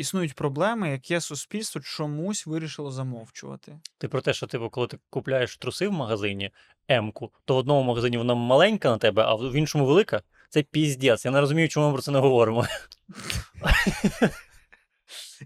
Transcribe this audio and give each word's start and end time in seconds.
існують 0.00 0.34
проблеми, 0.34 0.90
які 0.90 1.20
суспільство 1.20 1.80
чомусь 1.80 2.46
вирішило 2.46 2.90
замовчувати. 2.90 3.80
Ти 3.98 4.08
про 4.08 4.20
те, 4.20 4.32
що 4.32 4.46
типу, 4.46 4.70
коли 4.70 4.86
ти 4.86 4.98
купляєш 5.10 5.56
труси 5.56 5.88
в 5.88 5.92
магазині 5.92 6.50
М-ку, 6.90 7.32
то 7.44 7.54
в 7.54 7.58
одному 7.58 7.82
магазині 7.82 8.18
вона 8.18 8.34
маленька 8.34 8.90
на 8.90 8.98
тебе, 8.98 9.22
а 9.22 9.34
в 9.34 9.54
іншому 9.54 9.86
велика. 9.86 10.22
Це 10.48 10.62
піздець. 10.62 11.24
Я 11.24 11.30
не 11.30 11.40
розумію, 11.40 11.68
чому 11.68 11.86
ми 11.86 11.92
про 11.92 12.02
це 12.02 12.10
не 12.10 12.18
говоримо. 12.18 12.66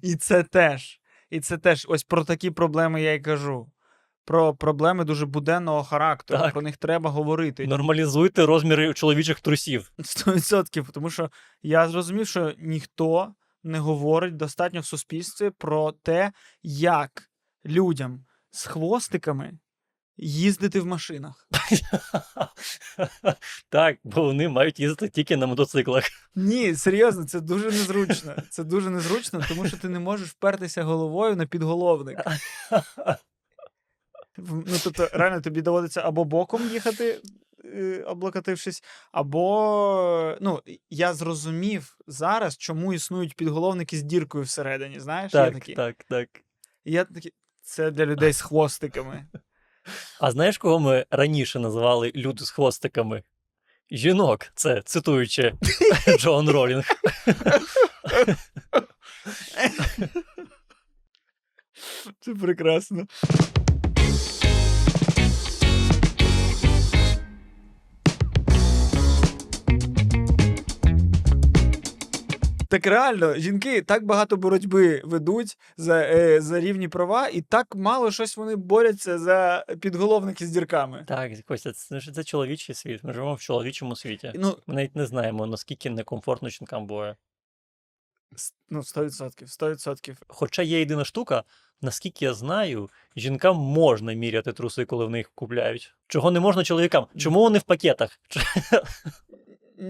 І 0.02 0.16
це 0.16 0.42
теж. 0.42 1.00
І 1.30 1.40
це 1.40 1.58
теж 1.58 1.86
ось 1.88 2.04
про 2.04 2.24
такі 2.24 2.50
проблеми 2.50 3.02
я 3.02 3.12
й 3.12 3.20
кажу. 3.20 3.70
Про 4.24 4.54
проблеми 4.54 5.04
дуже 5.04 5.26
буденного 5.26 5.84
характеру. 5.84 6.40
Так. 6.40 6.52
Про 6.52 6.62
них 6.62 6.76
треба 6.76 7.10
говорити. 7.10 7.66
Нормалізуйте 7.66 8.46
розміри 8.46 8.94
чоловічих 8.94 9.40
трусів. 9.40 9.92
100%. 9.98 10.90
Тому 10.90 11.10
що 11.10 11.30
я 11.62 11.88
зрозумів, 11.88 12.26
що 12.28 12.52
ніхто 12.58 13.34
не 13.64 13.78
говорить 13.78 14.36
достатньо 14.36 14.80
в 14.80 14.86
суспільстві 14.86 15.50
про 15.50 15.92
те, 15.92 16.32
як 16.62 17.30
людям 17.64 18.24
з 18.50 18.66
хвостиками 18.66 19.58
їздити 20.16 20.80
в 20.80 20.86
машинах. 20.86 21.48
так, 23.68 23.98
бо 24.04 24.22
вони 24.22 24.48
мають 24.48 24.80
їздити 24.80 25.08
тільки 25.08 25.36
на 25.36 25.46
мотоциклах. 25.46 26.04
Ні, 26.34 26.74
серйозно, 26.76 27.24
це 27.24 27.40
дуже 27.40 27.64
незручно. 27.64 28.36
Це 28.50 28.64
дуже 28.64 28.90
незручно, 28.90 29.44
тому 29.48 29.68
що 29.68 29.76
ти 29.76 29.88
не 29.88 29.98
можеш 29.98 30.28
впертися 30.28 30.82
головою 30.82 31.36
на 31.36 31.46
підголовник. 31.46 32.18
Ну, 34.36 34.76
тобто, 34.84 35.08
реально 35.12 35.40
тобі 35.40 35.62
доводиться 35.62 36.00
або 36.00 36.24
боком 36.24 36.68
їхати, 36.68 37.20
облокотившись, 38.06 38.82
або. 39.12 40.36
Ну, 40.40 40.62
я 40.90 41.14
зрозумів 41.14 41.96
зараз, 42.06 42.56
чому 42.56 42.94
існують 42.94 43.36
підголовники 43.36 43.96
з 43.96 44.02
діркою 44.02 44.44
всередині. 44.44 45.00
Знаєш? 45.00 45.34
я 45.34 45.44
так, 45.44 45.54
такі, 45.54 45.74
так, 45.74 46.04
так. 46.08 46.28
Я 46.84 47.04
такі, 47.04 47.32
це 47.62 47.90
для 47.90 48.06
людей 48.06 48.32
з 48.32 48.40
хвостиками. 48.40 49.26
А 50.20 50.30
знаєш, 50.30 50.58
кого 50.58 50.78
ми 50.78 51.06
раніше 51.10 51.58
називали 51.58 52.12
люди 52.14 52.44
з 52.44 52.50
хвостиками? 52.50 53.22
Жінок, 53.90 54.46
це 54.54 54.82
цитуючи 54.82 55.54
Джоан 56.18 56.48
Ролінг. 56.48 56.84
Це 62.20 62.34
прекрасно. 62.34 63.06
Так 72.74 72.86
реально, 72.86 73.34
жінки 73.34 73.82
так 73.82 74.04
багато 74.04 74.36
боротьби 74.36 75.02
ведуть 75.04 75.58
за, 75.76 76.02
е, 76.02 76.40
за 76.40 76.60
рівні 76.60 76.88
права, 76.88 77.28
і 77.28 77.40
так 77.40 77.74
мало 77.76 78.10
щось 78.10 78.36
вони 78.36 78.56
борються 78.56 79.18
за 79.18 79.64
підголовники 79.80 80.46
з 80.46 80.50
дірками. 80.50 81.04
Так, 81.08 81.32
Костя, 81.46 81.72
це, 81.72 82.00
ж- 82.00 82.12
це 82.12 82.24
чоловічий 82.24 82.74
світ. 82.74 83.04
Ми 83.04 83.12
живемо 83.12 83.34
в 83.34 83.40
чоловічому 83.40 83.96
світі. 83.96 84.32
Ну, 84.34 84.56
Ми 84.66 84.74
навіть 84.74 84.96
не 84.96 85.06
знаємо, 85.06 85.46
наскільки 85.46 85.90
некомфортно 85.90 86.48
жінкам 86.48 86.86
буває. 86.86 87.16
ну 88.70 88.82
100%, 88.82 89.46
100%. 89.46 90.16
Хоча 90.26 90.62
є 90.62 90.78
єдина 90.78 91.04
штука, 91.04 91.42
наскільки 91.82 92.24
я 92.24 92.34
знаю, 92.34 92.90
жінкам 93.16 93.56
можна 93.56 94.12
міряти 94.12 94.52
труси, 94.52 94.84
коли 94.84 95.06
в 95.06 95.10
них 95.10 95.30
купляють. 95.34 95.94
Чого 96.08 96.30
не 96.30 96.40
можна 96.40 96.64
чоловікам? 96.64 97.06
Чому 97.16 97.40
вони 97.40 97.58
в 97.58 97.62
пакетах? 97.62 98.20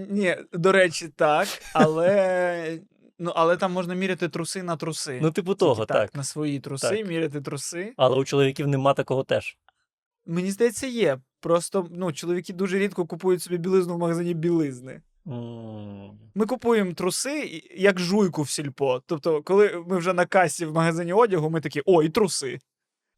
Ні, 0.09 0.37
до 0.53 0.71
речі, 0.71 1.07
так, 1.15 1.47
але. 1.73 2.79
Ну, 3.19 3.31
але 3.35 3.57
там 3.57 3.71
можна 3.71 3.95
міряти 3.95 4.29
труси 4.29 4.63
на 4.63 4.75
труси. 4.77 5.19
Ну, 5.21 5.31
типу 5.31 5.55
того, 5.55 5.85
так. 5.85 6.15
На 6.15 6.23
свої 6.23 6.59
труси, 6.59 6.89
Так. 6.97 7.07
міряти 7.07 7.41
труси. 7.41 7.93
Але 7.97 8.17
у 8.17 8.25
чоловіків 8.25 8.67
нема 8.67 8.93
такого 8.93 9.23
теж. 9.23 9.57
Мені 10.25 10.51
здається, 10.51 10.87
є. 10.87 11.19
Просто 11.39 11.87
ну, 11.91 12.11
чоловіки 12.13 12.53
дуже 12.53 12.79
рідко 12.79 13.05
купують 13.05 13.41
собі 13.41 13.57
білизну 13.57 13.95
в 13.95 13.99
магазині 13.99 14.33
білизни. 14.33 15.01
М, 15.27 16.19
Ми 16.35 16.45
купуємо 16.45 16.93
труси 16.93 17.63
як 17.77 17.99
жуйку 17.99 18.41
в 18.41 18.49
сільпо. 18.49 19.01
Тобто, 19.05 19.41
коли 19.43 19.83
ми 19.87 19.97
вже 19.97 20.13
на 20.13 20.25
касі 20.25 20.65
в 20.65 20.73
магазині 20.73 21.13
одягу, 21.13 21.49
ми 21.49 21.61
такі, 21.61 21.81
о, 21.85 22.03
і 22.03 22.09
труси. 22.09 22.59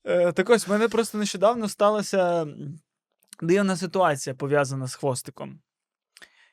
Е, 0.05 0.31
так 0.31 0.49
ось, 0.49 0.67
в 0.67 0.71
мене 0.71 0.87
просто 0.87 1.17
нещодавно 1.17 1.69
сталася 1.69 2.47
дивна 3.41 3.75
ситуація 3.77 4.35
пов'язана 4.35 4.87
з 4.87 4.95
хвостиком. 4.95 5.59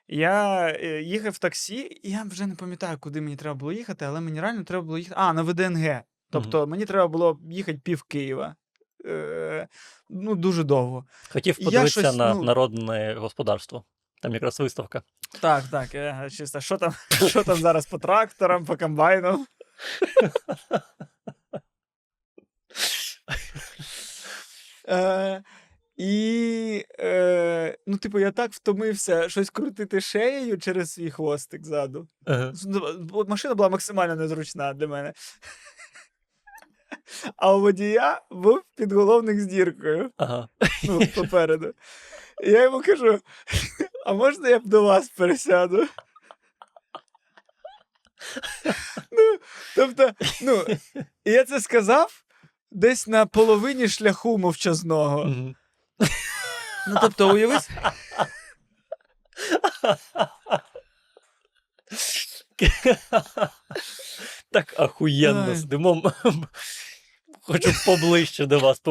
Я 0.08 0.66
е, 0.68 1.02
їхав 1.02 1.32
в 1.32 1.38
таксі, 1.38 2.00
і 2.02 2.10
я 2.10 2.22
вже 2.22 2.46
не 2.46 2.54
пам'ятаю, 2.54 2.98
куди 3.00 3.20
мені 3.20 3.36
треба 3.36 3.54
було 3.54 3.72
їхати, 3.72 4.04
але 4.04 4.20
мені 4.20 4.40
реально 4.40 4.64
треба 4.64 4.84
було 4.84 4.98
їхати. 4.98 5.16
А, 5.18 5.32
на 5.32 5.42
ВДНГ. 5.42 6.00
Тобто 6.30 6.66
мені 6.66 6.84
треба 6.84 7.08
було 7.08 7.38
їхати 7.50 7.78
пів 7.84 8.02
Києва. 8.02 8.54
Е, 9.06 9.68
ну, 10.10 10.34
дуже 10.34 10.64
довго. 10.64 11.04
Хотів 11.28 11.56
Я 11.58 11.64
подивитися 11.64 12.00
щось, 12.00 12.16
на 12.16 12.34
ну- 12.34 12.42
народне 12.42 13.14
господарство. 13.14 13.84
Там 14.22 14.34
якраз 14.34 14.60
виставка. 14.60 15.02
Так, 15.40 15.64
так, 15.70 15.94
е, 15.94 16.28
чисто. 16.30 16.60
Що 16.60 16.78
там, 16.78 16.94
що 17.28 17.44
там 17.44 17.56
зараз 17.56 17.86
по 17.86 17.98
тракторам, 17.98 18.64
по 18.64 18.76
комбайнам? 18.76 19.46
Е, 24.88 25.42
і, 25.96 26.84
е, 27.00 27.78
ну, 27.86 27.98
типу, 27.98 28.18
я 28.18 28.30
так 28.30 28.52
втомився 28.52 29.28
щось 29.28 29.50
крутити 29.50 30.00
шеєю 30.00 30.58
через 30.58 30.92
свій 30.92 31.10
хвостик 31.10 31.64
ззаду. 31.64 32.08
Ага. 32.26 32.52
Ну, 32.66 33.24
Машина 33.28 33.54
була 33.54 33.68
максимально 33.68 34.16
незручна 34.16 34.74
для 34.74 34.86
мене. 34.86 35.12
А 37.36 37.54
у 37.54 37.60
водія 37.60 38.20
був 38.30 38.62
підголовник 38.76 39.40
з 39.40 39.46
діркою. 39.46 40.10
Ага. 40.16 40.48
ну, 40.84 41.00
попереду. 41.14 41.74
І 42.44 42.50
я 42.50 42.62
йому 42.62 42.82
кажу: 42.82 43.20
а 44.06 44.12
можна 44.12 44.48
я 44.48 44.58
б 44.58 44.66
до 44.66 44.82
вас 44.82 45.08
пересяду? 45.08 45.76
ну, 49.12 49.38
тобто, 49.76 50.10
ну, 50.42 50.66
і 51.24 51.30
я 51.30 51.44
це 51.44 51.60
сказав 51.60 52.24
десь 52.70 53.06
на 53.06 53.26
половині 53.26 53.88
шляху 53.88 54.38
мовчазного. 54.38 55.54
Ну, 56.88 56.98
тобто, 57.00 57.34
уяви, 57.34 57.58
Так 64.50 64.74
ахуєнно 64.80 65.56
сидимо. 65.56 66.12
Хочу 67.40 67.72
поближче 67.86 68.46
до 68.46 68.58
вас 68.58 68.82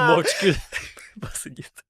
мовчки 0.00 0.54
посидіти. 1.20 1.82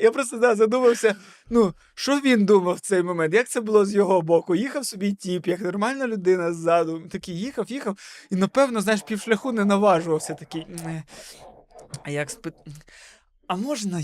я 0.00 0.10
просто 0.10 0.38
да, 0.38 0.54
задумався, 0.54 1.16
ну, 1.50 1.74
що 1.94 2.20
він 2.20 2.44
думав 2.44 2.74
в 2.74 2.80
цей 2.80 3.02
момент? 3.02 3.34
Як 3.34 3.48
це 3.48 3.60
було 3.60 3.84
з 3.84 3.94
його 3.94 4.22
боку? 4.22 4.54
Їхав 4.54 4.86
собі 4.86 5.12
тіп, 5.12 5.46
як 5.46 5.60
нормальна 5.60 6.06
людина 6.06 6.52
ззаду. 6.52 7.08
Такий 7.08 7.38
їхав, 7.38 7.70
їхав, 7.70 7.98
і 8.30 8.36
напевно, 8.36 8.80
знаєш, 8.80 9.02
півшляху 9.02 9.52
не 9.52 9.64
наважувався 9.64 10.34
такий. 10.34 10.66
«Е, 11.96 12.00
А 12.04 12.10
як 12.10 12.30
спи... 12.30 12.52
А 13.46 13.56
можна 13.56 14.02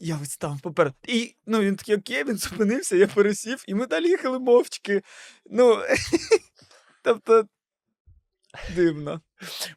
я 0.00 0.18
ось 0.22 0.36
там 0.36 0.58
попереду? 0.58 0.96
І 1.08 1.34
ну, 1.46 1.60
він 1.60 1.76
такий, 1.76 1.96
окей, 1.96 2.24
він 2.24 2.36
зупинився, 2.36 2.96
я 2.96 3.06
пересів, 3.06 3.64
і 3.66 3.74
ми 3.74 3.86
далі 3.86 4.08
їхали 4.08 4.38
мовчки. 4.38 5.02
Ну, 5.50 5.82
тобто, 7.02 7.46
дивно. 8.74 9.20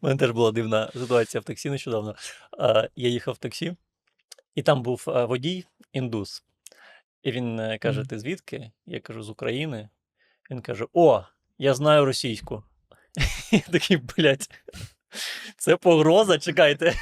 У 0.02 0.08
мене 0.08 0.20
теж 0.20 0.32
була 0.32 0.52
дивна 0.52 0.92
ситуація 0.94 1.42
в 1.42 1.44
таксі 1.44 1.70
нещодавно. 1.70 2.16
Я 2.96 3.10
їхав 3.10 3.34
в 3.34 3.38
таксі, 3.38 3.76
і 4.56 4.64
там 4.64 4.82
був 4.82 5.04
водій 5.06 5.66
індус. 5.94 6.44
І 7.24 7.32
він 7.32 7.60
е, 7.60 7.78
каже: 7.78 8.04
Ти 8.10 8.20
звідки? 8.20 8.72
Я 8.86 9.00
кажу, 9.00 9.24
з 9.24 9.30
України. 9.30 9.90
Він 10.52 10.62
каже: 10.62 10.86
О, 10.94 11.24
я 11.58 11.74
знаю 11.74 12.06
російську. 12.06 12.64
Я 13.52 13.60
такий, 13.60 13.98
блядь, 13.98 14.50
це 15.58 15.78
погроза, 15.78 16.40
чекайте. 16.40 16.94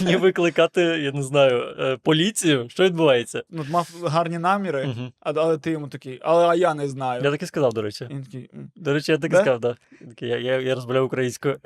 Мені 0.00 0.16
викликати, 0.16 0.80
я 0.82 1.12
не 1.12 1.22
знаю, 1.22 1.76
е, 1.78 1.96
поліцію. 1.96 2.68
Що 2.68 2.84
відбувається? 2.84 3.42
Ну, 3.50 3.66
мав 3.70 3.88
гарні 4.04 4.38
наміри, 4.38 4.94
а, 5.20 5.32
але 5.36 5.58
ти 5.58 5.70
йому 5.70 5.88
такий, 5.88 6.20
але 6.22 6.46
а 6.46 6.54
я 6.54 6.74
не 6.74 6.88
знаю. 6.88 7.22
Я 7.24 7.30
так 7.30 7.42
і 7.42 7.46
сказав, 7.46 7.72
до 7.74 7.82
речі. 7.82 8.06
Він 8.10 8.24
такий, 8.24 8.50
До 8.76 8.94
речі, 8.94 9.12
я 9.12 9.18
так 9.18 9.30
і 9.30 9.34
Да? 9.34 9.40
сказав, 9.40 9.60
да. 9.60 9.76
Я, 10.20 10.38
я, 10.38 10.60
я 10.60 10.74
розмовляю 10.74 11.06
українською. 11.06 11.58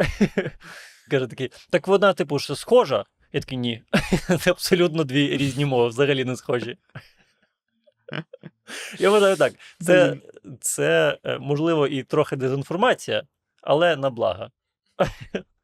Каже 1.10 1.26
такий, 1.26 1.50
так 1.70 1.88
вона, 1.88 2.12
типу, 2.12 2.38
що 2.38 2.56
схожа? 2.56 3.04
Я 3.32 3.40
такий, 3.40 3.58
ні. 3.58 3.82
Це 4.40 4.50
абсолютно 4.50 5.04
дві 5.04 5.36
різні 5.36 5.64
мови, 5.64 5.88
взагалі 5.88 6.24
не 6.24 6.36
схожі. 6.36 6.76
Я 8.98 9.10
вважаю 9.10 9.36
так. 9.36 9.52
Це, 9.80 10.16
це 10.60 11.18
е, 11.24 11.38
можливо 11.38 11.86
і 11.86 12.02
трохи 12.02 12.36
дезінформація, 12.36 13.22
але 13.62 13.96
на 13.96 14.10
благо. 14.10 14.48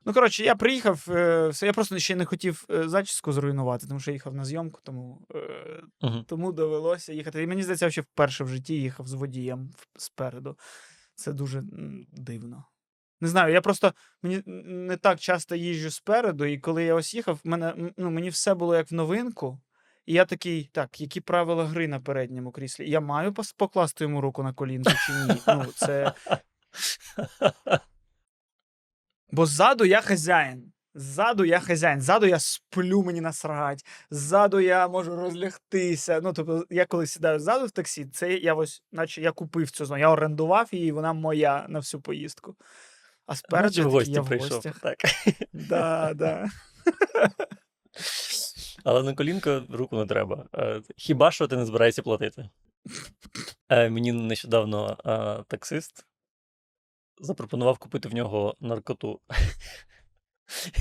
Ну, 0.09 0.15
коротше, 0.15 0.45
я 0.45 0.55
приїхав, 0.55 1.07
е, 1.09 1.49
все, 1.49 1.67
я 1.67 1.73
просто 1.73 1.99
ще 1.99 2.17
не 2.17 2.25
хотів 2.25 2.65
е, 2.71 2.89
зачіску 2.89 3.33
зруйнувати, 3.33 3.87
тому 3.87 4.01
що 4.01 4.11
я 4.11 4.13
їхав 4.13 4.35
на 4.35 4.45
зйомку, 4.45 4.81
тому, 4.83 5.27
Мгм. 6.01 6.25
тому 6.29 6.53
довелося 6.53 7.13
їхати. 7.13 7.43
І 7.43 7.47
мені 7.47 7.63
здається, 7.63 7.85
я 7.85 7.91
ще 7.91 8.01
вперше 8.01 8.45
в 8.45 8.49
житті 8.49 8.75
їхав 8.75 9.07
з 9.07 9.13
водієм 9.13 9.71
спереду. 9.97 10.59
Це 11.15 11.33
дуже 11.33 11.63
дивно. 12.13 12.65
Не 13.21 13.29
знаю, 13.29 13.53
я 13.55 13.61
просто 13.61 13.93
мені 14.23 14.43
не 14.67 14.97
так 14.97 15.21
часто 15.21 15.55
їжджу 15.55 15.91
спереду, 15.91 16.45
і 16.45 16.59
коли 16.59 16.85
я 16.85 16.95
ось 16.95 17.15
їхав, 17.15 17.41
мене, 17.45 17.93
ну, 17.97 18.11
мені 18.11 18.29
все 18.29 18.55
було 18.55 18.77
як 18.77 18.91
в 18.91 18.95
новинку. 18.95 19.61
І 20.07 20.13
я 20.13 20.25
такий, 20.25 20.71
так, 20.73 21.01
які 21.01 21.21
правила 21.21 21.65
гри 21.65 21.89
на 21.89 22.01
передньому 22.01 22.53
кріслі? 22.53 22.91
Я 22.91 23.01
маю 23.01 23.35
покласти 23.57 24.05
йому 24.05 24.21
руку 24.21 24.43
на 24.43 24.53
колінку 24.53 24.93
чи 25.07 25.13
ні? 25.13 25.43
Ну, 25.47 25.65
це... 25.77 26.13
Бо 29.31 29.47
ззаду 29.47 29.85
я 29.85 30.01
хазяїн. 30.01 30.73
Ззаду 30.95 31.45
я 31.45 31.61
хазяїн, 31.61 32.01
ззаду 32.01 32.27
я 32.27 32.39
сплю, 32.39 33.03
мені 33.03 33.21
насрать, 33.21 33.87
ззаду 34.11 34.61
я 34.61 34.89
можу 34.89 35.17
розлягтися. 35.17 36.21
Ну, 36.23 36.33
тобто, 36.33 36.65
я 36.71 36.87
коли 36.87 37.07
сідаю 37.07 37.39
ззаду 37.39 37.67
в 37.67 37.71
таксі, 37.71 38.07
це 38.07 38.33
я 38.35 38.55
ось, 38.55 38.83
наче 38.93 39.21
я 39.23 39.33
купив 39.33 39.71
цю 39.71 39.85
зону, 39.85 40.01
я 40.01 40.11
орендував 40.11 40.69
її, 40.73 40.93
вона 40.93 41.13
моя 41.13 41.67
на 41.69 41.79
всю 41.79 42.01
поїздку. 42.01 42.57
А 43.27 43.35
спереду 43.37 43.81
я 43.81 43.87
в 43.87 43.91
гості 43.91 44.13
я 44.13 44.21
в 44.21 44.27
прийшов. 44.29 44.51
гостях. 44.51 44.81
Так. 44.81 44.97
Да, 45.53 46.13
да. 46.15 46.49
Але 48.85 49.03
на 49.03 49.15
колінко 49.15 49.63
руку 49.71 49.97
не 49.97 50.07
треба. 50.07 50.47
Е, 50.55 50.83
Хіба 50.97 51.31
що 51.31 51.49
ти 51.49 51.57
не 51.57 51.67
збираєшся 51.67 52.03
платити? 52.03 52.49
Е, 53.69 53.91
Мені 53.91 54.13
нещодавно 54.13 54.97
е, 55.07 55.45
таксист 55.49 56.07
запропонував 57.21 57.79
купити 57.79 58.09
в 58.09 58.15
нього 58.15 58.57
наркоту. 58.61 59.21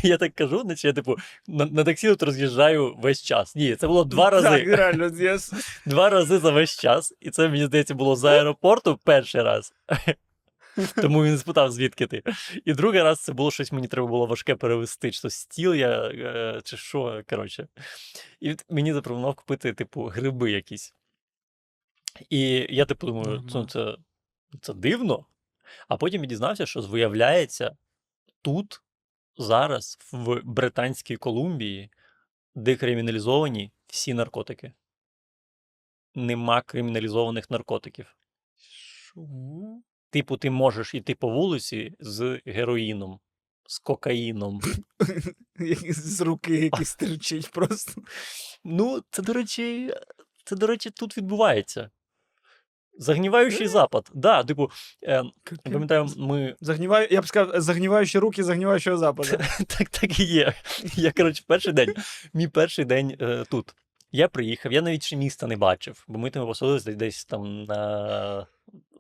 Я 0.04 0.18
так 0.18 0.36
кажу, 0.36 0.64
наче 0.64 0.88
я 0.88 0.94
типу 0.94 1.16
на, 1.48 1.66
на 1.66 1.84
таксі 1.84 2.08
тут 2.08 2.24
роз'їжджаю 2.24 2.96
весь 2.96 3.24
час. 3.24 3.56
Ні, 3.56 3.76
це 3.76 3.88
було 3.88 4.04
два 4.04 4.30
рази. 4.30 4.50
Так, 4.50 4.68
реально, 4.68 5.10
с- 5.10 5.82
Два 5.86 6.10
рази 6.10 6.40
за 6.40 6.52
весь 6.52 6.80
час. 6.80 7.14
І 7.20 7.30
це, 7.30 7.50
мені 7.50 7.66
здається, 7.66 7.96
було 7.96 8.16
з 8.16 8.24
аеропорту 8.24 9.00
перший 9.04 9.42
раз. 9.42 9.74
Тому 10.96 11.24
він 11.24 11.38
спитав, 11.38 11.72
звідки 11.72 12.08
ти. 12.08 12.24
І 12.66 12.74
другий 12.74 13.04
раз 13.04 13.20
це 13.24 13.34
було 13.34 13.52
щось, 13.52 13.72
мені 13.72 13.88
треба 13.88 14.08
було 14.08 14.26
важке 14.26 14.56
перевести, 14.56 15.12
чи 15.12 15.22
то 15.22 15.30
стіл 15.30 15.74
я, 15.74 16.08
е, 16.08 16.62
чи 16.64 16.78
що, 16.78 17.24
коротше. 17.30 17.68
І 18.40 18.56
мені 18.70 18.94
запропонував 18.94 19.36
купити, 19.36 19.74
типу, 19.74 20.04
гриби 20.04 20.52
якісь. 20.52 20.94
І 22.30 22.68
я, 22.70 22.86
типу, 22.86 23.08
думаю, 23.08 23.26
ну, 23.28 23.36
Нормально. 23.36 23.68
це, 23.70 23.98
це 24.62 24.74
дивно. 24.74 25.26
А 25.88 25.98
потім 25.98 26.22
я 26.22 26.28
дізнався, 26.28 26.66
що 26.66 26.82
виявляється, 26.82 27.78
тут, 28.42 28.82
зараз, 29.38 29.98
в 30.12 30.42
Британській 30.44 31.18
Колумбії, 31.18 31.92
декриміналізовані 32.56 33.72
всі 33.88 34.14
наркотики. 34.14 34.74
Нема 36.16 36.62
криміналізованих 36.62 37.50
наркотиків. 37.50 38.18
Що? 38.58 39.22
Типу, 40.10 40.38
ти 40.38 40.50
можеш 40.50 40.96
йти 40.96 41.16
по 41.16 41.30
вулиці 41.30 41.96
з 42.00 42.42
героїном, 42.46 43.20
з 43.68 43.80
кокаїном. 43.80 44.62
З 45.90 46.22
руки 46.22 46.56
якісь 46.56 46.96
терчить 46.96 47.52
просто. 47.52 48.02
Ну, 48.64 49.04
це, 49.12 49.22
до 49.22 49.34
речі, 49.34 49.94
це, 50.44 50.56
до 50.56 50.68
речі, 50.68 50.90
тут 50.90 51.18
відбувається. 51.18 51.90
Загніваючий 52.98 53.68
запад. 53.68 54.12
Да, 54.14 54.44
типу, 54.44 54.72
е, 55.04 55.24
я 55.66 55.72
пам'ятаю, 55.72 56.08
ми 56.18 56.56
Загніваю, 56.62 57.08
я 57.12 57.22
б 57.22 57.28
сказав, 57.28 57.62
загніваючі 57.62 58.20
руки 58.20 58.44
загніваючого 58.44 58.98
западу. 58.98 59.30
так, 59.68 59.90
так 59.90 60.20
і 60.20 60.24
є. 60.24 60.54
Я, 60.96 61.12
коротше, 61.12 61.44
перший 61.48 61.74
день, 61.74 61.94
мій 62.34 62.48
перший 62.48 62.86
день 62.86 63.18
е, 63.22 63.44
тут. 63.50 63.76
Я 64.12 64.28
приїхав, 64.28 64.74
я 64.74 64.82
навіть 64.82 65.04
ще 65.04 65.16
міста 65.16 65.48
не 65.48 65.58
бачив, 65.58 66.06
бо 66.08 66.20
ми 66.20 66.30
там 66.30 66.48
поселилися 66.48 66.94
десь 66.94 67.26
там 67.26 67.64
на... 67.64 68.48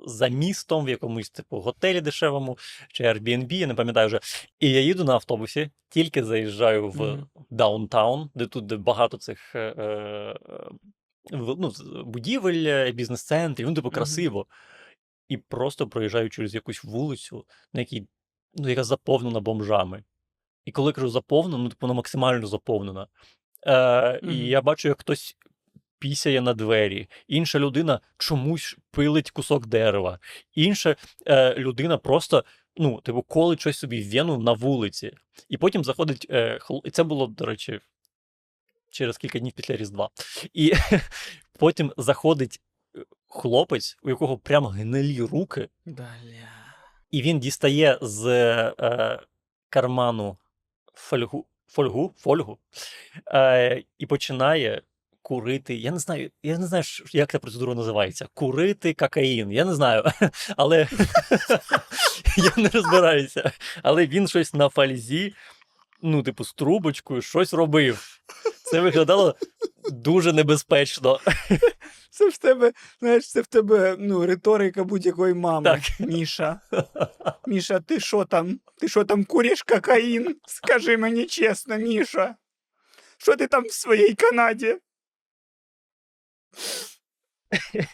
за 0.05 0.27
містом, 0.27 0.85
в 0.85 0.89
якомусь 0.89 1.29
типу 1.29 1.59
готелі 1.59 2.01
дешевому 2.01 2.57
чи 2.94 3.03
Airbnb, 3.03 3.53
я 3.53 3.67
не 3.67 3.73
пам'ятаю 3.73 4.07
вже. 4.07 4.19
І 4.59 4.71
я 4.71 4.81
їду 4.81 5.03
на 5.03 5.13
автобусі, 5.13 5.69
тільки 5.89 6.23
заїжджаю 6.23 6.89
в 6.89 7.01
Мгм. 7.01 7.27
downtown, 7.50 8.30
де 8.35 8.45
тут 8.45 8.65
де 8.65 8.77
багато 8.77 9.17
цих 9.17 9.55
е, 9.55 9.59
е, 9.59 10.35
ну, 11.31 11.74
будівель, 12.06 12.65
е, 12.65 12.91
бізнес-центрів, 12.91 13.68
ну, 13.68 13.74
типу, 13.74 13.89
красиво. 13.89 14.45
І 15.29 15.38
просто 15.38 15.88
проїжджаю 15.88 16.29
через 16.29 16.56
якусь 16.56 16.83
вулицю, 16.83 17.45
на 17.74 17.79
якій, 17.79 18.07
ну, 18.53 18.69
яка 18.69 18.83
заповнена 18.83 19.39
бомжами. 19.39 20.03
І 20.65 20.71
коли 20.71 20.91
кажу 20.91 21.09
заповнена, 21.09 21.63
ну, 21.63 21.69
типу, 21.69 21.77
вона 21.81 21.94
максимально 21.94 22.47
заповнена. 22.47 23.07
Е, 23.68 24.19
Мгм. 24.24 24.31
І 24.31 24.38
я 24.38 24.62
бачу, 24.62 24.88
як 24.88 25.01
хтось 25.01 25.38
пісяє 26.00 26.41
на 26.41 26.53
двері, 26.53 27.09
інша 27.27 27.59
людина 27.59 28.00
чомусь 28.18 28.77
пилить 28.91 29.31
кусок 29.31 29.68
дерева, 29.68 30.19
інша 30.53 30.95
е, 31.25 31.56
людина 31.56 31.97
просто. 31.97 32.44
Ну, 32.80 33.01
типу, 33.01 33.21
колить 33.21 33.59
щось 33.59 33.77
собі 33.77 34.01
в 34.01 34.38
на 34.38 34.51
вулиці. 34.51 35.12
І 35.50 35.57
потім 35.57 35.83
заходить. 35.83 36.27
Е, 36.30 36.59
хл... 36.59 36.77
І 36.83 36.89
це 36.89 37.03
було, 37.03 37.27
до 37.27 37.45
речі, 37.45 37.80
через 38.97 39.17
кілька 39.17 39.39
днів 39.39 39.53
після 39.53 39.75
Різдва. 39.75 40.09
І 40.53 40.73
потім 41.59 41.94
заходить 41.97 42.61
е, 42.95 42.99
хлопець, 43.27 43.97
у 44.03 44.09
якого 44.09 44.38
прямо 44.38 44.67
гнилі 44.67 45.21
руки, 45.21 45.69
Даля. 45.85 46.49
і 47.11 47.21
він 47.21 47.39
дістає 47.39 47.99
з 48.01 48.27
е, 48.79 49.19
карману 49.69 50.38
фольгу, 50.94 51.45
фольгу, 51.67 52.13
фольгу 52.17 52.57
е, 53.33 53.83
і 53.97 54.05
починає 54.05 54.81
курити. 55.21 55.75
Я 55.75 55.91
не 55.91 55.99
знаю, 55.99 56.31
я 56.44 56.57
не 56.57 56.67
знаю, 56.67 56.83
як 57.11 57.31
ця 57.31 57.39
процедура 57.39 57.75
називається. 57.75 58.27
Курити 58.33 58.94
кокаїн. 58.94 59.51
Я 59.51 59.65
не 59.65 59.75
знаю. 59.75 60.03
Але 60.57 60.77
я 62.38 62.51
не 62.57 62.69
розбираюся. 62.69 63.51
Але 63.83 64.07
він 64.07 64.27
щось 64.27 64.53
на 64.53 64.69
фальзі, 64.69 65.33
ну, 66.01 66.23
типу, 66.23 66.44
з 66.44 66.53
трубочкою, 66.53 67.21
щось 67.21 67.53
робив. 67.53 68.19
Це 68.63 68.81
виглядало 68.81 69.35
дуже 69.91 70.33
небезпечно. 70.33 71.19
Це 72.09 72.29
в 72.29 72.38
тебе, 72.38 72.71
знаєш, 72.99 73.31
це 73.31 73.41
в 73.41 73.47
тебе 73.47 73.95
ну, 73.99 74.25
риторика 74.25 74.83
будь-якої 74.83 75.33
мами. 75.33 75.63
Так. 75.63 75.81
Міша. 75.99 76.61
Міша, 77.47 77.79
ти 77.79 77.99
що 77.99 78.25
там? 78.25 78.59
Ти 78.77 78.88
що 78.88 79.03
там 79.03 79.25
куриш 79.25 79.63
кокаїн? 79.63 80.35
Скажи 80.47 80.97
мені 80.97 81.25
чесно, 81.25 81.77
Міша. 81.77 82.35
Що 83.17 83.35
ти 83.35 83.47
там 83.47 83.63
в 83.63 83.71
своїй 83.71 84.13
Канаді? 84.13 84.77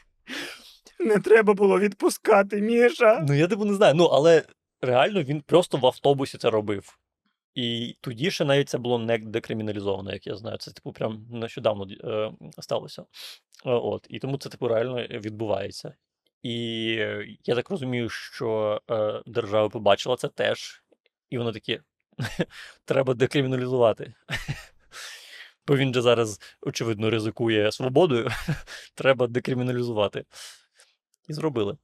Не 1.00 1.20
треба 1.20 1.54
було 1.54 1.80
відпускати, 1.80 2.62
Міша. 2.62 3.26
Ну, 3.28 3.34
я 3.34 3.48
типу 3.48 3.66
не 3.66 3.74
знаю. 3.74 3.94
Ну, 3.96 4.06
але 4.06 4.44
реально 4.82 5.24
він 5.24 5.42
просто 5.42 5.78
в 5.78 5.86
автобусі 5.86 6.38
це 6.38 6.50
робив. 6.50 6.98
І 7.56 7.98
тоді 8.02 8.32
ще 8.32 8.46
навіть 8.46 8.70
це 8.70 8.78
було 8.78 9.00
не 9.00 9.18
декриміналізовано, 9.18 10.14
як 10.14 10.28
я 10.28 10.36
знаю. 10.36 10.58
Це, 10.58 10.72
типу, 10.72 10.92
прям 10.92 11.28
нещодавно 11.30 11.88
е, 12.04 12.32
сталося. 12.60 13.02
Е, 13.02 13.06
От. 13.72 14.08
І 14.10 14.20
тому 14.20 14.38
це, 14.38 14.50
типу, 14.50 14.68
реально 14.68 15.08
відбувається. 15.08 15.94
І 16.44 16.56
я 17.46 17.56
так 17.56 17.70
розумію, 17.70 18.10
що 18.10 18.82
е, 18.92 19.22
держава 19.26 19.70
побачила 19.70 20.16
це 20.16 20.28
теж, 20.28 20.84
і 21.30 21.38
воно 21.38 21.52
таке: 21.52 21.82
треба 22.86 23.14
декриміналізувати. 23.14 24.14
Бо 25.68 25.78
він 25.78 25.94
же 25.94 26.02
зараз, 26.02 26.40
очевидно, 26.62 27.10
ризикує 27.10 27.72
свободою. 27.72 28.30
Треба 28.96 29.28
декриміналізувати. 29.28 30.26
І 31.28 31.34
зробили. 31.34 31.78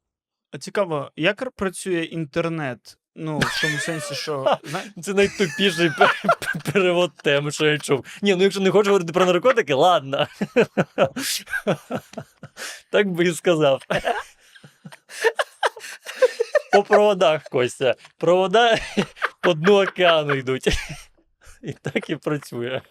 Цікаво, 0.60 1.12
як 1.16 1.52
працює 1.52 2.04
інтернет? 2.04 2.98
Ну, 3.22 3.40
в 3.40 3.62
тому 3.62 3.78
сенсі, 3.78 4.16
що. 4.16 4.58
Це 5.04 5.14
найтупіший 5.14 5.92
пе- 5.98 6.12
пе- 6.40 6.72
перевод 6.72 7.12
теми, 7.24 7.52
що 7.52 7.66
я 7.66 7.78
чув. 7.78 8.06
Ні, 8.22 8.36
ну 8.36 8.44
якщо 8.44 8.62
не 8.62 8.72
хочеш 8.72 8.88
говорити 8.88 9.14
про 9.14 9.26
наркотики, 9.26 9.74
ладно. 9.74 10.28
Так 12.92 13.08
би 13.12 13.24
і 13.24 13.34
сказав. 13.34 13.82
По 16.74 16.84
проводах, 16.84 17.44
Костя. 17.44 17.96
Провода 18.18 18.78
по 19.42 19.54
дну 19.54 19.84
океану 19.84 20.34
йдуть. 20.36 20.68
І 21.64 21.74
так 21.74 22.10
і 22.10 22.16
працює. 22.16 22.82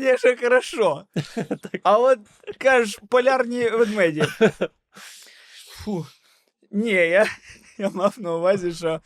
Звісно, 0.00 0.36
хорошо. 0.40 1.04
А 1.82 1.98
от 1.98 2.18
кажеш, 2.58 3.00
полярні 3.08 3.68
ведмеді. 3.68 4.24
Фу. 5.84 6.06
Ні, 6.70 6.90
я, 6.90 7.26
я 7.78 7.88
мав 7.88 8.14
на 8.18 8.34
увазі, 8.34 8.72
що 8.72 9.00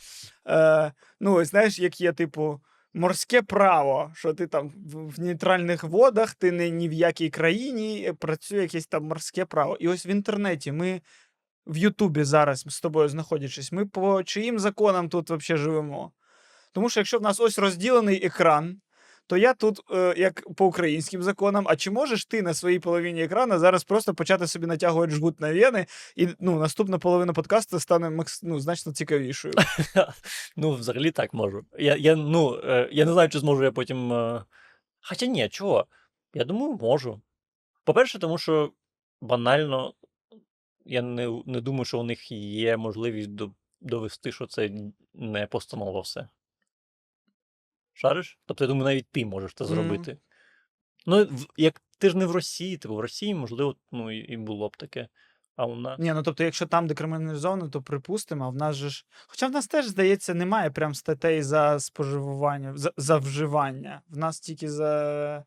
е, 0.48 0.92
ну, 1.20 1.34
ось 1.34 1.48
знаєш, 1.48 1.78
як 1.78 2.00
є, 2.00 2.12
типу, 2.12 2.60
морське 2.94 3.42
право, 3.42 4.12
що 4.14 4.34
ти 4.34 4.46
там 4.46 4.68
в, 4.68 5.16
в 5.16 5.20
нейтральних 5.20 5.84
водах, 5.84 6.34
ти 6.34 6.52
не 6.52 6.70
ні 6.70 6.88
в 6.88 6.92
якій 6.92 7.30
країні 7.30 8.12
працює 8.18 8.62
якесь 8.62 8.86
там 8.86 9.04
морське 9.04 9.44
право. 9.44 9.76
І 9.76 9.88
ось 9.88 10.06
в 10.06 10.08
інтернеті 10.08 10.72
ми 10.72 11.00
в 11.66 11.76
Ютубі 11.76 12.24
зараз 12.24 12.64
з 12.68 12.80
тобою 12.80 13.08
знаходячись, 13.08 13.72
ми 13.72 13.86
по 13.86 14.22
чиїм 14.22 14.58
законам 14.58 15.08
тут 15.08 15.30
взагалі 15.30 15.62
живемо? 15.62 16.12
Тому 16.72 16.90
що 16.90 17.00
якщо 17.00 17.18
в 17.18 17.22
нас 17.22 17.40
ось 17.40 17.58
розділений 17.58 18.26
екран, 18.26 18.80
то 19.26 19.36
я 19.36 19.54
тут 19.54 19.80
е, 19.90 20.14
як 20.16 20.54
по 20.54 20.66
українським 20.66 21.22
законам. 21.22 21.64
А 21.68 21.76
чи 21.76 21.90
можеш 21.90 22.24
ти 22.24 22.42
на 22.42 22.54
своїй 22.54 22.78
половині 22.78 23.22
екрана 23.22 23.58
зараз 23.58 23.84
просто 23.84 24.14
почати 24.14 24.46
собі 24.46 24.66
натягувати 24.66 25.12
жгут 25.12 25.40
на 25.40 25.52
вени, 25.52 25.86
і 26.16 26.28
ну, 26.40 26.58
наступна 26.58 26.98
половина 26.98 27.32
подкасту 27.32 27.80
стане 27.80 28.10
макс... 28.10 28.42
ну, 28.42 28.60
значно 28.60 28.92
цікавішою? 28.92 29.54
Ну, 30.56 30.72
взагалі 30.72 31.10
так 31.10 31.34
можу. 31.34 31.64
Ну, 32.16 32.60
е, 32.64 32.88
я 32.92 33.04
не 33.04 33.12
знаю, 33.12 33.28
чи 33.28 33.38
зможу 33.38 33.64
я 33.64 33.72
потім. 33.72 34.12
е, 34.12 34.44
Хоча 35.00 35.26
ні, 35.26 35.48
чого? 35.48 35.86
Я 36.34 36.44
думаю, 36.44 36.78
можу. 36.80 37.20
По-перше, 37.84 38.18
тому 38.18 38.38
що 38.38 38.72
банально 39.20 39.94
я 40.84 41.02
не, 41.02 41.42
не 41.46 41.60
думаю, 41.60 41.84
що 41.84 42.00
у 42.00 42.02
них 42.02 42.32
є 42.32 42.76
можливість 42.76 43.30
довести, 43.80 44.32
що 44.32 44.46
це 44.46 44.70
не 45.14 45.46
постанова 45.46 46.00
все. 46.00 46.28
Шариш? 47.96 48.38
Тобто, 48.46 48.64
я 48.64 48.68
думаю, 48.68 48.84
навіть 48.84 49.06
ти 49.10 49.26
можеш 49.26 49.54
це 49.54 49.64
зробити. 49.64 50.18
Ну, 51.06 51.28
як 51.56 51.82
ти 51.98 52.10
ж 52.10 52.16
не 52.16 52.26
в 52.26 52.30
Росії, 52.30 52.76
типу 52.76 52.94
в 52.96 53.00
Росії, 53.00 53.34
можливо, 53.34 53.76
ну, 53.92 54.10
і, 54.10 54.18
і 54.18 54.36
було 54.36 54.68
б 54.68 54.76
таке. 54.76 55.08
А 55.56 55.66
у 55.66 55.76
нас. 55.76 55.98
Ні, 55.98 56.12
ну 56.12 56.22
тобто, 56.22 56.44
якщо 56.44 56.66
там 56.66 56.86
декриміналізовано, 56.86 57.68
то 57.68 57.82
припустимо, 57.82 58.44
а 58.44 58.48
в 58.48 58.54
нас 58.54 58.76
же 58.76 58.90
ж. 58.90 59.04
Хоча 59.26 59.46
в 59.46 59.50
нас 59.50 59.66
теж, 59.66 59.86
здається, 59.86 60.34
немає 60.34 60.70
прям 60.70 60.94
статей 60.94 61.42
за 61.42 61.80
споживування, 61.80 62.76
за, 62.76 62.92
за 62.96 63.18
вживання. 63.18 64.02
В 64.08 64.16
нас 64.16 64.40
тільки 64.40 64.70
за 64.70 65.44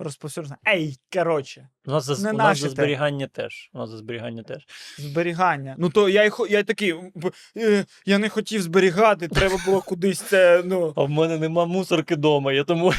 розповсюдження. 0.00 0.56
Ей, 0.68 0.98
коротше, 1.12 1.68
У 1.86 1.90
нас 1.90 2.04
за, 2.04 2.24
Не 2.24 2.30
у 2.30 2.36
нас 2.36 2.58
за 2.58 2.66
те. 2.66 2.70
зберігання 2.74 3.26
теж. 3.26 3.70
У 3.72 3.78
нас 3.78 3.90
за 3.90 3.96
зберігання 3.96 4.42
теж. 4.42 4.66
зберігання. 4.98 5.74
Ну 5.78 5.90
то 5.90 6.08
я 6.08 6.30
я 6.50 6.62
такий, 6.62 6.94
е, 7.56 7.84
я 8.06 8.18
не 8.18 8.28
хотів 8.28 8.62
зберігати, 8.62 9.28
треба 9.28 9.56
було 9.66 9.80
кудись 9.82 10.20
це. 10.20 10.62
Ну. 10.64 10.92
А 10.96 11.02
в 11.02 11.10
мене 11.10 11.38
нема 11.38 11.66
мусорки 11.66 12.14
вдома, 12.14 12.52
я 12.52 12.64
тому 12.64 12.92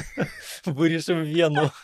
вирішив 0.66 1.34
вену. 1.34 1.70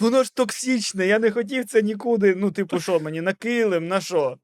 Воно 0.00 0.24
ж 0.24 0.34
токсичне, 0.34 1.06
я 1.06 1.18
не 1.18 1.30
хотів 1.30 1.64
це 1.64 1.82
нікуди. 1.82 2.34
Ну, 2.36 2.50
типу, 2.50 2.80
що 2.80 3.00
мені 3.00 3.20
на 3.20 3.32
килим, 3.32 3.88
на 3.88 4.00
що? 4.00 4.38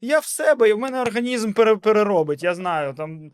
Я 0.00 0.18
в 0.18 0.24
себе, 0.24 0.68
і 0.68 0.72
в 0.72 0.78
мене 0.78 1.00
організм 1.00 1.52
переробить, 1.52 2.42
я 2.42 2.54
знаю. 2.54 2.94
там. 2.94 3.30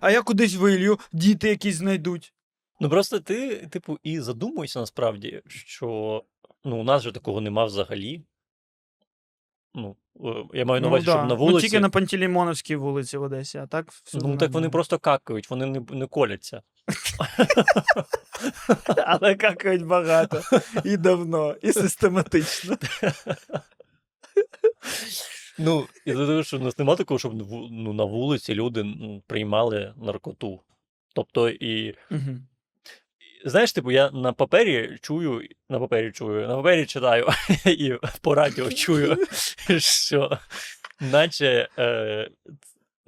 А 0.00 0.10
я 0.10 0.22
кудись 0.22 0.54
вилью, 0.54 0.98
діти 1.12 1.48
якісь 1.48 1.76
знайдуть. 1.76 2.34
Ну 2.80 2.88
просто 2.88 3.20
ти, 3.20 3.56
типу, 3.56 3.98
і 4.02 4.20
задумуйся 4.20 4.80
насправді, 4.80 5.42
що 5.46 6.22
ну, 6.64 6.80
у 6.80 6.84
нас 6.84 7.02
же 7.02 7.12
такого 7.12 7.40
нема 7.40 7.64
взагалі. 7.64 8.22
Ну, 9.74 9.96
е, 10.24 10.44
я 10.54 10.64
маю 10.64 10.80
на 10.80 10.88
увазі, 10.88 11.06
да. 11.06 11.12
щоб 11.12 11.28
на 11.28 11.50
Ну, 11.50 11.60
тільки 11.60 11.80
на 11.80 11.90
Пантелеймоновській 11.90 12.76
вулиці 12.76 13.18
в 13.18 13.22
Одесі, 13.22 13.58
а 13.58 13.66
так 13.66 13.90
все. 13.90 14.18
Ну, 14.22 14.36
так 14.36 14.50
вони 14.50 14.68
просто 14.68 14.98
какають, 14.98 15.50
вони 15.50 15.66
не, 15.66 15.82
не 15.90 16.06
коляться. 16.06 16.62
Але 19.06 19.34
какають 19.34 19.86
багато. 19.86 20.42
І 20.84 20.96
давно, 20.96 21.56
і 21.62 21.72
систематично. 21.72 22.76
Ну, 25.58 25.86
і 26.04 26.12
того, 26.12 26.44
що 26.44 26.56
у 26.56 26.60
нас 26.60 26.78
нема 26.78 26.96
такого, 26.96 27.18
щоб 27.18 27.34
ну, 27.70 27.92
на 27.92 28.04
вулиці 28.04 28.54
люди 28.54 28.84
ну, 28.84 29.22
приймали 29.26 29.94
наркоту. 29.96 30.60
Тобто, 31.14 31.48
і 31.50 31.94
Угу. 32.10 32.20
знаєш, 33.44 33.72
типу, 33.72 33.90
я 33.90 34.10
на 34.10 34.32
папері 34.32 34.98
чую, 35.00 35.48
на 35.68 35.78
папері 35.78 36.12
чую, 36.12 36.48
на 36.48 36.56
папері 36.56 36.86
читаю 36.86 37.28
і 37.66 37.94
по 38.20 38.34
радіо 38.34 38.72
чую, 38.72 39.16
що 39.78 40.38
наче, 41.00 41.68
е, 41.78 42.30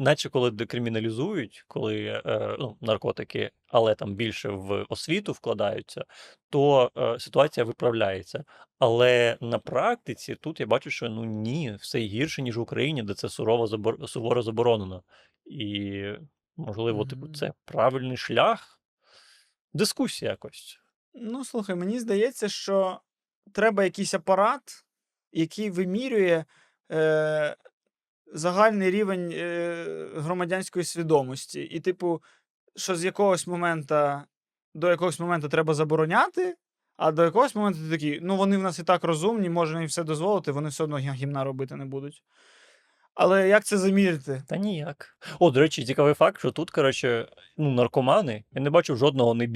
наче 0.00 0.28
коли 0.28 0.50
декриміналізують, 0.50 1.64
коли 1.68 2.22
е, 2.26 2.56
ну, 2.58 2.76
наркотики, 2.80 3.50
але 3.68 3.94
там 3.94 4.14
більше 4.14 4.48
в 4.48 4.86
освіту 4.88 5.32
вкладаються, 5.32 6.04
то 6.50 6.90
е, 6.96 7.18
ситуація 7.18 7.64
виправляється. 7.64 8.44
Але 8.78 9.38
на 9.40 9.58
практиці 9.58 10.34
тут 10.34 10.60
я 10.60 10.66
бачу, 10.66 10.90
що 10.90 11.08
ну 11.08 11.24
ні, 11.24 11.76
все 11.80 11.98
гірше, 11.98 12.42
ніж 12.42 12.56
в 12.56 12.60
Україні, 12.60 13.02
де 13.02 13.14
це 13.14 13.28
сурово 13.28 13.66
забор... 13.66 14.08
суворо 14.08 14.42
заборонено. 14.42 15.02
І, 15.44 16.04
можливо, 16.56 17.04
типу, 17.04 17.28
це 17.28 17.52
правильний 17.64 18.16
шлях. 18.16 18.80
Дискусія 19.72 20.30
якось. 20.30 20.78
Ну, 21.14 21.44
слухай, 21.44 21.76
мені 21.76 22.00
здається, 22.00 22.48
що 22.48 23.00
треба 23.52 23.84
якийсь 23.84 24.14
апарат, 24.14 24.84
який 25.32 25.70
вимірює 25.70 26.44
е, 26.92 27.56
загальний 28.32 28.90
рівень 28.90 29.30
е, 29.32 29.84
громадянської 30.16 30.84
свідомості. 30.84 31.60
І, 31.60 31.80
типу, 31.80 32.22
що 32.76 32.96
з 32.96 33.04
якогось 33.04 33.46
моменту 33.46 34.22
до 34.74 34.90
якогось 34.90 35.20
моменту 35.20 35.48
треба 35.48 35.74
забороняти, 35.74 36.56
а 36.96 37.12
до 37.12 37.24
якогось 37.24 37.54
моменту 37.54 37.78
ти 37.80 37.90
такий, 37.90 38.18
ну 38.22 38.36
вони 38.36 38.56
в 38.56 38.62
нас 38.62 38.78
і 38.78 38.82
так 38.82 39.04
розумні, 39.04 39.50
можна 39.50 39.78
їм 39.78 39.88
все 39.88 40.04
дозволити, 40.04 40.52
вони 40.52 40.68
все 40.68 40.84
одно 40.84 40.98
гімна 40.98 41.44
робити 41.44 41.76
не 41.76 41.84
будуть. 41.84 42.22
Але 43.14 43.48
як 43.48 43.64
це 43.64 43.78
заміряти? 43.78 44.42
Та 44.48 44.56
ніяк. 44.56 45.18
О, 45.38 45.50
до 45.50 45.60
речі, 45.60 45.84
цікавий 45.84 46.14
факт, 46.14 46.38
що 46.38 46.50
тут, 46.50 46.70
коротше, 46.70 47.28
ну, 47.56 47.70
наркомани, 47.70 48.44
я 48.52 48.62
не 48.62 48.70
бачу 48.70 48.96
жодного 48.96 49.34
не 49.34 49.46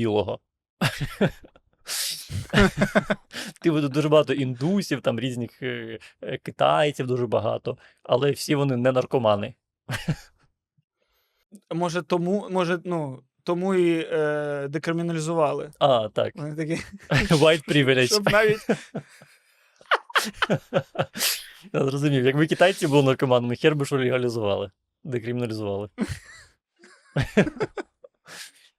білого. 2.52 2.70
Типу, 3.60 3.80
тут 3.80 3.92
дуже 3.92 4.08
багато 4.08 4.32
індусів, 4.32 5.00
там 5.00 5.20
різних 5.20 5.62
е, 5.62 5.98
е, 6.22 6.38
китайців 6.38 7.06
дуже 7.06 7.26
багато, 7.26 7.78
але 8.02 8.30
всі 8.30 8.54
вони 8.54 8.76
не 8.76 8.92
наркомани. 8.92 9.54
Може, 11.74 12.02
тому, 12.02 12.48
може, 12.50 12.80
ну, 12.84 13.22
тому 13.42 13.74
і 13.74 14.08
е, 14.12 14.68
декриміналізували. 14.68 15.70
А, 15.78 16.08
так. 16.08 16.32
Вони 16.36 16.56
такі, 16.56 16.82
White 17.34 17.68
privilege. 17.68 18.06
щоб 18.06 18.32
навіть 18.32 18.66
Я 21.72 21.84
зрозумів, 21.84 22.24
якби 22.24 22.46
китайці 22.46 22.86
були 22.86 23.02
наркоманами, 23.02 23.56
хер 23.56 23.74
би 23.74 23.86
що 23.86 23.98
легалізували, 23.98 24.70
декриміналізували. 25.04 25.88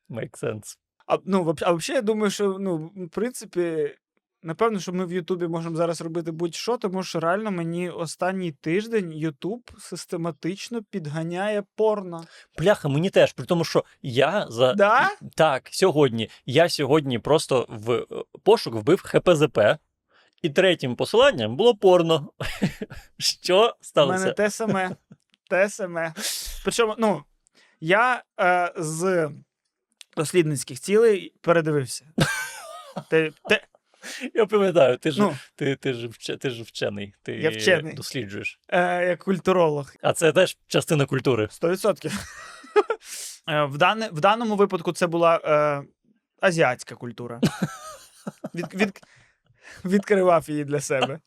Make 0.09 0.43
sense. 0.43 0.77
А, 1.07 1.17
ну, 1.25 1.55
а 1.61 1.71
взагалі, 1.71 1.97
я 1.97 2.01
думаю, 2.01 2.31
що 2.31 2.57
ну, 2.59 2.91
в 2.95 3.09
принципі, 3.09 3.95
напевно, 4.43 4.79
що 4.79 4.93
ми 4.93 5.05
в 5.05 5.11
Ютубі 5.11 5.47
можемо 5.47 5.75
зараз 5.75 6.01
робити 6.01 6.31
будь-що, 6.31 6.77
тому 6.77 7.03
що 7.03 7.19
реально 7.19 7.51
мені 7.51 7.89
останній 7.89 8.51
тиждень 8.51 9.13
Ютуб 9.13 9.71
систематично 9.79 10.83
підганяє 10.83 11.63
порно. 11.75 12.23
Бляха, 12.57 12.89
мені 12.89 13.09
теж, 13.09 13.33
при 13.33 13.45
тому, 13.45 13.63
що 13.63 13.83
я 14.01 14.45
за 14.49 14.73
Да? 14.73 15.09
Так, 15.35 15.69
сьогодні. 15.71 16.29
Я 16.45 16.69
сьогодні 16.69 17.19
просто 17.19 17.65
в 17.69 17.91
е, 17.91 18.05
пошук 18.43 18.75
вбив 18.75 19.01
ХПЗП, 19.01 19.59
і 20.41 20.49
третім 20.49 20.95
посиланням 20.95 21.55
було 21.55 21.75
порно. 21.75 22.29
Що 23.17 23.55
У 23.55 23.59
мене 23.61 23.73
сталося? 23.81 24.31
те 24.31 24.49
саме. 24.49 24.95
Те 25.49 25.69
саме. 25.69 26.13
Причому, 26.63 26.95
ну, 26.97 27.23
я 27.79 28.23
е, 28.39 28.73
з 28.77 29.29
дослідницьких 30.15 30.79
цілей 30.79 31.33
передивився. 31.41 32.05
Те, 33.09 33.31
те, 33.49 33.61
Я 34.33 34.45
пам'ятаю, 34.45 34.97
ти 34.97 35.11
ж, 35.11 35.19
ну, 35.21 35.37
ти, 35.55 35.75
ти, 35.75 35.93
ж, 35.93 36.09
ти 36.37 36.49
ж 36.49 36.63
вчений, 36.63 37.13
ти 37.23 37.33
Я 37.37 37.49
вчений. 37.49 37.93
досліджуєш. 37.93 38.59
е, 38.69 39.05
як 39.05 39.23
культуролог. 39.23 39.93
А 40.01 40.13
це 40.13 40.31
теж 40.31 40.57
частина 40.67 41.05
культури. 41.05 41.45
100%. 41.61 42.11
Е, 43.49 43.63
в, 43.63 43.77
дане, 43.77 44.09
в 44.11 44.19
даному 44.19 44.55
випадку 44.55 44.91
це 44.93 45.07
була 45.07 45.41
е, 45.45 45.83
азіатська 46.41 46.95
культура. 46.95 47.41
Від, 48.55 48.73
від, 48.73 48.99
відкривав 49.85 50.49
її 50.49 50.63
для 50.63 50.79
себе. 50.81 51.19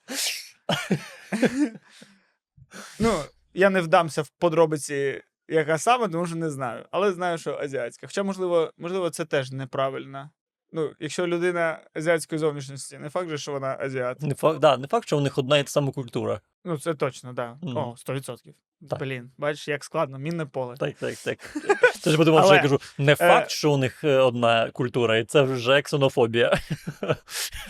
ну, 2.99 3.13
я 3.55 3.71
не 3.71 3.81
вдамся 3.81 4.23
в 4.23 4.29
подробиці, 4.29 5.23
яка 5.49 5.79
саме, 5.79 6.09
тому 6.09 6.27
що 6.27 6.37
не 6.37 6.51
знаю. 6.51 6.85
Але 6.91 7.13
знаю, 7.13 7.39
що 7.39 7.59
азіатська. 7.59 8.07
Хоча, 8.07 8.23
можливо, 8.23 8.73
можливо, 8.79 9.11
це 9.11 9.25
теж 9.25 9.53
неправильно. 9.53 10.31
Ну, 10.73 10.91
якщо 11.01 11.27
людина 11.27 11.81
азіатської 11.95 12.39
зовнішності, 12.39 12.99
не 12.99 13.11
факт 13.11 13.29
же, 13.29 13.39
що 13.39 13.53
вона 13.53 13.77
азіат. 13.81 14.23
Не 14.23 14.35
факт, 14.35 14.59
да, 14.59 14.77
не 14.77 14.87
факт, 14.87 15.07
що 15.07 15.19
у 15.19 15.21
них 15.21 15.39
одна 15.39 15.59
і 15.59 15.63
та 15.63 15.71
сама 15.71 15.93
культура. 15.93 16.41
Ну, 16.65 16.79
це 16.79 16.95
точно, 16.95 17.35
так. 17.35 17.57
Да. 17.63 17.67
Мгм. 17.69 17.77
О, 17.77 17.95
100%. 18.09 18.55
Так. 18.91 18.99
Блін, 18.99 19.31
бачиш, 19.39 19.69
як 19.69 19.85
складно, 19.85 20.19
мінне 20.19 20.47
поле. 20.47 20.75
Так, 20.77 20.95
так, 20.95 21.15
так. 21.15 21.39
Ти 22.05 22.11
ж 22.11 22.17
подумав, 22.17 22.45
що 22.45 22.55
я 22.55 22.63
кажу, 22.63 22.81
не 22.99 23.15
факт, 23.15 23.47
е, 23.47 23.55
що 23.55 23.73
у 23.73 23.77
них 23.77 24.05
е, 24.05 24.17
одна 24.17 24.71
культура, 24.71 25.19
і 25.19 25.25
це 25.25 25.43
вже 25.43 25.83
ксенофобія. 25.83 26.59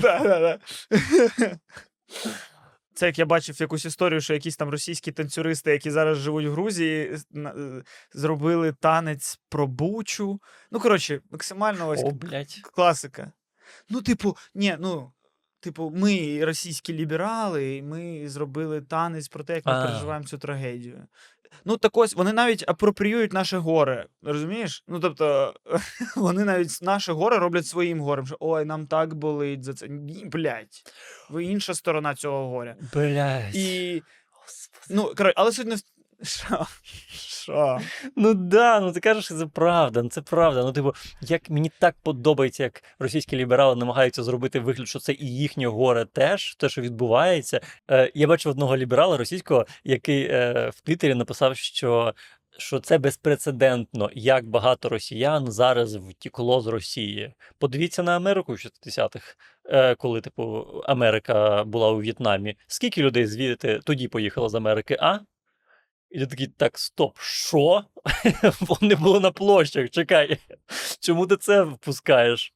Да, 0.00 0.18
да, 0.18 0.40
да. 0.40 0.58
Це 2.98 3.06
як 3.06 3.18
я 3.18 3.26
бачив 3.26 3.60
якусь 3.60 3.84
історію, 3.84 4.20
що 4.20 4.34
якісь 4.34 4.56
там 4.56 4.68
російські 4.68 5.12
танцюристи, 5.12 5.70
які 5.70 5.90
зараз 5.90 6.18
живуть 6.18 6.46
в 6.46 6.50
Грузії, 6.50 7.16
е, 7.36 7.82
зробили 8.12 8.72
танець 8.72 9.40
про 9.48 9.66
бучу. 9.66 10.40
Ну, 10.70 10.80
коротше, 10.80 11.20
максимально 11.30 11.88
ось 11.88 12.02
О, 12.04 12.10
блядь. 12.10 12.60
класика. 12.62 13.32
Ну, 13.88 14.02
типу, 14.02 14.36
ні, 14.54 14.76
ну. 14.80 15.12
типу, 15.60 15.92
ми 15.96 16.44
російські 16.44 16.94
ліберали, 16.94 17.76
і 17.76 17.82
ми 17.82 18.28
зробили 18.28 18.80
танець 18.80 19.28
про 19.28 19.44
те, 19.44 19.54
як 19.54 19.66
ми 19.66 19.72
А. 19.72 19.86
переживаємо 19.86 20.26
цю 20.26 20.38
трагедію. 20.38 21.06
Ну, 21.64 21.76
так 21.76 21.96
ось 21.96 22.14
вони 22.14 22.32
навіть 22.32 22.64
апропріюють 22.68 23.32
наше 23.32 23.58
горе. 23.58 24.06
Розумієш? 24.22 24.84
Ну 24.88 25.00
тобто, 25.00 25.54
вони 26.16 26.44
навіть 26.44 26.78
наше 26.82 27.12
горе 27.12 27.38
роблять 27.38 27.66
своїм 27.66 28.00
горем. 28.00 28.26
Що 28.26 28.36
ой, 28.40 28.64
нам 28.64 28.86
так 28.86 29.14
болить 29.14 29.64
за 29.64 29.74
це. 29.74 29.88
Ні, 29.88 30.24
блядь, 30.24 30.82
ви 31.30 31.44
інша 31.44 31.74
сторона 31.74 32.14
цього 32.14 32.48
горя. 32.48 32.76
Блядь. 32.94 33.54
І 33.56 34.02
ну 34.90 35.02
коротко, 35.02 35.32
але 35.36 35.52
суть 35.52 35.66
не 35.66 35.74
в 35.74 35.82
що? 36.22 36.66
Що? 37.08 37.80
Ну 38.16 38.34
да, 38.34 38.80
ну 38.80 38.92
ти 38.92 39.00
кажеш, 39.00 39.24
що 39.24 39.34
це 39.34 39.46
правда, 39.46 40.02
ну 40.02 40.08
це 40.08 40.22
правда. 40.22 40.62
Ну, 40.62 40.72
типу, 40.72 40.94
як 41.20 41.50
мені 41.50 41.70
так 41.78 41.96
подобається, 42.02 42.62
як 42.62 42.82
російські 42.98 43.36
ліберали 43.36 43.76
намагаються 43.76 44.22
зробити 44.22 44.60
вигляд, 44.60 44.88
що 44.88 44.98
це 44.98 45.12
і 45.12 45.36
їхнє 45.36 45.66
горе 45.66 46.04
теж, 46.04 46.54
те, 46.54 46.68
що 46.68 46.82
відбувається. 46.82 47.60
Е, 47.90 48.12
я 48.14 48.26
бачив 48.26 48.52
одного 48.52 48.76
ліберала 48.76 49.16
російського, 49.16 49.66
який 49.84 50.24
е, 50.24 50.70
в 50.74 50.80
Твіттері 50.80 51.14
написав, 51.14 51.56
що. 51.56 52.14
Що 52.60 52.80
це 52.80 52.98
безпрецедентно, 52.98 54.10
як 54.14 54.46
багато 54.48 54.88
росіян 54.88 55.52
зараз 55.52 55.96
втікло 55.96 56.60
з 56.60 56.66
Росії. 56.66 57.34
Подивіться 57.58 58.02
на 58.02 58.16
Америку 58.16 58.52
в 58.52 58.56
60-х, 58.56 59.36
е, 59.64 59.94
коли, 59.94 60.20
типу, 60.20 60.66
Америка 60.84 61.64
була 61.64 61.90
у 61.90 61.96
В'єтнамі. 61.96 62.56
Скільки 62.66 63.02
людей 63.02 63.26
звідти 63.26 63.80
тоді 63.84 64.08
поїхало 64.08 64.48
з 64.48 64.54
Америки, 64.54 64.96
а? 65.00 65.18
І 66.10 66.18
ти 66.18 66.26
такий, 66.26 66.46
так, 66.46 66.78
стоп, 66.78 67.18
що? 67.20 67.84
Вони 68.60 68.94
були 68.94 69.20
на 69.20 69.30
площах, 69.30 69.90
чекай. 69.90 70.38
Чому 71.00 71.26
ти 71.26 71.36
це 71.36 71.62
впускаєш? 71.62 72.52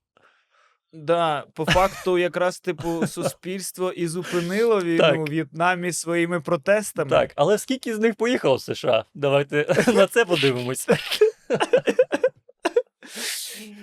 Да, 0.92 1.44
по 1.54 1.64
факту, 1.64 2.18
якраз 2.18 2.60
типу 2.60 3.06
суспільство 3.06 3.92
і 3.92 4.08
зупинило 4.08 4.80
війну 4.80 5.22
у 5.22 5.24
В'єтнамі 5.24 5.92
своїми 5.92 6.40
протестами. 6.40 7.10
Так, 7.10 7.32
але 7.36 7.58
скільки 7.58 7.94
з 7.94 7.98
них 7.98 8.14
поїхало 8.14 8.54
в 8.54 8.60
США? 8.60 9.04
Давайте 9.14 9.82
на 9.94 10.06
це 10.06 10.24
подивимось. 10.24 10.88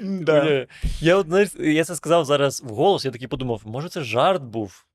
Да. 0.02 0.42
Бля, 0.42 0.68
Я 1.02 1.16
от 1.16 1.28
знаєш, 1.28 1.50
я 1.60 1.84
це 1.84 1.96
сказав 1.96 2.26
зараз 2.26 2.62
вголос, 2.62 3.06
я 3.06 3.12
такий 3.12 3.28
подумав, 3.28 3.62
може 3.66 3.90
це 3.90 4.02
жарт 4.02 4.42
був? 4.42 4.86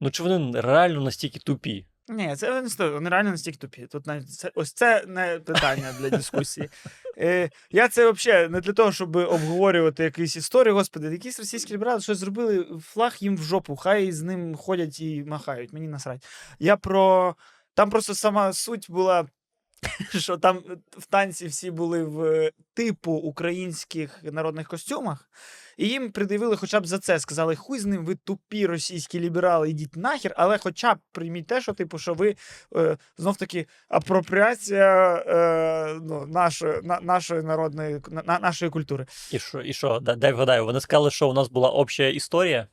Ну 0.00 0.10
чи 0.10 0.22
вони 0.22 0.60
реально 0.60 1.00
настільки 1.00 1.38
тупі? 1.38 1.86
Ні, 2.08 2.36
це 2.36 2.62
не 2.62 2.70
сто- 2.70 2.92
вони 2.92 3.10
реально 3.10 3.30
настільки 3.30 3.58
тупі. 3.58 3.86
Тут 3.86 4.06
навіть 4.06 4.30
це 4.30 4.50
ось 4.54 4.72
це 4.72 5.04
не 5.06 5.38
питання 5.38 5.92
для 6.00 6.10
дискусії. 6.10 6.70
Е, 7.18 7.50
я 7.70 7.88
це 7.88 8.10
взагалі 8.10 8.48
не 8.48 8.60
для 8.60 8.72
того, 8.72 8.92
щоб 8.92 9.16
обговорювати 9.16 10.04
якісь 10.04 10.36
історії. 10.36 10.72
Господи, 10.74 11.12
якісь 11.12 11.38
російські 11.38 11.74
ліберали 11.74 12.00
щось 12.00 12.18
зробили, 12.18 12.66
флаг 12.80 13.16
їм 13.20 13.36
в 13.36 13.42
жопу, 13.42 13.76
хай 13.76 14.12
з 14.12 14.22
ним 14.22 14.56
ходять 14.56 15.00
і 15.00 15.24
махають. 15.24 15.72
Мені 15.72 15.88
насрать. 15.88 16.26
Я 16.58 16.76
про. 16.76 17.34
Там 17.74 17.90
просто 17.90 18.14
сама 18.14 18.52
суть 18.52 18.86
була, 18.90 19.26
що 20.18 20.36
там 20.38 20.62
в 20.98 21.06
танці 21.06 21.46
всі 21.46 21.70
були 21.70 22.04
в 22.04 22.50
типу 22.74 23.12
українських 23.12 24.22
народних 24.22 24.68
костюмах, 24.68 25.30
і 25.78 25.88
їм 25.88 26.12
придивили 26.12 26.56
хоча 26.56 26.80
б 26.80 26.86
за 26.86 26.98
це. 26.98 27.18
Сказали, 27.18 27.56
хуй 27.56 27.78
з 27.78 27.86
ним, 27.86 28.04
ви 28.04 28.14
тупі 28.14 28.66
російські 28.66 29.20
ліберали, 29.20 29.70
йдіть 29.70 29.96
нахер, 29.96 30.34
але 30.36 30.58
хоча 30.58 30.94
б 30.94 30.98
прийміть 31.12 31.46
те, 31.46 31.60
що 31.60 31.72
типу, 31.72 31.98
що 31.98 32.14
ви 32.14 32.36
е, 32.76 32.96
знов 33.18 33.36
таки 33.36 33.66
апропріація 33.88 35.14
е, 35.26 36.00
ну, 36.02 36.26
нашої, 36.26 36.80
на, 36.82 37.00
нашої 37.00 37.42
народної 37.42 38.00
на, 38.26 38.38
нашої 38.38 38.70
культури. 38.70 39.06
І 39.32 39.38
що, 39.38 39.60
і 39.60 39.72
що? 39.72 40.00
Дай 40.00 40.32
вгадаю, 40.32 40.64
вони 40.64 40.80
сказали, 40.80 41.10
що 41.10 41.30
у 41.30 41.32
нас 41.32 41.48
була 41.48 41.68
обща 41.68 42.04
історія. 42.04 42.66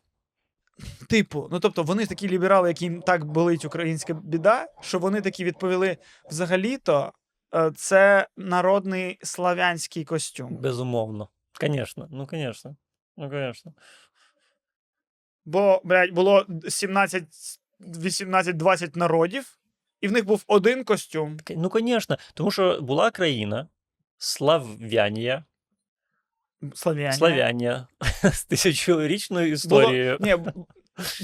Типу, 1.09 1.49
ну 1.51 1.59
тобто 1.59 1.83
вони 1.83 2.05
такі 2.05 2.29
ліберали, 2.29 2.69
яким 2.69 3.01
так 3.01 3.25
болить 3.25 3.65
українська 3.65 4.13
біда, 4.13 4.67
що 4.81 4.99
вони 4.99 5.21
такі 5.21 5.43
відповіли: 5.43 5.97
взагалі-то 6.29 7.13
е, 7.55 7.71
це 7.75 8.27
народний 8.37 9.19
славянський 9.23 10.05
костюм. 10.05 10.57
Безумовно. 10.57 11.29
Звісно, 11.61 12.07
ну 12.11 12.27
звісно. 12.31 12.75
Ну, 13.17 13.29
звісно. 13.29 13.73
Бо, 15.45 15.81
блядь, 15.83 16.11
було 16.11 16.45
17, 16.69 17.23
18, 17.79 18.57
20 18.57 18.95
народів, 18.95 19.57
і 20.01 20.07
в 20.07 20.11
них 20.11 20.25
був 20.25 20.43
один 20.47 20.83
костюм. 20.83 21.37
Ну, 21.49 21.71
звісно, 21.73 22.17
тому 22.33 22.51
що 22.51 22.81
була 22.81 23.11
країна 23.11 23.67
Слав'янія, 24.17 25.43
Слав'янія. 26.73 27.13
Слав'янія 27.13 27.87
з 28.33 28.45
тисячорічною 28.45 29.45
Було, 29.45 29.53
історією. 29.53 30.17
ні, 30.19 30.35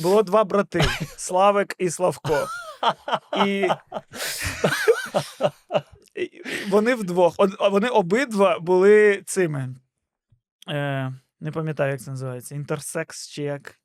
було 0.02 0.24
два 0.24 0.44
брати: 0.44 0.82
Славик 1.18 1.76
і 1.78 1.90
Славко. 1.90 2.48
І, 3.46 3.68
і 6.16 6.44
вони 6.70 6.96
вдвох. 6.96 7.36
Вони 7.72 7.88
обидва 7.88 8.60
були 8.60 9.24
цими. 9.26 9.76
Е, 10.70 11.14
не 11.42 11.52
пам'ятаю, 11.52 11.92
як 11.92 12.02
це 12.02 12.12
називається. 12.12 12.56
Інтерсекс 12.56 13.30
чи 13.30 13.44
як. 13.44 13.76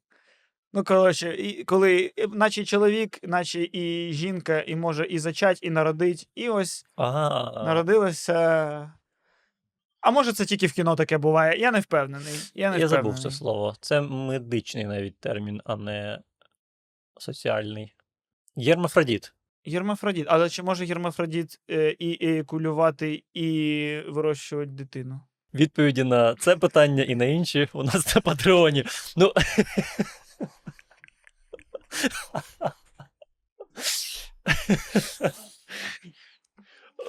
Ну, 0.72 0.84
коротше, 0.84 1.34
і, 1.34 1.64
коли 1.64 2.12
е, 2.18 2.26
наче 2.26 2.64
чоловік, 2.64 3.18
наче 3.22 3.68
і 3.72 4.12
жінка, 4.12 4.60
і 4.60 4.76
може 4.76 5.06
і 5.06 5.18
зачать, 5.18 5.58
і 5.62 5.70
народить. 5.70 6.28
І 6.34 6.48
ось 6.48 6.86
Ага. 6.96 7.64
народилося. 7.64 8.92
А 10.00 10.10
може, 10.10 10.32
це 10.32 10.44
тільки 10.44 10.66
в 10.66 10.72
кіно 10.72 10.96
таке 10.96 11.18
буває? 11.18 11.58
Я 11.60 11.70
не 11.70 11.80
впевнений. 11.80 12.34
Я, 12.54 12.70
не 12.70 12.78
Я 12.78 12.88
забув 12.88 13.18
це 13.18 13.30
слово. 13.30 13.74
Це 13.80 14.00
медичний 14.00 14.84
навіть 14.84 15.18
термін, 15.20 15.60
а 15.64 15.76
не 15.76 16.20
соціальний. 17.18 17.94
Єрмафродіт. 18.56 19.32
Гермафродіт. 19.66 20.26
Але 20.28 20.48
чи 20.50 20.62
може 20.62 20.84
гермафродіт 20.84 21.60
е, 21.70 21.96
і 21.98 22.26
еякулювати, 22.26 23.24
і 23.34 24.00
вирощувати 24.08 24.70
дитину? 24.70 25.20
Відповіді 25.56 26.04
на 26.04 26.34
це 26.34 26.56
питання 26.56 27.02
і 27.02 27.14
на 27.14 27.24
інші 27.24 27.68
у 27.72 27.82
нас 27.82 28.14
на 28.14 28.20
Патреоні. 28.20 28.84
Ну. 29.16 29.32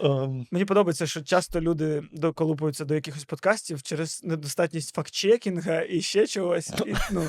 Um. 0.02 0.46
Мені 0.52 0.66
подобається, 0.66 1.08
що 1.08 1.22
часто 1.22 1.62
люди 1.62 2.04
доколупуються 2.12 2.86
до 2.86 2.96
якихось 2.96 3.26
подкастів 3.26 3.84
через 3.84 4.24
недостатність 4.24 4.96
фактчекінга 4.96 5.82
і 5.90 6.02
ще 6.02 6.28
чогось. 6.28 6.70
І, 6.86 6.96
ну, 7.12 7.28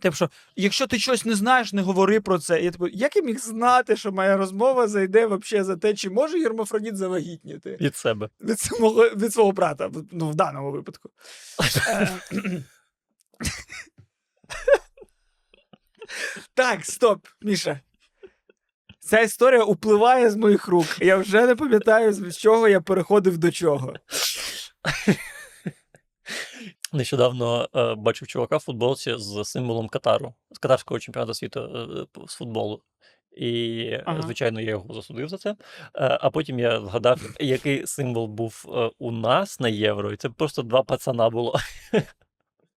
Типу, 0.00 0.16
що 0.16 0.30
якщо 0.56 0.86
ти 0.86 0.98
щось 0.98 1.24
не 1.24 1.34
знаєш, 1.34 1.72
не 1.72 1.82
говори 1.82 2.20
про 2.20 2.38
це. 2.38 2.62
Я 2.62 2.70
типу, 2.70 2.88
як 2.88 3.16
я 3.16 3.22
міг 3.22 3.38
знати, 3.38 3.96
що 3.96 4.12
моя 4.12 4.36
розмова 4.36 4.88
зайде 4.88 5.26
вообще 5.26 5.64
за 5.64 5.76
те, 5.76 5.94
чи 5.94 6.10
може 6.10 6.40
гермафродіт 6.40 6.96
завагітніти 6.96 7.78
Від 7.80 7.96
себе. 7.96 8.28
від 8.40 8.60
свого, 8.60 9.02
від 9.08 9.32
свого 9.32 9.52
брата, 9.52 9.90
ну, 10.12 10.30
в 10.30 10.34
даному 10.34 10.70
випадку. 10.72 11.10
Е, 11.88 12.08
Так, 16.54 16.84
стоп, 16.86 17.26
Міша. 17.42 17.80
Ця 19.00 19.20
історія 19.20 19.64
upливає 19.64 20.30
з 20.30 20.36
моїх 20.36 20.68
рук. 20.68 20.86
Я 21.00 21.16
вже 21.16 21.46
не 21.46 21.54
пам'ятаю, 21.56 22.12
з 22.12 22.36
чого 22.36 22.68
я 22.68 22.80
переходив 22.80 23.38
до 23.38 23.50
чого. 23.50 23.94
Нещодавно 26.92 27.68
е, 27.76 27.94
бачив 27.94 28.28
чувака 28.28 28.56
в 28.56 28.60
футболці 28.60 29.14
з 29.16 29.44
символом 29.44 29.88
Катару, 29.88 30.34
з 30.50 30.58
катарського 30.58 31.00
чемпіонату 31.00 31.34
світу 31.34 31.60
е, 31.60 32.22
з 32.28 32.34
футболу. 32.34 32.82
І, 33.36 33.80
е, 33.92 34.02
Ага. 34.06 34.22
звичайно, 34.22 34.60
я 34.60 34.70
його 34.70 34.94
засудив 34.94 35.28
за 35.28 35.38
це. 35.38 35.50
Е, 35.50 35.56
а 35.94 36.30
потім 36.30 36.58
я 36.58 36.80
згадав, 36.80 37.20
який 37.40 37.86
символ 37.86 38.26
був 38.26 38.64
е, 38.68 38.90
у 38.98 39.12
нас 39.12 39.60
на 39.60 39.68
євро, 39.68 40.12
і 40.12 40.16
це 40.16 40.28
просто 40.28 40.62
два 40.62 40.82
пацана 40.82 41.30
було. 41.30 41.58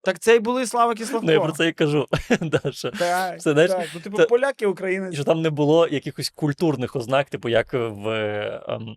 Так 0.04 0.18
це 0.18 0.36
і 0.36 0.38
були 0.38 0.66
Славик 0.66 1.00
і 1.00 1.04
Славко. 1.04 1.26
Ну, 1.26 1.32
я 1.32 1.40
про 1.40 1.52
це 1.52 1.68
і 1.68 1.72
кажу. 1.72 2.06
да, 2.40 2.72
що, 2.72 2.90
Так, 2.90 3.40
Це, 3.42 3.52
знаєш, 3.52 3.70
так. 3.70 3.88
Ну, 3.94 4.00
типу, 4.00 4.16
це- 4.16 4.26
поляки, 4.26 4.66
українець. 4.66 5.14
що 5.14 5.24
там 5.24 5.42
не 5.42 5.50
було 5.50 5.88
якихось 5.88 6.30
культурних 6.30 6.96
ознак, 6.96 7.30
типу, 7.30 7.48
як 7.48 7.72
в 7.72 8.08
е, 8.08 8.62
ем, 8.68 8.96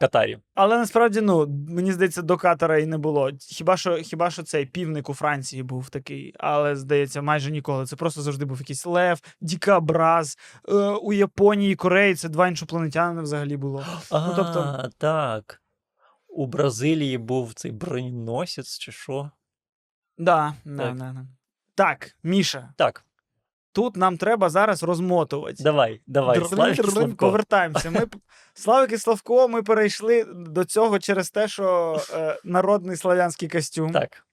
Катарі. 0.00 0.38
Але 0.54 0.78
насправді, 0.78 1.20
ну, 1.20 1.46
мені 1.68 1.92
здається, 1.92 2.22
до 2.22 2.36
Катара 2.36 2.78
і 2.78 2.86
не 2.86 2.98
було. 2.98 3.30
Хіба 3.40 3.76
що, 3.76 3.96
хіба 3.96 4.30
що 4.30 4.42
цей 4.42 4.66
півник 4.66 5.08
у 5.08 5.14
Франції 5.14 5.62
був 5.62 5.90
такий, 5.90 6.34
але 6.38 6.76
здається, 6.76 7.22
майже 7.22 7.50
ніколи. 7.50 7.86
Це 7.86 7.96
просто 7.96 8.22
завжди 8.22 8.44
був 8.44 8.58
якийсь 8.58 8.86
лев, 8.86 9.20
дікабраз. 9.40 10.38
Е, 10.68 10.74
у 10.74 11.12
Японії 11.12 11.76
Кореї 11.76 12.14
це 12.14 12.28
два 12.28 12.48
іншопланетяни 12.48 13.22
взагалі 13.22 13.56
було. 13.56 13.84
А, 14.10 14.26
Ну, 14.26 14.32
тобто- 14.36 14.90
так. 14.98 15.62
У 16.28 16.46
Бразилії 16.46 17.18
був 17.18 17.54
цей 17.54 17.72
броненосець 17.72 18.78
чи 18.78 18.92
що? 18.92 19.30
Да, 20.18 20.54
да, 20.64 20.84
Так. 20.88 20.96
да, 20.96 21.12
да. 21.12 21.26
Так, 21.74 22.16
Міша, 22.22 22.72
Так, 22.76 23.04
тут 23.72 23.96
нам 23.96 24.16
треба 24.16 24.48
зараз 24.48 24.82
розмотувати. 24.82 25.62
давай, 25.62 26.00
давай. 26.06 26.74
Повертаємося. 27.16 27.90
Ми 27.90 28.06
Славик 28.54 28.92
і 28.92 28.98
Славко, 28.98 29.48
ми 29.48 29.62
перейшли 29.62 30.24
до 30.34 30.64
цього 30.64 30.98
через 30.98 31.30
те, 31.30 31.48
що 31.48 31.96
е, 32.14 32.38
народний 32.44 32.96
слав'янський 32.96 33.48
костюм. 33.48 33.92
Так. 33.92 34.26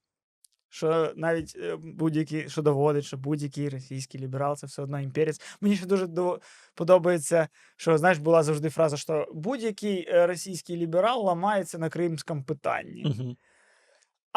Що 0.69 1.13
навіть 1.15 1.55
е, 1.55 1.75
будь-який, 1.79 2.49
що 2.49 2.61
доводить, 2.61 3.05
що 3.05 3.17
будь-який 3.17 3.69
російський 3.69 4.21
ліберал 4.21 4.55
це 4.55 4.67
все 4.67 4.81
одно 4.81 4.99
імперець. 4.99 5.41
Мені 5.61 5.75
ще 5.75 5.85
дуже 5.85 6.07
до- 6.07 6.39
подобається, 6.75 7.47
що 7.77 7.97
знаєш, 7.97 8.17
була 8.17 8.43
завжди 8.43 8.69
фраза, 8.69 8.97
що 8.97 9.27
будь-який 9.33 10.07
е, 10.09 10.27
російський 10.27 10.77
ліберал 10.77 11.25
ламається 11.25 11.77
на 11.77 11.89
кримському 11.89 12.43
питанні. 12.43 13.03
Угу. 13.05 13.35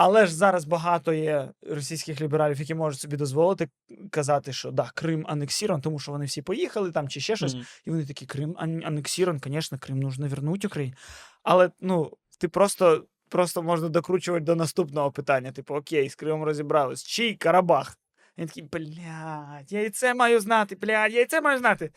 Але 0.03 0.27
ж 0.27 0.35
зараз 0.35 0.65
багато 0.65 1.13
є 1.13 1.49
російських 1.71 2.21
лібералів, 2.21 2.61
які 2.61 2.75
можуть 2.75 3.01
собі 3.01 3.17
дозволити 3.17 3.69
казати, 4.11 4.53
що 4.53 4.71
да, 4.71 4.91
Крим 4.95 5.25
анексірований, 5.29 5.83
тому 5.83 5.99
що 5.99 6.13
вони 6.13 6.25
всі 6.25 6.43
поїхали 6.43 6.93
там 6.93 7.09
чи 7.09 7.21
ще 7.21 7.37
щось. 7.37 7.55
І 7.85 7.91
вони 7.91 8.07
такі: 8.07 8.27
Крим 8.27 8.55
ан- 8.59 8.83
анексірований, 8.87 9.43
звісно, 9.47 9.79
Крим 9.79 10.01
нужно 10.01 10.29
вернути 10.29 10.67
Україні. 10.67 10.95
Але 11.43 11.71
ну, 11.81 12.13
ти 12.39 12.49
просто, 12.49 13.05
просто 13.29 13.63
можна 13.63 13.89
докручувати 13.89 14.45
до 14.45 14.57
наступного 14.57 15.11
питання: 15.11 15.53
типу, 15.53 15.75
окей, 15.75 16.09
з 16.11 16.15
Кримом 16.15 16.45
розібрались. 16.45 17.05
Чий 17.05 17.35
Карабах? 17.35 17.99
Він 18.39 18.47
такий, 18.47 18.63
блядь, 18.63 19.73
я 19.73 19.83
і 19.83 19.91
це 19.91 20.15
маю 20.15 20.41
знати, 20.41 20.77
блядь, 20.81 21.13
я 21.13 21.21
і 21.21 21.27
це 21.27 21.41
маю 21.41 21.59
знати. 21.59 21.91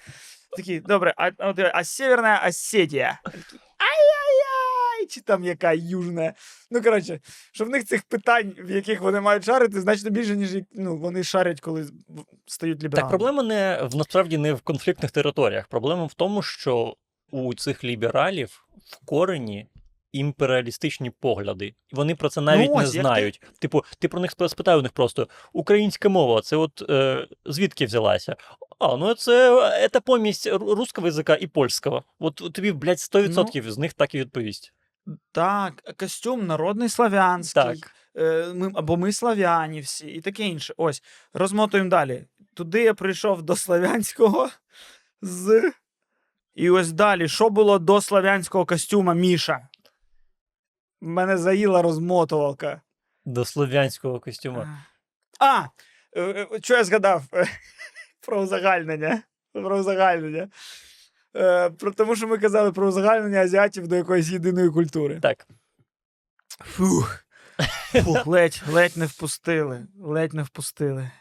Такий, 0.57 0.79
добре, 0.79 1.13
а, 1.17 1.31
а, 1.37 1.53
а 1.73 1.83
Северна 1.83 2.45
Осетія? 2.47 3.19
Чи 5.05 5.21
там 5.21 5.43
яка 5.43 5.73
южна? 5.73 6.33
Ну, 6.71 6.81
коротше, 6.81 7.19
що 7.51 7.65
в 7.65 7.69
них 7.69 7.85
цих 7.85 8.03
питань, 8.03 8.53
в 8.59 8.71
яких 8.71 9.01
вони 9.01 9.21
мають 9.21 9.43
шарити, 9.45 9.81
значно 9.81 10.09
більше, 10.09 10.35
ніж 10.35 10.57
ну, 10.73 10.97
вони 10.97 11.23
шарять, 11.23 11.61
коли 11.61 11.85
стають 12.45 12.83
лібералами. 12.83 13.11
Так, 13.11 13.19
проблема 13.19 13.43
не 13.43 13.79
в 13.83 13.95
насправді 13.95 14.37
не 14.37 14.53
в 14.53 14.61
конфліктних 14.61 15.11
територіях. 15.11 15.67
Проблема 15.67 16.05
в 16.05 16.13
тому, 16.13 16.41
що 16.41 16.95
у 17.31 17.53
цих 17.53 17.83
лібералів 17.83 18.65
в 18.85 19.05
корені 19.05 19.67
імперіалістичні 20.13 21.09
погляди. 21.09 21.65
І 21.65 21.95
вони 21.95 22.15
про 22.15 22.29
це 22.29 22.41
навіть 22.41 22.69
не 22.69 22.75
Ну, 22.75 22.83
ось, 22.83 22.91
ти- 22.91 23.01
знають. 23.01 23.41
Типу, 23.59 23.83
ти 23.99 24.07
про 24.07 24.19
них 24.19 24.31
спи- 24.31 24.49
спитай 24.49 24.77
у 24.77 24.81
них 24.81 24.91
просто: 24.91 25.27
українська 25.53 26.09
мова, 26.09 26.41
це 26.41 26.55
от 26.55 26.83
е, 26.89 27.27
звідки 27.45 27.85
взялася? 27.85 28.35
А, 28.79 28.97
ну 28.97 29.13
це, 29.13 29.89
це 29.93 29.99
помість 29.99 30.47
ру- 30.47 30.75
русского 30.75 31.07
язика 31.07 31.37
і 31.41 31.47
польського. 31.47 32.03
От 32.19 32.35
тобі, 32.35 32.71
блядь, 32.71 32.99
100% 32.99 33.71
з 33.71 33.77
них 33.77 33.93
так 33.93 34.15
і 34.15 34.19
відповість. 34.19 34.73
Так, 35.31 35.95
костюм 35.97 36.47
народний 36.47 36.89
славянський. 36.89 37.63
Так. 37.63 37.91
Е, 38.17 38.53
ми, 38.53 38.71
або 38.75 38.97
ми 38.97 39.13
славяні 39.13 39.79
всі, 39.81 40.07
і 40.07 40.21
таке 40.21 40.43
інше. 40.43 40.73
Ось, 40.77 41.03
розмотуємо 41.33 41.89
далі. 41.89 42.25
Туди 42.53 42.83
я 42.83 42.93
прийшов 42.93 43.41
до 43.41 43.55
славянського 43.55 44.49
з. 45.21 45.71
І 46.55 46.69
ось 46.69 46.91
далі. 46.91 47.27
Що 47.27 47.49
було 47.49 47.79
до 47.79 48.01
славянського 48.01 48.65
костюма, 48.65 49.13
Міша? 49.13 49.67
Мене 51.01 51.37
заїла 51.37 51.81
розмотувалка. 51.81 52.81
До 53.25 53.45
слов'янського 53.45 54.19
костюма. 54.19 54.85
А! 55.39 55.63
е, 56.15 56.21
е, 56.21 56.47
Що 56.61 56.73
я 56.73 56.83
згадав? 56.83 57.23
Про 58.25 58.41
узагальнення. 58.41 59.23
Про 59.53 59.79
узагальнення. 59.79 60.49
Е, 61.35 61.69
про, 61.69 61.91
тому 61.91 62.15
що 62.15 62.27
ми 62.27 62.37
казали 62.37 62.71
про 62.71 62.87
узагальнення 62.87 63.39
азіатів 63.39 63.87
до 63.87 63.95
якоїсь 63.95 64.31
єдиної 64.31 64.69
культури. 64.69 65.19
Так. 65.21 65.47
Фух. 66.59 67.25
Фух, 68.03 68.27
ледь, 68.27 68.63
ледь 68.71 68.97
не 68.97 69.05
впустили. 69.05 69.87
Ледь 69.99 70.33
не 70.33 70.43
впустили. 70.43 71.11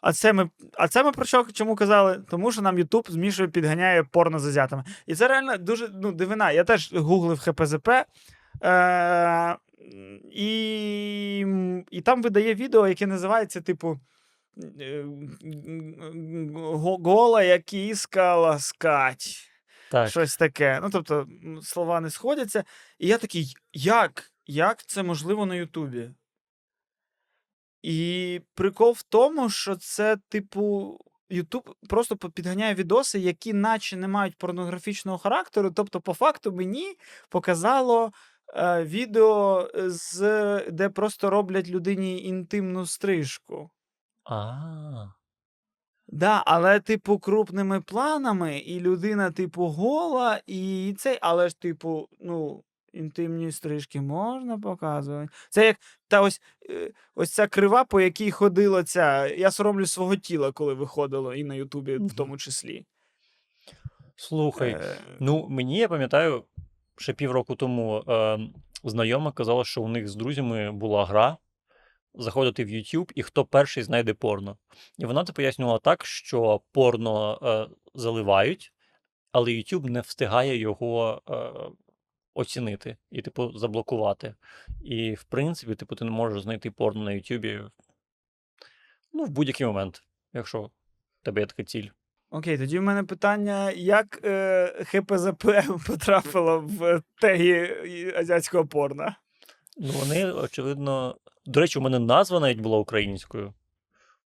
А 0.00 0.12
це 0.12 0.32
ми, 0.32 0.50
а 0.72 0.88
це 0.88 1.04
ми 1.04 1.12
про 1.12 1.24
що 1.24 1.46
чому 1.52 1.76
казали? 1.76 2.22
Тому 2.30 2.52
що 2.52 2.62
нам 2.62 2.78
Ютуб 2.78 3.06
змішує, 3.10 3.48
підганяє 3.48 4.02
порно 4.02 4.38
з 4.38 4.46
азіатами. 4.46 4.84
І 5.06 5.14
це 5.14 5.28
реально 5.28 5.56
дуже 5.56 5.88
ну, 5.92 6.12
дивина. 6.12 6.50
Я 6.52 6.64
теж 6.64 6.92
гуглив 6.92 7.38
ХПЗП. 7.38 7.88
Е, 8.62 9.56
і, 10.32 11.46
і 11.90 12.00
там 12.00 12.22
видає 12.22 12.54
відео, 12.54 12.88
яке 12.88 13.06
називається, 13.06 13.60
типу. 13.60 14.00
Гола 17.04 17.42
як 17.42 17.64
кіска 17.64 18.36
ласкать. 18.36 19.50
Так. 19.90 20.10
Щось 20.10 20.36
таке. 20.36 20.80
Ну, 20.82 20.90
тобто, 20.90 21.26
слова 21.62 22.00
не 22.00 22.10
сходяться. 22.10 22.64
І 22.98 23.08
я 23.08 23.18
такий, 23.18 23.54
як? 23.72 24.32
Як 24.46 24.86
це 24.86 25.02
можливо 25.02 25.46
на 25.46 25.54
Ютубі? 25.54 26.10
І 27.82 28.40
прикол 28.54 28.92
в 28.92 29.02
тому, 29.02 29.50
що 29.50 29.76
це, 29.76 30.16
типу, 30.28 30.98
Ютуб 31.28 31.74
просто 31.88 32.16
підганяє 32.16 32.74
відоси, 32.74 33.18
які 33.18 33.52
наче 33.52 33.96
не 33.96 34.08
мають 34.08 34.38
порнографічного 34.38 35.18
характеру. 35.18 35.70
Тобто, 35.70 36.00
по 36.00 36.14
факту, 36.14 36.52
мені 36.52 36.96
показало 37.28 38.12
е, 38.56 38.84
відео, 38.84 39.70
з, 39.74 40.20
де 40.70 40.88
просто 40.88 41.30
роблять 41.30 41.68
людині 41.68 42.22
інтимну 42.22 42.86
стрижку. 42.86 43.70
А. 44.24 45.06
Да, 46.08 46.42
але, 46.46 46.80
типу, 46.80 47.18
крупними 47.18 47.80
планами, 47.80 48.58
і 48.58 48.80
людина, 48.80 49.30
типу, 49.30 49.66
гола, 49.66 50.40
і 50.46 50.94
цей, 50.98 51.18
але 51.20 51.48
ж, 51.48 51.60
типу, 51.60 52.08
ну, 52.20 52.64
інтимні 52.92 53.52
стрижки 53.52 54.00
можна 54.00 54.58
показувати. 54.58 55.32
Це 55.50 55.66
як 55.66 55.76
та 56.08 56.20
ось, 56.20 56.40
е, 56.70 56.92
ось 57.14 57.32
ця 57.32 57.46
крива, 57.46 57.84
по 57.84 58.00
якій 58.00 58.30
ходила 58.30 58.84
ця. 58.84 59.26
Я 59.26 59.50
соромлю 59.50 59.86
свого 59.86 60.16
тіла, 60.16 60.52
коли 60.52 60.74
виходило, 60.74 61.34
і 61.34 61.44
на 61.44 61.54
Ютубі 61.54 61.96
в 61.96 62.14
тому 62.14 62.36
числі. 62.36 62.86
Слухай, 64.16 64.70
Е, 64.70 64.96
Ну, 65.20 65.46
мені 65.48 65.78
я 65.78 65.88
пам'ятаю, 65.88 66.44
ще 66.96 67.12
півроку 67.12 67.54
тому 67.54 68.04
е, 68.08 68.38
знайома 68.84 69.32
казала, 69.32 69.64
що 69.64 69.82
у 69.82 69.88
них 69.88 70.08
з 70.08 70.16
друзями 70.16 70.72
була 70.72 71.04
гра 71.04 71.36
заходити 72.14 72.64
в 72.64 72.68
YouTube, 72.68 73.12
і 73.14 73.22
хто 73.22 73.44
перший 73.44 73.82
знайде 73.82 74.14
порно. 74.14 74.58
І 74.98 75.06
вона 75.06 75.24
це 75.24 75.32
пояснювала 75.32 75.78
так, 75.78 76.06
що 76.06 76.60
порно 76.72 77.38
е, 77.42 77.74
заливають, 77.94 78.72
але 79.32 79.50
YouTube 79.50 79.90
не 79.90 80.00
встигає 80.00 80.56
його 80.56 81.22
е, 81.30 81.52
оцінити 82.34 82.96
і, 83.10 83.22
типу, 83.22 83.58
заблокувати. 83.58 84.34
І, 84.84 85.14
в 85.14 85.24
принципі, 85.24 85.74
типу, 85.74 85.94
ти 85.94 86.04
не 86.04 86.10
можеш 86.10 86.42
знайти 86.42 86.70
порно 86.70 87.02
на 87.02 87.10
YouTube 87.10 87.70
ну, 89.12 89.24
в 89.24 89.30
будь-який 89.30 89.66
момент, 89.66 90.02
якщо 90.32 90.62
в 90.62 90.70
тебе 91.22 91.40
є 91.40 91.46
така 91.46 91.64
ціль. 91.64 91.88
Окей, 92.30 92.58
тоді 92.58 92.78
в 92.78 92.82
мене 92.82 93.04
питання: 93.04 93.70
як 93.70 94.20
е, 94.24 94.84
ХПЗП 94.84 95.44
потрапило 95.86 96.60
в 96.60 97.02
теги 97.20 97.82
і- 97.86 98.14
азіатського 98.14 98.66
порно? 98.66 99.14
Ну, 99.76 99.92
вони, 99.92 100.32
очевидно. 100.32 101.16
До 101.46 101.60
речі, 101.60 101.78
у 101.78 101.82
мене 101.82 101.98
назва 101.98 102.40
навіть 102.40 102.60
була 102.60 102.78
українською 102.78 103.54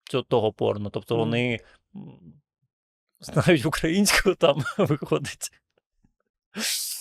цього 0.03 0.23
того 0.23 0.53
порно. 0.53 0.89
Тобто 0.89 1.15
вони 1.15 1.59
знають 3.19 3.65
українську, 3.65 4.35
там 4.35 4.63
виходить. 4.77 5.51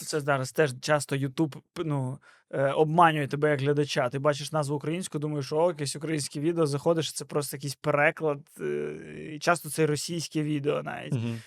Це 0.06 0.20
зараз 0.20 0.52
теж 0.52 0.74
часто 0.80 1.16
Ютуб 1.16 1.56
ну, 1.76 2.18
е, 2.50 2.70
обманює 2.72 3.26
тебе 3.26 3.50
як 3.50 3.60
глядача. 3.60 4.08
Ти 4.08 4.18
бачиш 4.18 4.52
назву 4.52 4.76
українську, 4.76 5.18
думаєш, 5.18 5.46
що 5.46 5.56
о, 5.56 5.68
якесь 5.68 5.96
українське 5.96 6.40
відео, 6.40 6.66
заходиш, 6.66 7.12
це 7.12 7.24
просто 7.24 7.56
якийсь 7.56 7.74
переклад. 7.74 8.38
е, 8.60 9.30
І 9.34 9.38
часто 9.38 9.70
це 9.70 9.86
російське 9.86 10.42
відео 10.42 10.82
навіть. 10.82 11.12
Мгм. 11.12 11.40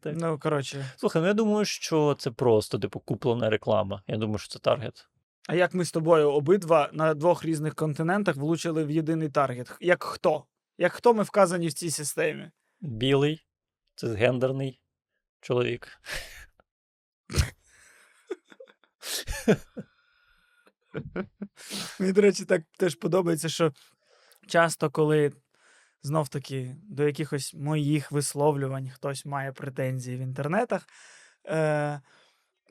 Так. 0.00 0.14
Ну, 0.16 0.38
коротше. 0.38 0.86
Слухай, 0.96 1.22
ну 1.22 1.28
я 1.28 1.34
думаю, 1.34 1.64
що 1.64 2.16
це 2.18 2.30
просто, 2.30 2.78
типу, 2.78 3.00
куплена 3.00 3.50
реклама. 3.50 4.02
Я 4.06 4.16
думаю, 4.16 4.38
що 4.38 4.48
це 4.48 4.58
таргет. 4.58 5.08
А 5.48 5.54
як 5.54 5.74
ми 5.74 5.84
з 5.84 5.92
тобою 5.92 6.30
обидва 6.30 6.90
на 6.92 7.14
двох 7.14 7.44
різних 7.44 7.74
континентах 7.74 8.36
влучили 8.36 8.84
в 8.84 8.90
єдиний 8.90 9.30
таргет? 9.30 9.76
Як 9.80 10.02
хто? 10.02 10.44
Як 10.78 10.92
хто 10.92 11.14
ми 11.14 11.22
вказані 11.22 11.68
в 11.68 11.72
цій 11.72 11.90
системі? 11.90 12.50
Білий, 12.80 13.46
це 13.94 14.14
гендерний 14.14 14.80
чоловік. 15.40 15.88
Мені, 22.00 22.12
до 22.12 22.20
речі, 22.20 22.44
так 22.44 22.62
теж 22.78 22.94
подобається, 22.94 23.48
що 23.48 23.72
часто, 24.46 24.90
коли 24.90 25.32
знов 26.02 26.28
таки 26.28 26.76
до 26.82 27.06
якихось 27.06 27.54
моїх 27.54 28.12
висловлювань 28.12 28.90
хтось 28.90 29.26
має 29.26 29.52
претензії 29.52 30.16
в 30.16 30.20
інтернетах. 30.20 30.86
Е- 31.46 32.00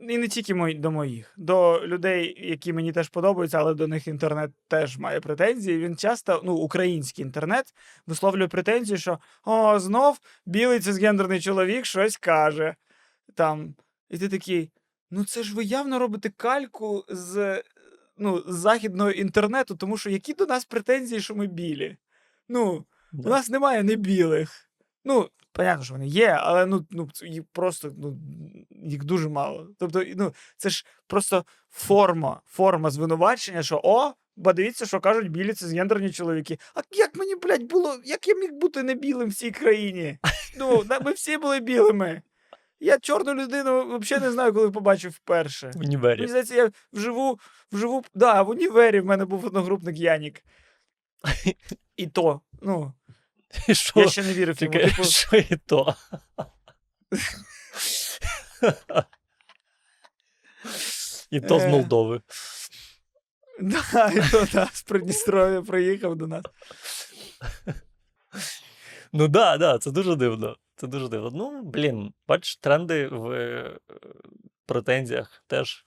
і 0.10 0.18
не 0.18 0.28
тільки 0.28 0.56
мої, 0.56 0.76
до 0.76 0.92
моїх, 0.92 1.34
до 1.38 1.88
людей, 1.88 2.48
які 2.50 2.74
мені 2.74 2.92
теж 2.92 3.10
подобаються, 3.10 3.58
але 3.60 3.74
до 3.74 3.88
них 3.88 4.08
інтернет 4.08 4.52
теж 4.68 4.98
має 4.98 5.20
претензії. 5.20 5.78
Він 5.78 5.98
часто, 5.98 6.42
ну, 6.46 6.54
український 6.54 7.26
інтернет, 7.26 7.74
висловлює 8.08 8.48
претензію, 8.48 8.98
що 8.98 9.20
о, 9.46 9.80
знов 9.80 10.20
білий 10.46 10.80
цисгендерний 10.80 11.42
чоловік 11.42 11.86
щось 11.86 12.18
каже. 12.18 12.76
Там. 13.36 13.76
І 14.10 14.18
ти 14.18 14.30
такий. 14.30 14.72
Ну, 15.12 15.26
це 15.26 15.44
ж 15.44 15.56
ви 15.56 15.64
явно 15.64 16.00
робите 16.00 16.30
кальку 16.30 17.06
з 17.10 17.64
ну, 18.18 18.44
з 18.48 18.56
західного 18.56 19.12
інтернету, 19.12 19.76
тому 19.76 19.98
що 19.98 20.10
які 20.10 20.34
до 20.34 20.46
нас 20.46 20.66
претензії, 20.66 21.22
що 21.22 21.36
ми 21.36 21.48
білі? 21.48 21.98
Ну, 22.50 22.86
у 23.14 23.30
нас 23.30 23.50
немає 23.50 23.84
не 23.84 23.96
білих. 23.96 24.70
Ну, 25.06 25.30
понятно, 25.52 25.84
що 25.84 25.94
вони 25.94 26.08
є, 26.08 26.28
але 26.28 26.66
ну, 26.66 26.86
ну 26.92 27.10
їх 27.24 27.44
просто 27.52 27.94
ну, 27.98 28.18
їх 28.70 29.04
дуже 29.04 29.30
мало. 29.30 29.68
Тобто, 29.80 30.04
ну, 30.16 30.34
це 30.58 30.70
ж 30.70 30.86
просто 31.08 31.46
форма, 31.70 32.42
форма 32.46 32.90
звинувачення, 32.90 33.64
що 33.64 33.82
о, 33.84 34.14
Бо 34.36 34.54
дивіться, 34.54 34.86
що 34.86 35.00
кажуть 35.00 35.32
білі 35.32 35.54
цисгендерні 35.54 36.12
чоловіки. 36.12 36.58
А 36.76 36.82
як 36.92 37.16
мені, 37.16 37.36
блядь, 37.36 37.64
було, 37.64 38.00
як 38.06 38.28
я 38.28 38.36
міг 38.36 38.52
бути 38.52 38.84
не 38.84 38.94
білим 38.94 39.30
в 39.30 39.34
цій 39.34 39.52
країні? 39.52 40.18
Ну, 40.58 40.84
ми 41.06 41.12
всі 41.12 41.38
були 41.38 41.60
білими. 41.60 42.22
Я 42.80 43.00
чорну 43.00 43.34
людину 43.34 43.98
взагалі 43.98 44.26
не 44.26 44.32
знаю, 44.32 44.54
коли 44.54 44.72
побачив 44.72 45.12
вперше. 45.12 45.72
В 45.76 45.80
універі. 45.80 46.20
Мені 46.20 46.30
здається, 46.30 46.56
я 46.56 46.72
вживу, 46.94 47.40
вживу, 47.72 48.04
да, 48.16 48.42
в 48.42 48.50
універі 48.50 49.00
в 49.00 49.06
мене 49.06 49.26
був 49.26 49.46
одногрупник 49.46 49.98
Янік. 49.98 50.44
І 51.98 52.08
то, 52.08 52.42
ну, 52.62 52.94
Що? 53.74 54.00
я 54.00 54.08
ще 54.10 54.24
не 54.24 54.34
вірив 54.34 54.64
йому. 54.64 54.74
Типу, 54.74 55.04
що 55.04 55.38
і 55.38 55.58
то. 55.66 55.96
І 61.32 61.42
то 61.42 61.60
з 61.60 61.64
Е. 61.64 61.70
Молдови. 61.70 62.22
да, 63.60 64.12
і 64.12 64.32
то, 64.32 64.48
да, 64.54 64.70
з 64.74 64.84
Придністров'я 64.84 65.62
приїхав 65.62 66.16
до 66.16 66.28
нас. 66.28 66.44
Ну 69.14 69.28
да, 69.28 69.58
да, 69.58 69.78
це 69.78 69.92
дуже 69.92 70.16
дивно. 70.16 70.58
Це 70.76 70.88
дуже 70.88 71.08
дивно. 71.08 71.32
Ну, 71.34 71.64
блін, 71.64 72.14
бачиш, 72.28 72.58
тренди 72.58 73.08
в 73.08 73.32
е, 73.32 73.78
претензіях 74.66 75.44
теж. 75.48 75.86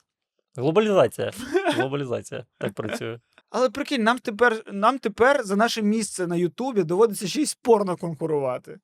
Глобалізація. 0.57 1.31
Глобалізація 1.75 2.47
так 2.59 2.75
працює. 2.75 3.19
Але 3.51 3.71
прикинь, 3.71 4.03
нам 4.03 4.19
тепер, 4.19 4.63
нам 4.73 4.99
тепер 4.99 5.45
за 5.45 5.57
наше 5.57 5.83
місце 5.83 6.27
на 6.27 6.37
Ютубі 6.37 6.83
доводиться 6.83 7.29
ще 7.29 7.43
й 7.43 7.47
спорно 7.47 7.97
конкурувати. 7.97 8.79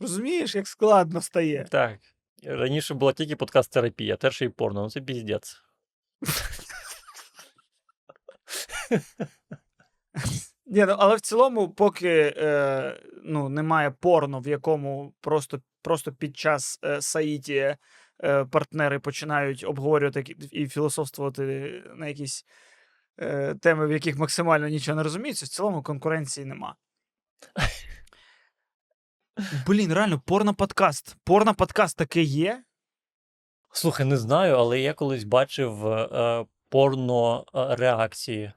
Розумієш, 0.00 0.54
як 0.54 0.68
складно 0.68 1.22
стає? 1.22 1.66
Так. 1.70 1.98
Раніше 2.44 2.94
була 2.94 3.12
тільки 3.12 3.36
подкаст-терапія, 3.36 4.16
тепер 4.16 4.32
ще 4.32 4.44
й 4.44 4.48
порно. 4.48 4.82
Ну 4.82 4.90
це 4.90 5.00
піздець. 5.00 5.56
Ні, 10.66 10.84
ну, 10.84 10.96
але 10.98 11.16
в 11.16 11.20
цілому, 11.20 11.68
поки 11.68 12.34
е, 12.36 13.00
ну, 13.24 13.48
немає 13.48 13.90
порно, 13.90 14.40
в 14.40 14.48
якому 14.48 15.14
просто, 15.20 15.60
просто 15.82 16.12
під 16.12 16.36
час 16.36 16.78
е, 16.84 17.00
саїті 17.00 17.76
е, 18.24 18.44
партнери 18.44 18.98
починають 18.98 19.64
обговорювати 19.64 20.36
і 20.52 20.68
філософствувати 20.68 21.42
на 21.96 22.06
якісь 22.06 22.44
е, 23.18 23.54
теми, 23.54 23.86
в 23.86 23.92
яких 23.92 24.18
максимально 24.18 24.68
нічого 24.68 24.96
не 24.96 25.02
розуміється, 25.02 25.46
в 25.46 25.48
цілому 25.48 25.82
конкуренції 25.82 26.46
нема. 26.46 26.76
Блін, 29.66 29.92
реально, 29.92 30.22
порно-подкаст. 30.26 31.16
Порно-подкаст 31.26 31.96
таке 31.96 32.22
є? 32.22 32.62
Слухай, 33.72 34.06
не 34.06 34.16
знаю, 34.16 34.54
але 34.54 34.80
я 34.80 34.92
колись 34.92 35.24
бачив 35.24 35.86
е, 35.86 36.44
порно 36.68 37.44
е, 37.54 37.76
реакції. 37.76 38.52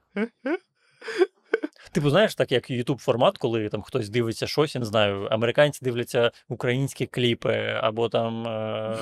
Типу, 1.91 2.09
знаєш, 2.09 2.35
так 2.35 2.51
як 2.51 2.71
YouTube 2.71 2.97
формат, 2.97 3.37
коли 3.37 3.69
там 3.69 3.81
хтось 3.81 4.09
дивиться 4.09 4.47
щось, 4.47 4.75
я 4.75 4.79
не 4.79 4.85
знаю, 4.85 5.27
американці 5.31 5.85
дивляться 5.85 6.31
українські 6.49 7.05
кліпи, 7.05 7.79
або 7.81 8.09
там. 8.09 8.47
Е, 8.47 8.97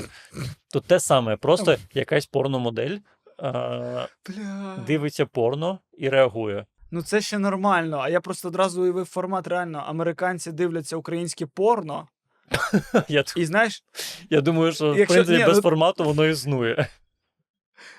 то 0.73 0.79
те 0.79 0.99
саме, 0.99 1.37
просто 1.37 1.77
якась 1.93 2.25
порномодель 2.25 2.97
е, 3.43 4.07
Бля. 4.29 4.83
дивиться 4.87 5.25
порно 5.25 5.79
і 5.97 6.09
реагує. 6.09 6.65
Ну, 6.91 7.01
це 7.01 7.21
ще 7.21 7.39
нормально. 7.39 7.99
А 7.99 8.09
я 8.09 8.21
просто 8.21 8.47
одразу 8.47 8.81
уявив 8.83 9.05
формат 9.05 9.47
реально. 9.47 9.83
Американці 9.87 10.51
дивляться 10.51 10.97
українське 10.97 11.45
порно, 11.45 12.07
Я, 13.07 13.23
і 13.35 13.45
знаєш, 13.45 13.83
я 14.29 14.41
думаю, 14.41 14.71
що 14.73 14.93
в 14.93 14.97
Якщо- 14.97 15.13
принципі 15.13 15.37
ні, 15.37 15.45
без 15.45 15.55
ну- 15.55 15.61
формату 15.61 16.03
воно 16.03 16.25
існує. 16.25 16.87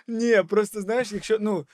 ні, 0.09 0.42
просто 0.48 0.81
знаєш, 0.81 1.12
якщо 1.12 1.38
ну 1.40 1.66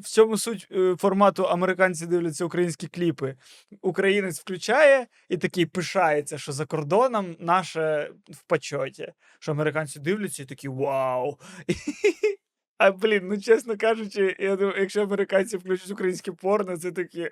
в 0.00 0.08
цьому 0.08 0.38
суть 0.38 0.68
е, 0.72 0.96
формату 0.98 1.44
американці 1.46 2.06
дивляться 2.06 2.44
українські 2.44 2.86
кліпи. 2.86 3.36
Українець 3.82 4.40
включає 4.40 5.06
і 5.28 5.36
такий 5.36 5.66
пишається, 5.66 6.38
що 6.38 6.52
за 6.52 6.66
кордоном 6.66 7.36
наше 7.40 8.10
в 8.30 8.42
почоті. 8.46 9.12
Що 9.38 9.52
американці 9.52 10.00
дивляться 10.00 10.42
і 10.42 10.46
такі 10.46 10.68
вау. 10.68 11.38
А 12.78 12.90
блін, 12.92 13.28
ну 13.28 13.40
чесно 13.40 13.76
кажучи, 13.76 14.36
я 14.38 14.56
думаю, 14.56 14.80
якщо 14.80 15.02
американці 15.02 15.56
включать 15.56 15.90
українське 15.90 16.32
порно, 16.32 16.76
це 16.76 16.92
такі. 16.92 17.30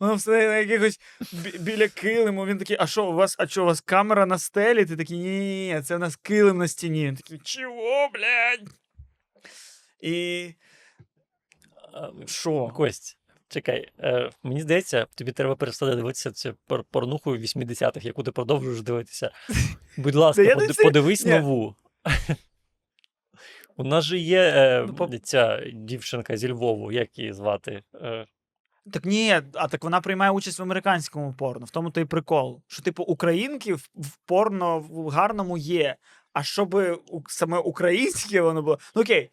Воно 0.00 0.14
все 0.14 0.30
на 0.30 0.56
якихось 0.56 1.00
бі- 1.32 1.58
біля 1.58 1.88
килиму. 1.88 2.46
Він 2.46 2.58
такий, 2.58 2.76
а 2.80 2.86
що 2.86 3.06
у 3.06 3.12
вас, 3.12 3.36
а 3.38 3.46
що 3.46 3.62
у 3.62 3.66
вас 3.66 3.80
камера 3.80 4.26
на 4.26 4.38
стелі? 4.38 4.84
Ти 4.84 4.96
такий, 4.96 5.18
ні, 5.18 5.82
це 5.84 5.96
у 5.96 5.98
нас 5.98 6.16
килим 6.16 6.58
на 6.58 6.68
стіні. 6.68 7.06
Він 7.06 7.16
такий, 7.16 7.38
чого, 7.38 8.08
блядь? 8.14 8.68
І 10.00 10.54
що? 12.26 12.68
Кость, 12.68 13.18
чекай, 13.50 13.88
е, 13.98 14.30
мені 14.42 14.60
здається, 14.60 15.06
тобі 15.14 15.32
треба 15.32 15.56
перестати 15.56 15.96
дивитися 15.96 16.30
цю 16.30 16.54
пор- 16.68 16.84
порнуху 16.90 17.36
80-х, 17.36 18.06
яку 18.06 18.22
ти 18.22 18.32
продовжуєш 18.32 18.82
дивитися. 18.82 19.30
Будь 19.96 20.14
ласка, 20.14 20.56
це- 20.72 20.82
подивись 20.82 21.26
нову. 21.26 21.74
У 23.76 23.84
нас 23.84 24.04
же 24.04 24.18
є 24.18 24.40
е, 24.40 24.86
Ну, 24.98 25.18
ця 25.18 25.62
дівчинка 25.74 26.36
зі 26.36 26.48
Львову, 26.48 26.92
як 26.92 27.18
її 27.18 27.32
звати? 27.32 27.82
Е, 27.94 28.26
Так 28.92 29.04
ні, 29.04 29.40
а 29.54 29.68
так 29.68 29.84
вона 29.84 30.00
приймає 30.00 30.30
участь 30.30 30.58
в 30.58 30.62
американському 30.62 31.34
порно. 31.34 31.66
В 31.66 31.70
тому 31.70 31.90
то 31.90 32.00
й 32.00 32.04
прикол. 32.04 32.62
Що, 32.66 32.82
типу, 32.82 33.02
українки 33.02 33.74
в, 33.74 33.88
порно 34.26 34.78
в 34.78 35.08
гарному 35.08 35.58
є. 35.58 35.96
А 36.32 36.42
щоб 36.42 37.00
саме 37.28 37.58
українське 37.58 38.40
воно 38.40 38.62
було. 38.62 38.78
Ну 38.94 39.02
окей. 39.02 39.30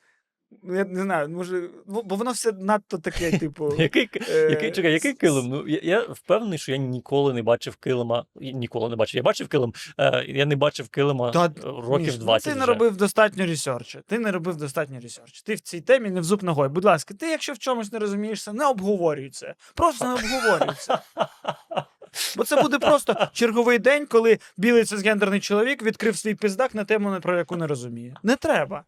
Ну, 0.64 0.76
я 0.76 0.86
не 0.86 1.02
знаю, 1.02 1.30
може, 1.30 1.70
ну, 1.88 2.02
бо 2.04 2.16
воно 2.16 2.32
все 2.32 2.52
надто 2.52 2.98
таке, 2.98 3.38
типу. 3.40 3.74
який, 3.78 4.10
е, 4.30 4.50
який, 4.50 4.72
чекай, 4.72 4.94
який 4.94 5.14
килим? 5.14 5.48
Ну, 5.48 5.68
я, 5.68 5.80
я 5.84 6.00
впевнений, 6.00 6.58
що 6.58 6.72
я 6.72 6.78
ніколи 6.78 7.34
не 7.34 7.44
бачив 7.44 7.76
килима. 7.76 8.26
Ніколи 8.36 8.90
не 8.90 8.96
бачив. 8.96 9.18
Я 9.18 9.24
бачив 9.24 9.48
килим, 9.48 9.74
е, 9.98 10.26
я 10.28 10.46
не 10.46 10.56
бачив 10.56 10.90
килима 10.90 11.32
Та, 11.32 11.46
е, 11.46 11.52
років 11.64 12.06
Міш, 12.06 12.18
ну, 12.18 12.24
20 12.26 12.54
Ти 12.54 12.60
не 12.60 12.66
робив 12.66 12.98
достатньо 12.98 13.46
ресерчу. 13.46 14.00
Ти 14.08 14.20
не 14.20 14.32
робив 14.32 14.58
достатньо 14.58 15.00
ресерчу. 15.00 15.44
Ти 15.44 15.56
в 15.56 15.60
цій 15.60 15.82
темі 15.82 16.10
не 16.10 16.20
в 16.20 16.24
зуб 16.24 16.44
ногою. 16.44 16.70
Будь 16.70 16.86
ласка, 16.86 17.14
ти, 17.14 17.28
якщо 17.28 17.54
в 17.54 17.60
чомусь 17.60 17.92
не 17.92 18.00
розумієшся, 18.00 18.54
не 18.54 18.66
обговорюй 18.68 19.30
це. 19.30 19.56
Просто 19.76 20.06
не 20.06 20.14
обговорюй 20.14 20.76
це. 20.80 21.00
Бо 22.38 22.44
це 22.44 22.62
буде 22.62 22.80
просто 22.80 23.30
черговий 23.34 23.80
день, 23.80 24.06
коли 24.06 24.40
білий 24.58 24.86
цисгендерний 24.86 25.40
чоловік 25.40 25.84
відкрив 25.84 26.18
свій 26.18 26.36
пиздак 26.36 26.76
на 26.76 26.86
тему, 26.86 27.20
про 27.22 27.38
яку 27.38 27.56
не 27.56 27.68
розуміє. 27.68 28.16
Не 28.24 28.36
треба. 28.36 28.86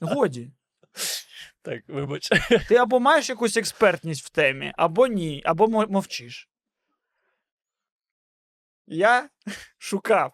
Годі. 0.00 0.50
Так, 1.62 1.82
вибач. 1.88 2.28
Ти 2.68 2.76
або 2.76 3.00
маєш 3.00 3.28
якусь 3.28 3.56
експертність 3.56 4.26
в 4.26 4.28
темі, 4.28 4.72
або 4.76 5.06
ні, 5.06 5.42
або 5.44 5.68
мовчиш. 5.68 6.48
Я 8.86 9.28
шукав. 9.78 10.32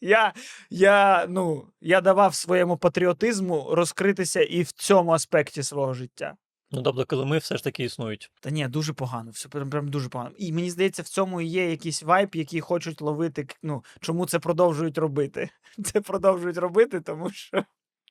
Я, 0.00 0.32
я, 0.70 1.26
ну, 1.28 1.68
я 1.80 2.00
давав 2.00 2.34
своєму 2.34 2.76
патріотизму 2.76 3.74
розкритися 3.74 4.42
і 4.42 4.62
в 4.62 4.72
цьому 4.72 5.12
аспекті 5.12 5.62
свого 5.62 5.94
життя. 5.94 6.36
Ну, 6.72 6.82
тобто, 6.82 7.04
килими 7.04 7.38
все 7.38 7.56
ж 7.56 7.64
таки 7.64 7.84
існують. 7.84 8.30
Та 8.40 8.50
ні, 8.50 8.68
дуже 8.68 8.92
погано, 8.92 9.30
все 9.30 9.48
прям, 9.48 9.70
прям 9.70 9.88
дуже 9.88 10.08
погано. 10.08 10.30
І 10.38 10.52
мені 10.52 10.70
здається, 10.70 11.02
в 11.02 11.08
цьому 11.08 11.40
і 11.40 11.46
є 11.46 11.70
якийсь 11.70 12.02
вайб, 12.02 12.34
який 12.34 12.60
хочуть 12.60 13.00
ловити. 13.00 13.46
Ну, 13.62 13.84
чому 14.00 14.26
це 14.26 14.38
продовжують 14.38 14.98
робити? 14.98 15.50
Це 15.84 16.00
продовжують 16.00 16.56
робити, 16.56 17.00
тому 17.00 17.30
що. 17.30 17.64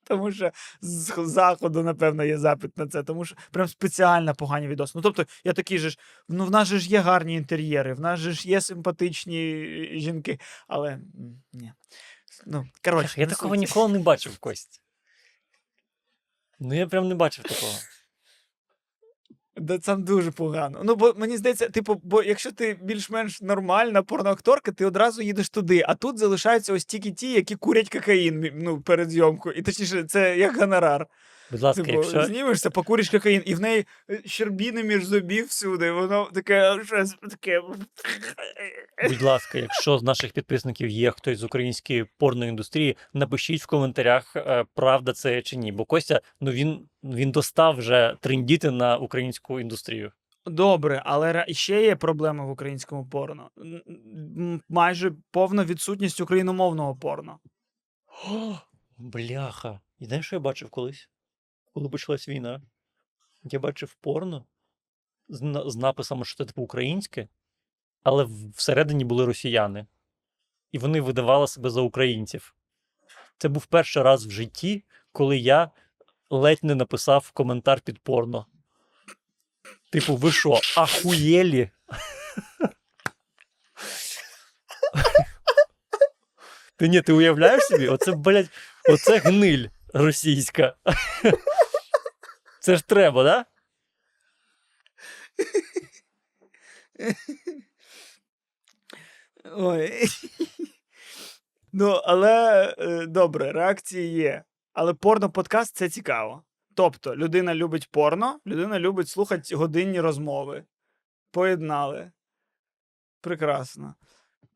Тому 0.04 0.32
що 0.32 0.52
з 0.82 1.14
заходу, 1.26 1.84
напевно, 1.84 2.24
є 2.24 2.38
запит 2.38 2.78
на 2.78 2.88
це, 2.88 3.04
тому 3.04 3.26
що 3.26 3.36
прям 3.52 3.68
спеціально 3.68 4.36
погані 4.36 4.68
відоси. 4.68 4.92
Ну, 4.96 5.02
тобто, 5.02 5.26
я 5.44 5.54
такий 5.54 5.78
же 5.78 5.90
ж, 5.90 5.98
ну, 6.30 6.46
в 6.46 6.52
нас 6.52 6.68
же 6.68 6.80
ж 6.80 6.90
є 6.90 7.00
гарні 7.00 7.36
інтер'єри, 7.36 7.94
в 7.94 8.00
нас 8.00 8.20
же 8.20 8.32
ж 8.32 8.50
є 8.50 8.62
симпатичні 8.62 9.38
е, 9.40 10.00
жінки, 10.00 10.40
але 10.68 11.00
ні. 11.54 11.72
Ну, 12.46 12.68
коротше, 12.84 13.22
Я 13.22 13.28
такого 13.28 13.56
ніколи 13.56 13.94
не 13.94 14.00
бачив 14.00 14.38
Кость. 14.40 14.82
Ну, 16.60 16.76
я 16.76 16.88
прям 16.88 17.08
не 17.08 17.16
бачив 17.16 17.46
такого. 17.46 17.74
Да, 19.58 19.78
там 19.78 20.04
дуже 20.04 20.32
погано. 20.32 20.82
Ну, 20.84 20.96
бо 20.96 21.14
мені 21.18 21.38
здається, 21.38 21.70
типу, 21.70 22.02
бо 22.04 22.24
якщо 22.24 22.52
ти 22.52 22.78
більш-менш 22.82 23.42
нормальна 23.42 24.04
порноакторка, 24.04 24.72
ти 24.72 24.86
одразу 24.86 25.22
їдеш 25.22 25.50
туди, 25.50 25.84
а 25.88 25.96
тут 25.96 26.18
залишаються 26.18 26.74
ось 26.74 26.86
тільки 26.86 27.12
ті, 27.12 27.34
які 27.34 27.56
курять 27.56 27.90
кокаїн 27.90 28.52
ну, 28.56 28.82
перед 28.82 29.10
зйомкою. 29.10 29.56
І 29.56 29.62
точніше, 29.62 30.04
це 30.04 30.38
як 30.38 30.58
гонорар. 30.58 31.08
Будь 31.52 31.62
ласка, 31.62 31.84
Типу, 31.84 31.98
якщо, 31.98 32.26
знімешся, 32.26 32.70
покуриш 32.70 33.10
кокаїн, 33.10 33.44
і 33.46 33.56
в 33.56 33.60
неї 33.60 33.86
е, 34.10 34.22
щербіни 34.26 34.84
між 34.84 35.06
зубів 35.06 35.46
всюди, 35.46 35.92
воно 35.92 36.30
таке 36.34 36.84
щось 36.86 37.16
таке. 37.30 37.62
будь 39.10 39.22
ласка, 39.22 39.58
якщо 39.58 39.98
з 39.98 40.04
наших 40.04 40.32
підписників 40.32 40.90
є 40.90 41.12
хтось 41.12 41.40
з 41.40 41.44
української 41.44 42.06
порноіндустрії, 42.18 42.98
напишіть 43.14 43.62
в 43.62 43.66
коментарях, 43.66 44.36
е, 44.36 44.66
правда 44.76 45.14
це 45.14 45.42
чи 45.42 45.56
ні. 45.56 45.72
Бо 45.72 45.86
Костя, 45.86 46.22
ну 46.42 46.52
він, 46.52 46.88
він 47.04 47.32
достав 47.32 47.76
вже 47.76 48.16
трендіти 48.22 48.72
на 48.72 48.98
українську 48.98 49.60
індустрію. 49.60 50.12
Добре, 50.46 51.02
але 51.06 51.46
ще 51.50 51.84
є 51.84 51.96
проблема 51.96 52.46
в 52.46 52.50
українському 52.50 53.06
порно. 53.06 53.50
Майже 54.70 55.12
повна 55.32 55.66
відсутність 55.66 56.22
україномовного 56.22 56.96
порно. 56.96 57.40
О, 58.30 58.56
бляха. 58.98 59.80
І 60.00 60.06
знаєш, 60.06 60.26
що 60.26 60.36
я 60.36 60.40
бачив 60.40 60.70
колись? 60.70 61.10
Коли 61.74 61.90
почалась 61.90 62.28
війна, 62.28 62.62
я 63.44 63.60
бачив 63.60 63.94
порно 63.94 64.46
з, 65.30 65.76
написами, 65.76 66.26
що 66.26 66.38
це 66.38 66.46
типу 66.46 66.62
українське, 66.62 67.28
але 68.04 68.28
всередині 68.56 69.06
були 69.06 69.26
росіяни. 69.26 69.88
І 70.72 70.78
вони 70.78 71.02
видавали 71.02 71.48
себе 71.48 71.70
за 71.70 71.82
українців. 71.82 72.56
Це 73.38 73.50
був 73.50 73.66
перший 73.66 74.04
раз 74.04 74.26
в 74.26 74.32
житті, 74.32 74.84
коли 75.12 75.38
я 75.38 75.72
ледь 76.30 76.64
не 76.64 76.76
написав 76.76 77.32
коментар 77.32 77.82
під 77.82 78.00
порно. 78.00 78.46
Типу, 79.90 80.16
ви 80.16 80.32
що, 80.32 80.60
ахуєлі? 80.78 81.70
Ти 86.76 86.88
ні, 86.88 87.02
ти 87.02 87.14
уявляєш 87.14 87.64
собі? 87.64 87.88
Оце, 87.88 88.12
блядь, 88.12 88.50
оце 88.90 89.18
гниль 89.18 89.68
російська. 89.94 90.76
Це 92.62 92.76
ж 92.78 92.88
треба, 92.88 93.24
да? 93.24 93.46
Ой. 99.46 100.06
Ну, 101.74 101.92
але 101.92 102.66
е, 102.78 103.06
добре, 103.06 103.52
реакції 103.52 104.14
є. 104.14 104.44
Але 104.74 104.94
порно-подкаст 104.94 105.76
це 105.76 105.90
цікаво. 105.90 106.44
Тобто, 106.76 107.16
людина 107.16 107.56
любить 107.56 107.92
порно, 107.92 108.40
людина 108.48 108.80
любить 108.80 109.10
слухати 109.10 109.56
годинні 109.56 110.02
розмови. 110.02 110.64
Поєднали. 111.32 112.12
Прекрасно. 113.22 113.96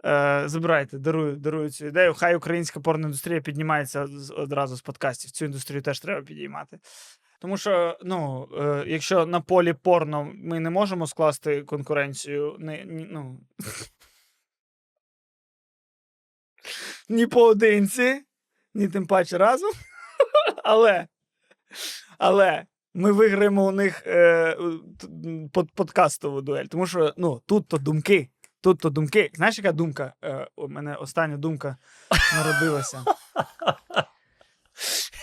Е, 0.05 0.43
забирайте, 0.45 0.97
дарую, 0.97 1.35
дарую 1.35 1.69
цю 1.69 1.85
ідею. 1.85 2.13
Хай 2.13 2.35
українська 2.35 2.79
порноіндустрія 2.79 3.41
піднімається 3.41 4.07
одразу 4.37 4.75
з 4.75 4.81
подкастів. 4.81 5.31
Цю 5.31 5.45
індустрію 5.45 5.81
теж 5.81 5.99
треба 5.99 6.21
підіймати. 6.21 6.79
Тому 7.45 7.57
що, 7.57 7.97
ну, 8.03 8.49
е, 8.57 8.83
якщо 8.87 9.25
на 9.25 9.41
полі 9.41 9.73
порно 9.73 10.31
ми 10.35 10.59
не 10.59 10.69
можемо 10.69 11.07
скласти 11.07 11.61
конкуренцію, 11.61 12.55
не, 12.59 12.85
ні, 12.85 13.07
ну, 13.09 13.39
ні 17.09 17.27
поодинці, 17.27 18.21
ні 18.73 18.87
тим 18.87 19.07
паче 19.07 19.37
разом. 19.37 19.71
Але, 20.63 21.07
але 22.17 22.65
ми 22.93 23.11
виграємо 23.11 23.65
у 23.65 23.71
них 23.71 24.03
е, 24.07 24.57
под, 25.53 25.71
подкастову 25.71 26.41
дуель. 26.41 26.65
Тому 26.65 26.87
що 26.87 27.13
ну, 27.17 27.41
тут 27.45 27.67
то 27.67 27.77
думки. 27.77 28.29
Тут 28.61 28.79
то 28.79 28.89
думки. 28.89 29.31
Знаєш, 29.33 29.57
яка 29.57 29.71
думка? 29.71 30.13
Е, 30.23 30.47
у 30.55 30.67
мене 30.67 30.95
остання 30.95 31.37
думка 31.37 31.77
народилася. 32.35 33.03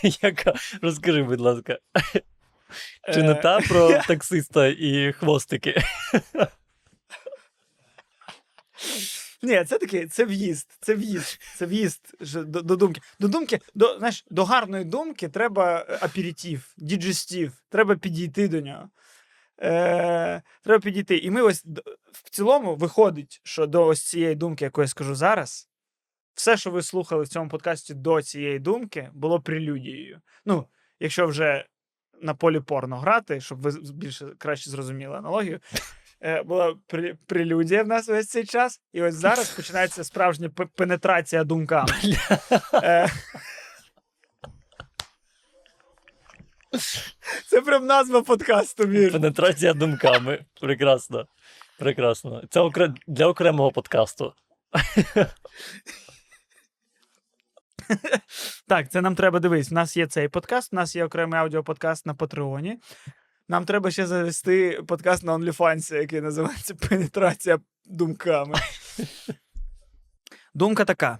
Яка? 0.22 0.54
Розкажи, 0.82 1.22
будь 1.22 1.40
ласка. 1.40 1.78
Чи 3.14 3.22
не 3.22 3.32
Е, 3.32 3.34
та 3.34 3.60
про 3.60 4.02
таксиста 4.08 4.66
і 4.66 5.12
хвостики? 5.12 5.82
Ні, 9.42 9.64
це 9.64 9.78
таке, 9.78 10.06
це 10.06 10.24
в'їзд, 10.24 10.68
це 10.80 10.94
в'їзд, 10.94 11.40
це 11.56 11.66
в'їзд 11.66 12.14
до, 12.20 12.62
до 12.62 12.76
думки. 12.76 13.00
До 13.20 13.28
думки, 13.28 13.60
до, 13.74 13.98
знаєш, 13.98 14.24
до 14.30 14.44
гарної 14.44 14.84
думки 14.84 15.28
треба 15.28 15.86
е, 15.88 15.98
аперитив, 16.00 16.74
діджестів, 16.76 17.52
треба 17.68 17.96
підійти 17.96 18.48
до 18.48 18.60
нього. 18.60 18.90
Е, 19.62 20.42
треба 20.62 20.80
підійти. 20.80 21.18
І 21.18 21.30
ми 21.30 21.42
ось 21.42 21.64
в 22.12 22.30
цілому 22.30 22.76
виходить, 22.76 23.40
що 23.44 23.66
до 23.66 23.86
ось 23.86 24.02
цієї 24.02 24.34
думки, 24.34 24.64
яку 24.64 24.80
я 24.80 24.88
скажу 24.88 25.14
зараз, 25.14 25.68
все, 26.34 26.56
що 26.56 26.70
ви 26.70 26.82
слухали 26.82 27.22
в 27.24 27.28
цьому 27.28 27.48
подкасті 27.50 27.94
до 27.94 28.22
цієї 28.22 28.58
думки, 28.58 29.10
було 29.12 29.40
прелюдією. 29.40 30.20
Ну, 30.44 30.66
якщо 31.00 31.26
вже 31.26 31.66
на 32.22 32.34
полі 32.34 32.60
порно 32.60 32.98
грати, 32.98 33.40
щоб 33.40 33.60
ви 33.60 33.72
більше 33.94 34.26
краще 34.38 34.70
зрозуміли 34.70 35.16
аналогію. 35.16 35.60
е, 36.20 36.42
Була 36.42 36.74
прелюдія 37.26 37.82
в 37.82 37.86
нас 37.86 38.08
весь 38.08 38.28
цей 38.28 38.44
час, 38.44 38.80
і 38.92 39.02
ось 39.02 39.14
зараз 39.14 39.50
починається 39.50 40.04
справжня 40.04 40.50
пенетрація 40.76 41.44
думками. 41.44 41.92
Е, 42.74 43.08
Це 47.50 47.60
прям 47.60 47.86
назва 47.86 48.22
подкасту, 48.22 48.86
Мір. 48.86 49.12
Пенетрація 49.12 49.74
думками. 49.74 50.44
Прекрасно. 50.60 51.26
Прекрасно. 51.78 52.42
Це 52.50 52.70
для 53.06 53.26
окремого 53.26 53.70
подкасту. 53.72 54.34
Так, 58.68 58.90
це 58.90 59.00
нам 59.00 59.14
треба 59.14 59.38
дивись. 59.38 59.72
У 59.72 59.74
нас 59.74 59.96
є 59.96 60.06
цей 60.06 60.28
подкаст, 60.28 60.72
у 60.72 60.76
нас 60.76 60.96
є 60.96 61.04
окремий 61.04 61.40
аудіоподкаст 61.40 62.06
на 62.06 62.14
Патреоні. 62.14 62.78
Нам 63.48 63.64
треба 63.64 63.90
ще 63.90 64.06
завести 64.06 64.82
подкаст 64.86 65.24
на 65.24 65.34
OnlyFans, 65.34 65.94
який 65.94 66.20
називається 66.20 66.74
Пенетрація 66.74 67.58
думками. 67.84 68.54
Думка 70.54 70.84
така. 70.84 71.18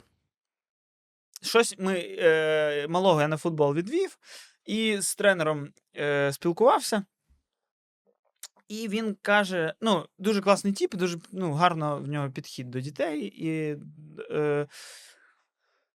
Щось 1.43 1.75
ми 1.79 2.17
е, 2.19 2.87
малого 2.89 3.21
я 3.21 3.29
на 3.29 3.37
футбол 3.37 3.75
відвів 3.75 4.19
і 4.65 5.01
з 5.01 5.15
тренером 5.15 5.69
е, 5.97 6.33
спілкувався. 6.33 7.05
І 8.69 8.89
він 8.89 9.17
каже: 9.23 9.75
ну, 9.81 10.07
дуже 10.19 10.41
класний 10.41 10.73
тіп, 10.73 10.95
дуже 10.95 11.19
ну, 11.33 11.53
гарно 11.53 11.99
в 11.99 12.09
нього 12.09 12.31
підхід 12.31 12.71
до 12.71 12.81
дітей. 12.81 13.21
І, 13.27 13.77
е, 14.31 14.67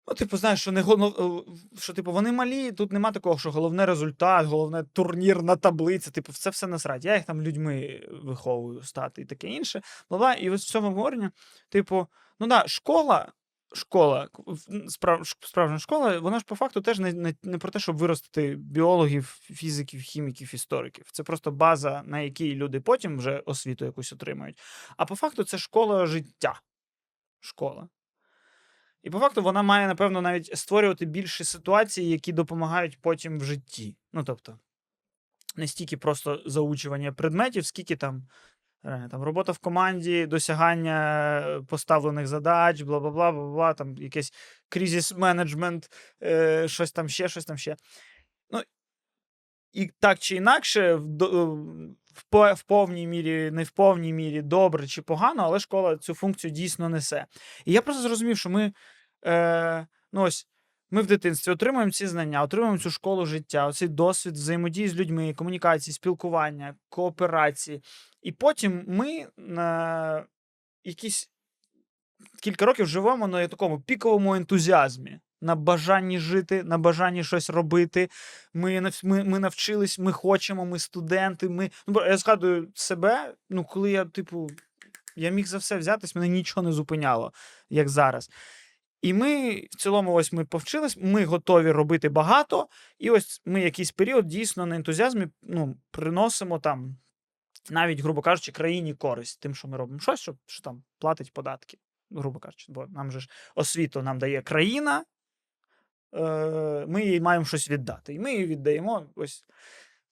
ну, 0.07 0.13
типу, 0.13 0.37
знаєш, 0.37 0.61
що 0.61 0.71
не 0.71 0.81
голов... 0.81 1.45
що, 1.79 1.93
типу, 1.93 2.11
вони 2.11 2.31
малі, 2.31 2.71
тут 2.71 2.91
нема 2.91 3.11
такого, 3.11 3.37
що 3.37 3.51
головне 3.51 3.85
результат, 3.85 4.45
головне 4.45 4.83
турнірна 4.83 5.55
таблиця. 5.55 6.11
Типу, 6.11 6.33
це 6.33 6.49
все 6.49 6.67
насрать. 6.67 7.05
Я 7.05 7.15
їх 7.15 7.25
там 7.25 7.41
людьми 7.41 8.07
виховую 8.23 8.83
стати 8.83 9.21
і 9.21 9.25
таке 9.25 9.47
інше. 9.47 9.81
Бла-бла. 10.09 10.33
І 10.33 10.49
ось 10.49 10.65
в 10.65 10.69
цьому 10.69 10.87
обговоренні, 10.87 11.29
типу, 11.69 12.07
ну 12.39 12.47
да, 12.47 12.67
школа. 12.67 13.31
Школа, 13.73 14.29
справ, 14.87 15.27
справжня 15.41 15.79
школа, 15.79 16.19
вона 16.19 16.39
ж 16.39 16.45
по 16.45 16.55
факту 16.55 16.81
теж 16.81 16.99
не, 16.99 17.13
не, 17.13 17.35
не 17.43 17.57
про 17.57 17.71
те, 17.71 17.79
щоб 17.79 17.97
виростити 17.97 18.55
біологів, 18.55 19.39
фізиків, 19.41 20.01
хіміків, 20.01 20.55
істориків. 20.55 21.05
Це 21.11 21.23
просто 21.23 21.51
база, 21.51 22.03
на 22.05 22.19
якій 22.19 22.55
люди 22.55 22.81
потім 22.81 23.17
вже 23.17 23.39
освіту 23.45 23.85
якусь 23.85 24.13
отримають. 24.13 24.59
А 24.97 25.05
по 25.05 25.15
факту 25.15 25.43
це 25.43 25.57
школа 25.57 26.05
життя. 26.05 26.61
Школа. 27.39 27.87
І 29.07 29.09
по 29.09 29.19
факту 29.19 29.41
вона 29.41 29.63
має, 29.63 29.87
напевно, 29.87 30.21
навіть 30.21 30.57
створювати 30.57 31.05
більше 31.05 31.43
ситуацій, 31.43 32.03
які 32.03 32.33
допомагають 32.33 33.01
потім 33.01 33.39
в 33.39 33.43
житті. 33.43 33.95
Ну, 34.13 34.23
тобто, 34.23 34.59
не 35.55 35.67
стільки 35.67 35.97
просто 35.97 36.41
заучування 36.45 37.13
предметів, 37.13 37.65
скільки 37.65 37.95
там, 37.95 38.27
там 38.83 39.23
робота 39.23 39.51
в 39.51 39.57
команді, 39.57 40.25
досягання 40.25 41.63
поставлених 41.67 42.27
задач, 42.27 42.81
бла 42.81 42.99
бла 42.99 43.11
бла 43.11 43.31
бла 43.31 43.73
там 43.73 43.97
якийсь 43.97 44.33
кризис 44.69 45.17
менеджмент, 45.17 45.91
е, 46.23 46.67
щось 46.67 46.91
там 46.91 47.09
ще, 47.09 47.27
щось 47.27 47.45
там 47.45 47.57
ще. 47.57 47.75
Ну, 48.51 48.61
і 49.73 49.91
так 49.99 50.19
чи 50.19 50.35
інакше, 50.35 50.95
в, 50.95 51.07
в, 52.31 52.53
в 52.53 52.63
повній 52.63 53.07
мірі, 53.07 53.51
не 53.51 53.63
в 53.63 53.71
повній 53.71 54.13
мірі, 54.13 54.41
добре 54.41 54.87
чи 54.87 55.01
погано, 55.01 55.43
але 55.43 55.59
школа 55.59 55.97
цю 55.97 56.13
функцію 56.13 56.51
дійсно 56.51 56.89
несе. 56.89 57.25
І 57.65 57.73
я 57.73 57.81
просто 57.81 58.03
зрозумів, 58.03 58.37
що 58.37 58.49
ми, 58.49 58.73
е, 59.27 59.87
ну 60.13 60.21
ось, 60.21 60.47
ми 60.91 61.01
в 61.01 61.07
дитинстві 61.07 61.51
отримуємо 61.51 61.91
ці 61.91 62.07
знання, 62.07 62.43
отримуємо 62.43 62.77
цю 62.77 62.91
школу 62.91 63.25
життя, 63.25 63.67
оцей 63.67 63.87
досвід 63.87 64.33
взаємодії 64.33 64.87
з 64.87 64.95
людьми, 64.95 65.33
комунікації, 65.33 65.93
спілкування, 65.93 66.75
кооперації. 66.89 67.83
І 68.21 68.31
потім 68.31 68.83
ми 68.87 69.27
на 69.37 70.25
якісь 70.83 71.29
кілька 72.41 72.65
років 72.65 72.87
живемо 72.87 73.27
на 73.27 73.47
такому 73.47 73.81
піковому 73.81 74.35
ентузіазмі, 74.35 75.19
на 75.41 75.55
бажанні 75.55 76.19
жити, 76.19 76.63
на 76.63 76.77
бажанні 76.77 77.23
щось 77.23 77.49
робити. 77.49 78.09
Ми, 78.53 78.91
ми, 79.03 79.23
ми 79.23 79.39
навчились, 79.39 79.99
ми 79.99 80.11
хочемо, 80.11 80.65
ми 80.65 80.79
студенти. 80.79 81.49
Ми... 81.49 81.71
Ну, 81.87 82.05
я 82.05 82.17
згадую 82.17 82.71
себе, 82.75 83.33
ну, 83.49 83.63
коли 83.63 83.91
я, 83.91 84.05
типу, 84.05 84.49
я 85.15 85.29
міг 85.29 85.47
за 85.47 85.57
все 85.57 85.77
взятись, 85.77 86.15
мене 86.15 86.27
нічого 86.27 86.67
не 86.67 86.73
зупиняло, 86.73 87.33
як 87.69 87.89
зараз. 87.89 88.29
І 89.07 89.13
ми 89.13 89.61
в 89.71 89.75
цілому, 89.75 90.13
ось 90.13 90.33
ми 90.33 90.45
повчились, 90.45 90.97
ми 91.01 91.25
готові 91.25 91.71
робити 91.71 92.09
багато, 92.09 92.67
і 92.99 93.09
ось 93.09 93.41
ми 93.45 93.61
якийсь 93.61 93.91
період 93.91 94.25
дійсно 94.25 94.65
на 94.65 94.75
ентузіазмі 94.75 95.27
ну, 95.41 95.77
приносимо 95.91 96.59
там, 96.59 96.97
навіть, 97.69 97.99
грубо 97.99 98.21
кажучи, 98.21 98.51
країні 98.51 98.93
користь 98.93 99.39
тим, 99.39 99.55
що 99.55 99.67
ми 99.67 99.77
робимо 99.77 99.99
щось, 99.99 100.19
що, 100.19 100.35
що 100.45 100.63
там 100.63 100.83
платить 100.99 101.33
податки, 101.33 101.77
грубо 102.11 102.39
кажучи, 102.39 102.71
бо 102.71 102.87
нам 102.87 103.11
же 103.11 103.19
ж 103.19 103.29
освіту 103.55 104.01
нам 104.01 104.19
дає 104.19 104.41
країна, 104.41 105.05
е, 106.13 106.85
ми 106.87 107.05
їй 107.05 107.21
маємо 107.21 107.45
щось 107.45 107.69
віддати. 107.69 108.13
І 108.13 108.19
ми 108.19 108.33
їй 108.33 108.45
віддаємо 108.45 109.09
ось 109.15 109.45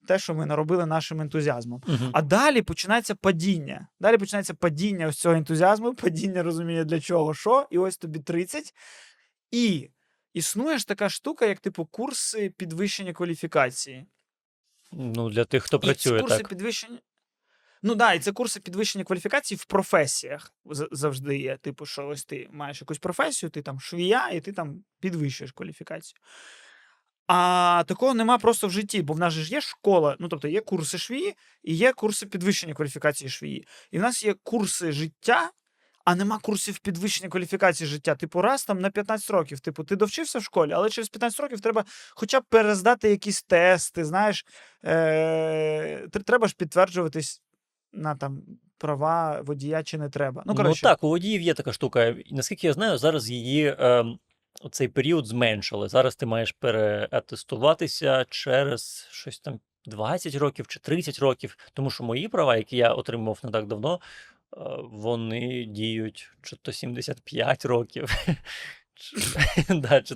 те, 0.06 0.20
що 0.20 0.34
ми 0.34 0.46
наробили 0.46 0.86
нашим 0.86 1.22
ентузіазмом. 1.22 1.82
Мгм. 1.88 2.10
А 2.14 2.22
далі 2.22 2.62
починається 2.62 3.16
падіння. 3.16 3.88
Далі 4.00 4.18
починається 4.18 4.54
падіння 4.54 5.08
ось 5.08 5.18
цього 5.18 5.36
ентузіазму, 5.36 5.96
падіння 5.96 6.44
розуміння 6.44 6.84
для 6.84 7.00
чого, 7.00 7.34
що, 7.34 7.68
і 7.70 7.78
ось 7.78 7.98
тобі 7.98 8.20
30. 8.20 8.74
І 9.52 9.90
існує 10.34 10.78
ж 10.78 10.88
така 10.88 11.10
штука, 11.10 11.46
як 11.46 11.60
типу 11.60 11.86
курси 11.86 12.50
підвищення 12.58 13.14
кваліфікації. 13.14 14.06
Ну, 14.92 15.30
для 15.30 15.46
тих, 15.46 15.64
хто 15.64 15.78
І 15.78 15.80
працює, 15.80 16.18
ці 16.18 16.22
курси 16.22 16.38
так. 16.38 16.48
підвищення. 16.48 17.00
Ну 17.84 17.96
да, 17.96 18.14
і 18.14 18.20
це 18.20 18.32
курси 18.32 18.60
підвищення 18.60 19.06
кваліфікації 19.06 19.58
в 19.58 19.66
професіях 19.66 20.54
завжди 20.92 21.38
є. 21.38 21.58
Типу, 21.58 21.86
що 21.86 22.08
ось 22.08 22.26
ти 22.26 22.48
маєш 22.52 22.82
якусь 22.82 22.98
професію, 22.98 23.50
ти 23.50 23.62
там 23.62 23.80
швія, 23.80 24.30
і 24.30 24.42
ти 24.42 24.54
там 24.54 24.84
підвищуєш 25.00 25.52
кваліфікацію. 25.52 26.20
А 27.28 27.84
такого 27.88 28.14
нема 28.14 28.38
просто 28.38 28.68
в 28.68 28.72
житті, 28.72 29.02
бо 29.02 29.14
в 29.14 29.20
нас 29.20 29.34
ж 29.34 29.52
є 29.52 29.62
школа, 29.62 30.16
ну 30.20 30.28
тобто 30.28 30.48
є 30.48 30.62
курси 30.62 30.98
швії 30.98 31.34
і 31.64 31.76
є 31.76 31.94
курси 31.94 32.26
підвищення 32.26 32.74
кваліфікації 32.74 33.30
швії. 33.30 33.68
І 33.92 34.00
в 34.00 34.02
нас 34.02 34.24
є 34.24 34.36
курси 34.44 34.92
життя, 34.92 35.52
а 36.06 36.16
нема 36.16 36.40
курсів 36.40 36.80
підвищення 36.80 37.30
кваліфікації 37.30 37.88
життя. 37.88 38.16
Типу, 38.16 38.42
раз 38.42 38.66
там 38.66 38.82
на 38.82 38.90
15 38.90 39.30
років. 39.30 39.60
Типу, 39.60 39.84
ти 39.84 39.96
довчився 39.96 40.40
в 40.40 40.44
школі, 40.44 40.72
але 40.74 40.90
через 40.90 41.10
15 41.10 41.40
років 41.40 41.62
треба 41.62 41.86
хоча 42.16 42.40
б 42.40 42.44
перездати 42.50 43.10
якісь 43.10 43.44
тести. 43.44 44.06
Знаєш, 44.06 44.46
е- 44.86 46.08
треба 46.26 46.48
ж 46.48 46.56
підтверджуватись 46.58 47.42
на 47.94 48.16
там 48.16 48.42
права 48.78 49.42
водія 49.42 49.84
чи 49.84 49.98
не 49.98 50.10
треба. 50.10 50.44
Ну, 50.46 50.54
Ну 50.58 50.74
так, 50.82 51.04
у 51.04 51.10
водіїв 51.10 51.42
є 51.42 51.54
така 51.54 51.74
штука. 51.74 52.16
Наскільки 52.32 52.68
я 52.68 52.74
знаю, 52.74 52.98
зараз 52.98 53.30
її 53.30 53.76
ем, 53.80 54.18
цей 54.72 54.88
період 54.88 55.28
зменшили. 55.28 55.90
Зараз 55.90 56.16
ти 56.16 56.26
маєш 56.26 56.52
переатестуватися 56.52 58.26
через 58.30 59.08
щось 59.12 59.40
там 59.40 59.60
20 59.86 60.36
років 60.36 60.68
чи 60.68 60.80
30 60.80 61.20
років. 61.20 61.58
Тому 61.74 61.90
що 61.90 62.04
мої 62.04 62.28
права, 62.28 62.58
які 62.58 62.78
я 62.78 62.94
отримав 62.94 63.40
не 63.44 63.52
так 63.52 63.68
давно, 63.68 64.00
е, 64.58 64.60
вони 64.92 65.66
діють 65.66 66.32
чи 66.42 66.56
то 66.56 66.72
75 66.72 67.66
років. 67.66 68.10
да, 69.70 70.02
чи 70.02 70.16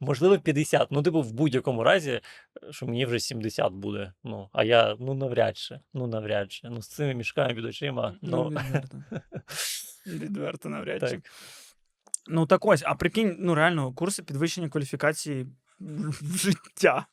Можливо, 0.00 0.38
50. 0.38 0.92
Ну, 0.92 1.02
типу, 1.02 1.22
в 1.22 1.32
будь-якому 1.32 1.84
разі, 1.84 2.20
що 2.70 2.86
мені 2.86 3.06
вже 3.06 3.20
70 3.20 3.72
буде. 3.72 4.12
Ну, 4.24 4.48
а 4.52 4.64
я 4.64 4.96
ну 5.00 5.14
навряд 5.14 5.56
чи. 5.56 5.80
Ну, 5.94 6.06
навряд 6.06 6.52
чи. 6.52 6.68
Ну, 6.68 6.82
з 6.82 6.88
цими 6.88 7.14
мішками 7.14 7.54
під 7.54 7.64
очима. 7.64 8.14
ну, 8.22 8.50
Ну, 8.50 8.60
відверто. 8.60 9.02
Відверто 10.06 10.68
навряд 10.68 11.00
чи. 11.00 11.08
так. 11.08 11.20
Ну 12.28 12.46
так 12.46 12.64
ось, 12.66 12.82
а 12.86 12.94
прикинь, 12.94 13.36
ну 13.38 13.54
реально, 13.54 13.92
курси 13.92 14.22
підвищення 14.22 14.68
кваліфікації 14.68 15.46
життя, 16.36 17.06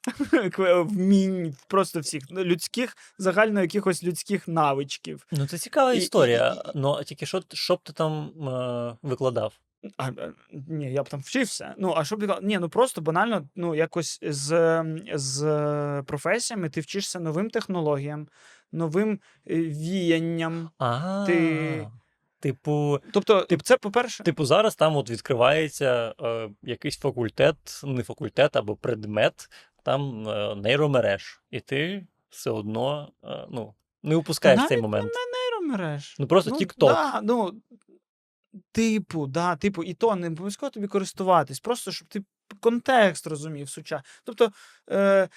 вмінь 0.84 1.55
просто 1.68 1.99
всіх 1.99 2.24
ну, 2.30 2.43
людських, 2.43 2.97
загально 3.18 3.61
якихось 3.61 4.03
людських 4.03 4.47
навичків. 4.47 5.28
Ну, 5.32 5.47
це 5.47 5.57
цікава 5.57 5.93
історія. 5.93 6.53
і- 6.66 6.72
Ну, 6.76 7.03
тільки 7.03 7.26
що, 7.26 7.41
що 7.53 7.76
б 7.76 7.80
ти 7.84 7.93
там 7.93 8.32
е, 8.47 8.95
викладав? 9.01 9.53
А, 9.97 10.07
а, 10.07 10.32
ні, 10.68 10.93
я 10.93 11.03
б 11.03 11.09
там 11.09 11.20
вчився. 11.20 11.76
Ну, 11.78 11.93
а 11.97 12.05
що 12.05 12.18
б? 12.18 12.39
Ні, 12.41 12.59
ну 12.59 12.70
просто 12.70 13.01
банально, 13.01 13.47
ну, 13.55 13.76
якось 13.76 14.20
з, 14.22 14.84
з 15.14 15.43
е, 15.43 16.03
професіями 16.03 16.70
ти 16.70 16.82
вчишся 16.82 17.20
новим 17.20 17.49
технологіям, 17.49 18.28
новим 18.72 19.20
е, 19.49 19.55
віянням. 19.55 20.70
А, 20.78 21.24
Ти- 21.28 21.88
типу, 22.43 22.99
Тобто, 23.13 23.47
це, 23.63 23.77
по-перше, 23.77 24.23
типу, 24.23 24.45
зараз 24.45 24.75
там 24.75 24.97
от 24.97 25.09
відкривається 25.09 26.15
е, 26.21 26.49
якийсь 26.63 26.97
факультет, 26.97 27.81
не 27.83 28.03
факультет 28.03 28.55
або 28.55 28.75
предмет, 28.75 29.49
там 29.83 30.29
е, 30.29 30.55
нейромереж. 30.55 31.43
І 31.51 31.59
ти 31.59 32.07
все 32.29 32.49
одно 32.51 33.11
е, 33.23 33.47
ну, 33.51 33.73
не 34.03 34.15
упускаєш 34.15 34.67
цей 34.67 34.81
момент. 34.81 35.05
не 35.05 35.11
нейромереж. 35.39 36.15
Ну, 36.19 36.27
просто 36.27 36.51
ну, 36.51 36.57
TikTok. 36.57 36.93
Да, 36.93 37.21
ну, 37.23 37.61
типу, 38.71 39.27
да, 39.27 39.55
типу, 39.55 39.83
і 39.83 39.93
то 39.93 40.15
не 40.15 40.27
обов'язково 40.27 40.69
тобі 40.69 40.87
користуватись, 40.87 41.59
просто 41.59 41.91
щоб 41.91 42.07
ти 42.07 42.23
контекст 42.59 43.27
розумів 43.27 43.69
суча. 43.69 44.03
Тобто, 44.23 44.51
е, 44.91 45.29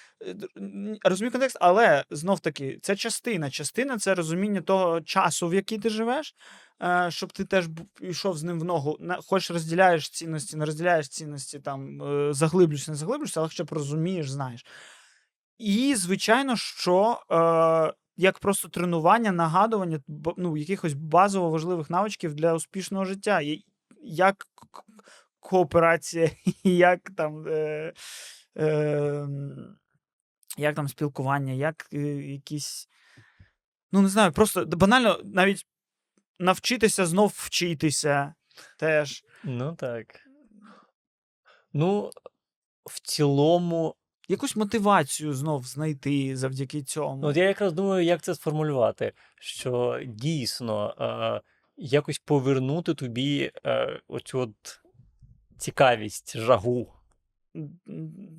розумів 1.03 1.31
контекст, 1.31 1.57
але 1.61 2.03
знов 2.09 2.39
таки, 2.39 2.79
це 2.81 2.95
частина. 2.95 3.49
Частина 3.49 3.97
це 3.97 4.15
розуміння 4.15 4.61
того 4.61 5.01
часу, 5.01 5.47
в 5.47 5.53
який 5.53 5.77
ти 5.77 5.89
живеш, 5.89 6.35
е, 6.83 7.07
щоб 7.11 7.33
ти 7.33 7.45
теж 7.45 7.65
йшов 8.01 8.37
з 8.37 8.43
ним 8.43 8.59
в 8.59 8.63
ногу. 8.63 8.97
Хоч 9.27 9.51
розділяєш 9.51 10.09
цінності, 10.09 10.57
не 10.57 10.65
розділяєш 10.65 11.07
цінності, 11.09 11.59
там, 11.59 12.01
е, 12.01 12.33
заглиблюєшся, 12.33 12.91
не 12.91 12.97
заглиблюєшся, 12.97 13.39
але 13.39 13.49
хоча 13.49 13.63
б 13.63 13.71
розумієш, 13.71 14.29
знаєш. 14.29 14.65
І, 15.57 15.95
звичайно, 15.95 16.55
що 16.55 17.21
е, 17.31 17.93
як 18.17 18.39
просто 18.39 18.67
тренування, 18.69 19.31
нагадування 19.31 19.99
ну, 20.37 20.57
якихось 20.57 20.93
базово 20.93 21.49
важливих 21.49 21.89
навичків 21.89 22.33
для 22.33 22.53
успішного 22.53 23.05
життя. 23.05 23.41
Як 24.01 24.45
кооперація, 25.47 26.31
як 26.63 27.09
там, 27.17 27.47
е, 27.47 27.93
е, 28.57 29.27
як 30.57 30.75
там 30.75 30.87
спілкування, 30.87 31.53
як 31.53 31.87
е, 31.93 31.97
якісь. 32.31 32.89
Ну, 33.91 34.01
не 34.01 34.07
знаю, 34.07 34.31
просто 34.31 34.65
банально 34.65 35.21
навіть 35.23 35.65
навчитися 36.39 37.05
знов 37.05 37.33
вчитися 37.35 38.33
теж. 38.77 39.23
Ну 39.43 39.75
так. 39.75 40.05
Ну, 41.73 42.11
в 42.85 42.99
цілому, 42.99 43.95
Якусь 44.29 44.55
мотивацію 44.55 45.33
знов 45.33 45.63
знайти 45.63 46.37
завдяки 46.37 46.83
цьому. 46.83 47.21
Ну, 47.21 47.27
От 47.27 47.37
я 47.37 47.43
якраз 47.43 47.73
думаю, 47.73 48.05
як 48.05 48.21
це 48.21 48.35
сформулювати, 48.35 49.13
що 49.39 50.01
дійсно 50.05 50.95
е, 50.99 51.41
якось 51.77 52.19
повернути 52.19 52.93
тобі 52.93 53.51
е, 53.65 53.99
оцю 54.07 54.39
от 54.39 54.81
цікавість, 55.57 56.37
жагу. 56.37 56.93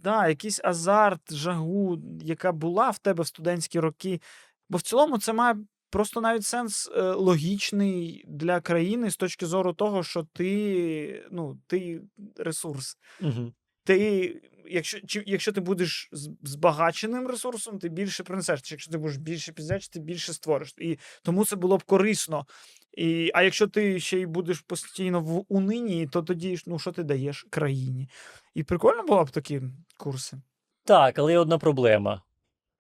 Да, 0.03 0.29
якийсь 0.29 0.61
азарт, 0.65 1.35
жагу, 1.35 1.99
яка 2.23 2.53
була 2.53 2.91
в 2.91 2.99
тебе 2.99 3.23
в 3.23 3.27
студентські 3.27 3.81
роки. 3.81 4.21
Бо 4.69 4.79
в 4.79 4.83
цілому 4.83 5.19
це 5.19 5.33
має 5.33 5.57
просто 5.91 6.21
навіть 6.21 6.45
сенс 6.45 6.91
е, 6.97 7.03
логічний 7.03 8.25
для 8.29 8.61
країни 8.61 9.11
з 9.11 9.17
точки 9.17 9.47
зору 9.47 9.73
того, 9.73 10.03
що 10.03 10.27
ти, 10.33 11.27
ну, 11.31 11.59
ти 11.67 12.03
ресурс. 12.37 12.99
Угу. 13.21 13.53
Ти, 13.85 14.43
якщо, 14.71 15.01
чи, 15.01 15.23
якщо 15.27 15.53
ти 15.53 15.61
будеш 15.61 16.09
збагаченим 16.43 17.27
ресурсом, 17.27 17.79
ти 17.79 17.89
більше 17.89 18.23
принесеш. 18.23 18.63
Чи 18.63 18.75
якщо 18.75 18.93
ти 18.93 18.99
будеш 18.99 19.17
більше 19.17 19.53
піздяч, 19.53 19.89
ти 19.89 20.01
більше 20.01 20.33
створиш. 20.33 20.75
І 20.79 20.99
тому 21.23 21.45
це 21.45 21.57
було 21.57 21.77
б 21.77 21.83
корисно. 21.83 22.47
І, 22.93 23.31
а 23.35 23.43
якщо 23.43 23.67
ти 23.67 24.01
ще 24.01 24.21
й 24.21 24.27
будеш 24.27 24.61
постійно 24.61 25.21
в 25.21 25.45
унині, 25.49 26.07
то 26.07 26.23
тоді 26.23 26.59
ну, 26.67 26.79
що 26.79 26.93
ти 26.93 27.03
даєш 27.03 27.47
країні? 27.51 28.09
І 28.55 28.63
прикольно 28.63 29.03
було 29.03 29.25
б 29.25 29.31
такі 29.31 29.61
курси. 29.97 30.37
Так, 30.85 31.19
але 31.19 31.33
є 31.33 31.39
одна 31.39 31.59
проблема. 31.59 32.23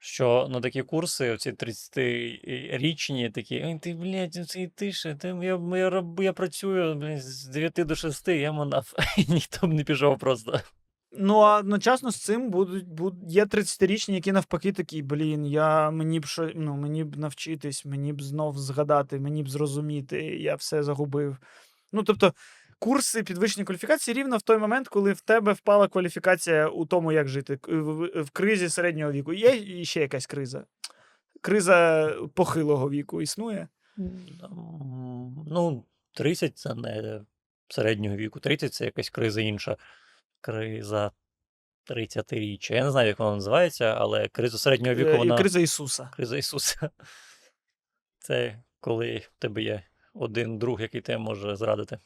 Що 0.00 0.48
на 0.50 0.60
такі 0.60 0.82
курси, 0.82 1.30
оці 1.30 1.52
30-річні 1.52 3.32
такі, 3.32 3.78
ти, 3.82 3.94
блядь, 3.94 4.34
це 4.34 4.62
і 4.62 4.66
ти 4.66 4.92
я, 5.24 5.60
я, 5.72 6.04
я 6.18 6.32
працюю 6.32 6.94
блядь, 6.94 7.22
з 7.22 7.46
9 7.46 7.72
до 7.76 7.94
6, 7.94 8.28
я 8.28 8.52
монав. 8.52 8.92
Ніхто 9.28 9.66
б 9.66 9.72
не 9.72 9.84
пішов 9.84 10.18
просто. 10.18 10.60
Ну, 11.12 11.38
а 11.38 11.58
одночасно 11.58 12.10
з 12.10 12.16
цим 12.16 12.50
будуть, 12.50 12.88
буд, 12.88 13.14
є 13.26 13.44
30-річні, 13.44 14.14
які 14.14 14.32
навпаки 14.32 14.72
такі, 14.72 15.02
блін, 15.02 15.46
я 15.46 15.90
мені 15.90 16.20
б 16.20 16.26
що, 16.26 16.50
ну, 16.54 16.76
мені 16.76 17.04
б 17.04 17.16
навчитись, 17.16 17.84
мені 17.84 18.12
б 18.12 18.22
знов 18.22 18.58
згадати, 18.58 19.20
мені 19.20 19.42
б 19.42 19.48
зрозуміти, 19.48 20.22
я 20.22 20.54
все 20.54 20.82
загубив. 20.82 21.36
Ну, 21.92 22.02
тобто, 22.02 22.34
курси 22.78 23.22
підвищення 23.22 23.64
кваліфікації 23.64 24.14
рівно 24.14 24.36
в 24.36 24.42
той 24.42 24.58
момент, 24.58 24.88
коли 24.88 25.12
в 25.12 25.20
тебе 25.20 25.52
впала 25.52 25.88
кваліфікація 25.88 26.68
у 26.68 26.86
тому, 26.86 27.12
як 27.12 27.28
жити. 27.28 27.58
В, 27.68 27.80
в- 27.82 28.22
в 28.22 28.30
кризі 28.30 28.68
середнього 28.68 29.12
віку. 29.12 29.32
Є 29.32 29.84
ще 29.84 30.00
якась 30.00 30.26
криза. 30.26 30.64
Криза 31.40 32.08
похилого 32.34 32.90
віку 32.90 33.22
існує. 33.22 33.68
Ну, 35.46 35.84
30 36.12 36.58
це 36.58 36.74
не 36.74 37.20
середнього 37.68 38.16
віку, 38.16 38.40
30 38.40 38.74
це 38.74 38.84
якась 38.84 39.10
криза 39.10 39.40
інша. 39.40 39.76
Криза 40.40 41.12
30-річчя. 41.90 42.74
Я 42.74 42.84
не 42.84 42.90
знаю, 42.90 43.08
як 43.08 43.18
вона 43.18 43.34
називається, 43.34 43.84
але 43.84 44.28
криза 44.28 44.58
середнього 44.58 44.94
віку 44.94 45.10
Е, 45.10 45.16
вона. 45.18 45.38
Криза 45.38 45.60
Ісуса. 45.60 46.10
Криза 46.12 46.36
Ісуса. 46.36 46.90
Це 48.18 48.62
коли 48.80 49.18
в 49.18 49.30
тебе 49.38 49.62
є 49.62 49.82
один 50.14 50.58
друг, 50.58 50.80
який 50.80 51.00
тебе 51.00 51.18
може 51.18 51.56
зрадити. 51.56 51.98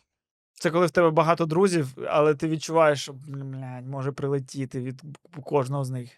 Це 0.53 0.71
коли 0.71 0.87
в 0.87 0.91
тебе 0.91 1.11
багато 1.11 1.47
друзів, 1.47 1.89
але 2.09 2.35
ти 2.35 2.49
відчуваєш, 2.49 3.03
що 3.03 3.13
блядь, 3.13 3.87
може 3.87 4.13
прилетіти 4.13 4.81
від 4.81 5.03
кожного 5.45 5.85
з 5.85 5.91
них. 5.91 6.11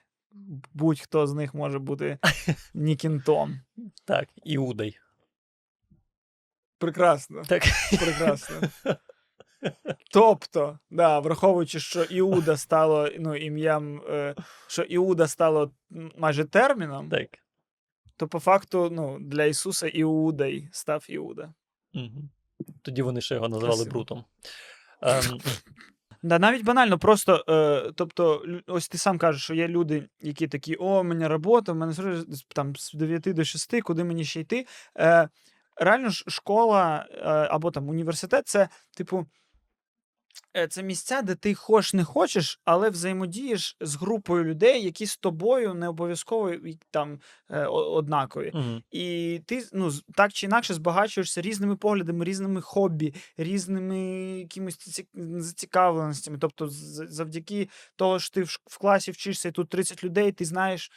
Будь-хто 0.74 1.26
з 1.26 1.34
них 1.34 1.54
може 1.54 1.78
бути 1.78 2.18
Нікінтом. 2.74 3.60
Так, 4.04 4.28
Іудай. 4.44 4.98
Прекрасно. 6.78 7.42
Так. 7.48 7.62
Прекрасно. 7.90 8.56
Тобто, 10.10 10.78
да, 10.90 11.20
враховуючи, 11.20 11.80
що 11.80 12.02
Іуда 12.04 12.56
стало 12.56 13.08
ну, 13.18 13.36
ім'ям, 13.36 14.02
е, 14.08 14.34
що 14.66 14.82
Іуда 14.82 15.28
стало 15.28 15.70
майже 16.16 16.44
терміном, 16.44 17.08
Так. 17.08 17.28
то 18.16 18.28
по 18.28 18.40
факту 18.40 18.88
ну, 18.92 19.18
для 19.20 19.44
Ісуса 19.44 19.88
Іудей 19.88 20.68
став 20.72 21.04
Іуда. 21.08 21.54
Угу. 21.94 22.28
Тоді 22.82 23.02
вони 23.02 23.20
ще 23.20 23.34
його 23.34 23.48
називали 23.48 23.76
Красиво. 23.76 23.90
Брутом. 23.90 24.24
Ем, 25.02 25.40
Да, 26.24 26.38
навіть 26.38 26.64
банально, 26.64 26.98
просто, 26.98 27.44
е, 27.48 27.92
тобто, 27.94 28.44
ось 28.66 28.88
ти 28.88 28.98
сам 28.98 29.18
кажеш, 29.18 29.42
що 29.42 29.54
є 29.54 29.68
люди, 29.68 30.08
які 30.20 30.48
такі: 30.48 30.74
о, 30.74 31.00
у 31.00 31.04
мене 31.04 31.28
робота, 31.28 31.72
в 31.72 31.76
мене 31.76 31.94
там 32.48 32.76
з 32.76 32.92
9 32.94 33.34
до 33.34 33.44
6, 33.44 33.80
куди 33.82 34.04
мені 34.04 34.24
ще 34.24 34.40
йти. 34.40 34.66
Е, 34.98 35.28
реально 35.76 36.08
ж 36.08 36.24
школа 36.28 37.06
е, 37.10 37.22
або 37.28 37.70
там 37.70 37.88
університет 37.88 38.48
це, 38.48 38.68
типу, 38.96 39.26
це 40.68 40.82
місця, 40.82 41.22
де 41.22 41.34
ти 41.34 41.54
хоч 41.54 41.94
не 41.94 42.04
хочеш, 42.04 42.60
але 42.64 42.90
взаємодієш 42.90 43.76
з 43.80 43.94
групою 43.96 44.44
людей, 44.44 44.84
які 44.84 45.06
з 45.06 45.16
тобою 45.16 45.74
не 45.74 45.88
обов'язково 45.88 46.52
там 46.90 47.20
е, 47.50 47.66
однакові. 47.66 48.50
Угу. 48.54 48.82
І 48.90 49.40
ти 49.46 49.64
ну, 49.72 49.90
так 50.14 50.32
чи 50.32 50.46
інакше 50.46 50.74
збагачуєшся 50.74 51.40
різними 51.40 51.76
поглядами, 51.76 52.24
різними 52.24 52.60
хобі, 52.60 53.14
різними 53.36 53.98
якимись 54.38 55.00
зацікавленостями. 55.14 56.38
Тобто, 56.40 56.68
завдяки 56.70 57.68
того, 57.96 58.18
що 58.18 58.34
ти 58.34 58.42
в, 58.42 58.78
класі 58.80 59.10
вчишся, 59.10 59.48
і 59.48 59.52
тут 59.52 59.68
30 59.68 60.04
людей, 60.04 60.32
ти 60.32 60.44
знаєш 60.44 60.90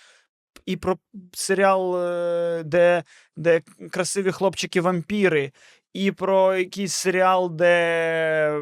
і 0.65 0.77
про 0.77 0.97
серіал, 1.33 1.97
е, 1.97 2.63
де, 2.63 3.03
де 3.37 3.61
красиві 3.91 4.31
хлопчики-вампіри, 4.31 5.51
і 5.97 6.11
про 6.11 6.55
якийсь 6.55 6.93
серіал, 6.93 7.51
де 7.55 8.61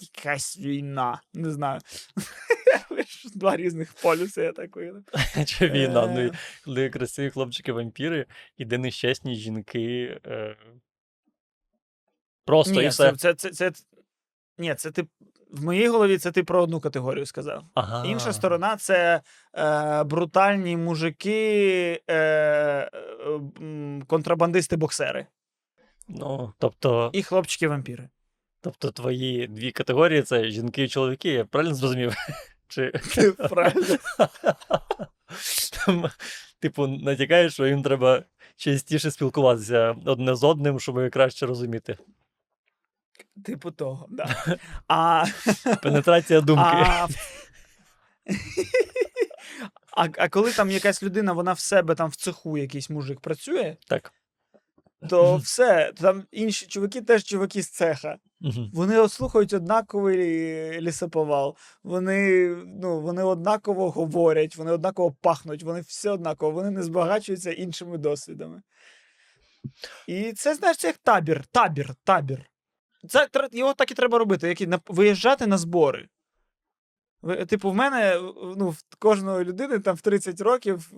якась 0.00 0.58
війна. 0.58 1.22
Не 1.34 1.50
знаю. 1.50 1.80
Два 3.34 3.56
різних 3.56 3.92
полюси, 3.92 4.42
я 4.42 4.52
так 4.52 4.76
уявив. 4.76 5.04
Чи 5.46 5.68
війна? 5.68 6.06
Ну, 6.06 6.20
Е. 6.20 6.30
коли 6.64 6.90
красиві 6.90 7.30
хлопчики-вампіри, 7.30 8.26
і 8.56 8.64
де 8.64 8.78
нещасні 8.78 9.34
жінки. 9.34 10.20
Е... 10.26 10.56
Просто 12.44 12.82
і 12.82 12.88
все. 12.88 13.12
це, 13.12 13.34
це, 13.34 13.50
це, 13.50 13.70
це, 13.70 13.84
ні, 14.58 14.74
це 14.74 14.90
ти 14.90 15.06
в 15.50 15.64
моїй 15.64 15.88
голові 15.88 16.18
це 16.18 16.32
ти 16.32 16.44
про 16.44 16.62
одну 16.62 16.80
категорію 16.80 17.26
сказав. 17.26 17.64
Ага. 17.74 18.04
Інша 18.06 18.32
сторона 18.32 18.76
це 18.76 19.20
е, 19.54 20.04
брутальні 20.04 20.76
мужики, 20.76 22.00
е, 22.08 22.14
е, 22.14 22.90
контрабандисти-боксери 24.06 25.26
Ну, 26.08 26.52
тобто, 26.58 27.10
і 27.12 27.22
хлопчики-вампіри. 27.22 28.08
тобто 28.60 28.90
твої 28.90 29.46
дві 29.46 29.72
категорії 29.72 30.22
це 30.22 30.44
жінки 30.50 30.84
і 30.84 30.88
чоловіки, 30.88 31.28
я 31.28 31.44
правильно 31.44 31.74
зрозумів? 31.74 32.14
Чи... 32.68 32.92
Правильно. 33.50 33.96
Там, 35.72 36.10
типу, 36.60 36.86
натякаєш, 36.86 37.52
що 37.52 37.66
їм 37.66 37.82
треба 37.82 38.22
частіше 38.56 39.10
спілкуватися 39.10 39.96
одне 40.04 40.34
з 40.34 40.44
одним, 40.44 40.80
щоб 40.80 41.10
краще 41.10 41.46
розуміти. 41.46 41.98
Типу 43.44 43.70
того, 43.70 44.06
да. 44.10 44.56
А, 44.88 45.24
Пенетрація 45.82 46.40
думки. 46.40 46.62
а, 46.64 47.08
а, 49.96 50.08
а 50.18 50.28
коли 50.28 50.52
там 50.52 50.70
якась 50.70 51.02
людина, 51.02 51.32
вона 51.32 51.52
в 51.52 51.60
себе 51.60 51.94
там 51.94 52.10
в 52.10 52.16
цеху 52.16 52.58
якийсь 52.58 52.90
мужик 52.90 53.20
працює, 53.20 53.76
Так. 53.88 54.12
то 55.08 55.36
все, 55.36 55.92
там 55.96 56.24
інші 56.32 56.66
чуваки 56.66 57.02
теж 57.02 57.24
чуваки 57.24 57.62
з 57.62 57.70
цеха. 57.70 58.16
Мгм. 58.40 58.70
Вони 58.74 58.98
от 58.98 59.12
слухають 59.12 59.52
однаковий 59.52 60.80
лісоповал, 60.80 61.56
вони, 61.82 62.48
ну, 62.66 63.00
вони 63.00 63.22
однаково 63.22 63.90
говорять, 63.90 64.56
вони 64.56 64.70
однаково 64.70 65.12
пахнуть, 65.20 65.62
вони 65.62 65.80
все 65.80 66.10
однаково, 66.10 66.52
вони 66.52 66.70
не 66.70 66.82
збагачуються 66.82 67.52
іншими 67.52 67.98
досвідами. 67.98 68.62
І 70.06 70.32
це, 70.32 70.54
знаєш, 70.54 70.76
це 70.76 70.86
як 70.86 70.96
табір, 70.96 71.44
табір, 71.52 71.94
табір. 72.04 72.44
Це, 73.08 73.28
його 73.52 73.74
так 73.74 73.90
і 73.90 73.94
треба 73.94 74.18
робити, 74.18 74.48
як 74.48 74.60
і 74.60 74.66
на, 74.66 74.80
виїжджати 74.86 75.46
на 75.46 75.58
збори. 75.58 76.08
Ви- 77.22 77.46
Типу, 77.46 77.70
в 77.70 77.74
мене 77.74 78.20
ну, 78.56 78.68
в 78.70 78.82
кожної 78.98 79.44
людини 79.44 79.78
там 79.78 79.96
в 79.96 80.00
30 80.00 80.40
років, 80.40 80.92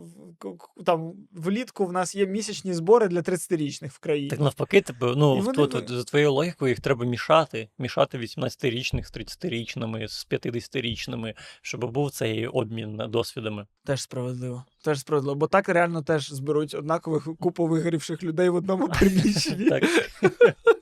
там 0.87 1.13
влітку 1.33 1.87
в 1.87 1.93
нас 1.93 2.15
є 2.15 2.27
місячні 2.27 2.75
збори 2.75 3.09
для 3.09 3.21
30-річних 3.21 3.89
в 3.89 3.99
країні. 3.99 4.31
Так 4.31 4.41
навпаки, 4.41 4.81
тебе, 4.81 5.15
ну, 5.17 5.37
в 5.37 5.43
вони 5.45 5.59
тво- 5.59 5.89
за 5.97 6.05
твоєю 6.05 6.33
логікою 6.33 6.69
їх 6.69 6.81
треба 6.81 7.05
мішати. 7.07 7.69
Мішати 7.79 8.19
18-річних 8.19 9.05
з 9.07 9.13
30-річними, 9.17 10.09
з 10.09 10.27
50-річними, 10.31 11.35
щоб 11.63 11.91
був 11.93 12.11
цей 12.11 12.47
обмін 12.47 12.97
досвідами. 13.09 13.67
Теж 13.85 14.03
справедливо. 14.03 14.65
Теж 14.85 15.01
справедливо. 15.01 15.35
Бо 15.35 15.47
так 15.47 15.69
реально 15.69 16.03
теж 16.03 16.33
зберуть 16.33 16.75
однакових 16.75 17.29
купу 17.41 17.67
вигорівших 17.67 18.23
людей 18.23 18.49
в 18.49 18.55
одному 18.55 18.89
приміщенні. 18.99 19.69
Так. 19.69 19.83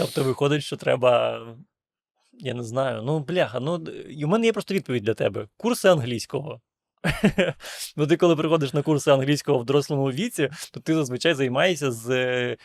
Тобто 0.00 0.24
виходить, 0.24 0.62
що 0.62 0.76
треба. 0.76 1.40
Я 2.32 2.54
не 2.54 2.62
знаю. 2.62 3.02
Ну, 3.02 3.18
бляха, 3.18 3.60
ну 3.60 3.86
у 4.24 4.26
мене 4.26 4.46
є 4.46 4.52
просто 4.52 4.74
відповідь 4.74 5.02
для 5.02 5.14
тебе: 5.14 5.48
курси 5.56 5.88
англійського. 5.88 6.60
Ну, 7.96 8.06
ти 8.06 8.16
коли 8.16 8.36
приходиш 8.36 8.74
на 8.74 8.82
курси 8.82 9.10
англійського 9.10 9.58
в 9.58 9.64
дорослому 9.64 10.10
віці, 10.10 10.50
то 10.72 10.80
ти 10.80 10.94
зазвичай 10.94 11.34
займаєшся 11.34 11.92
з, 11.92 12.10
е, 12.10 12.56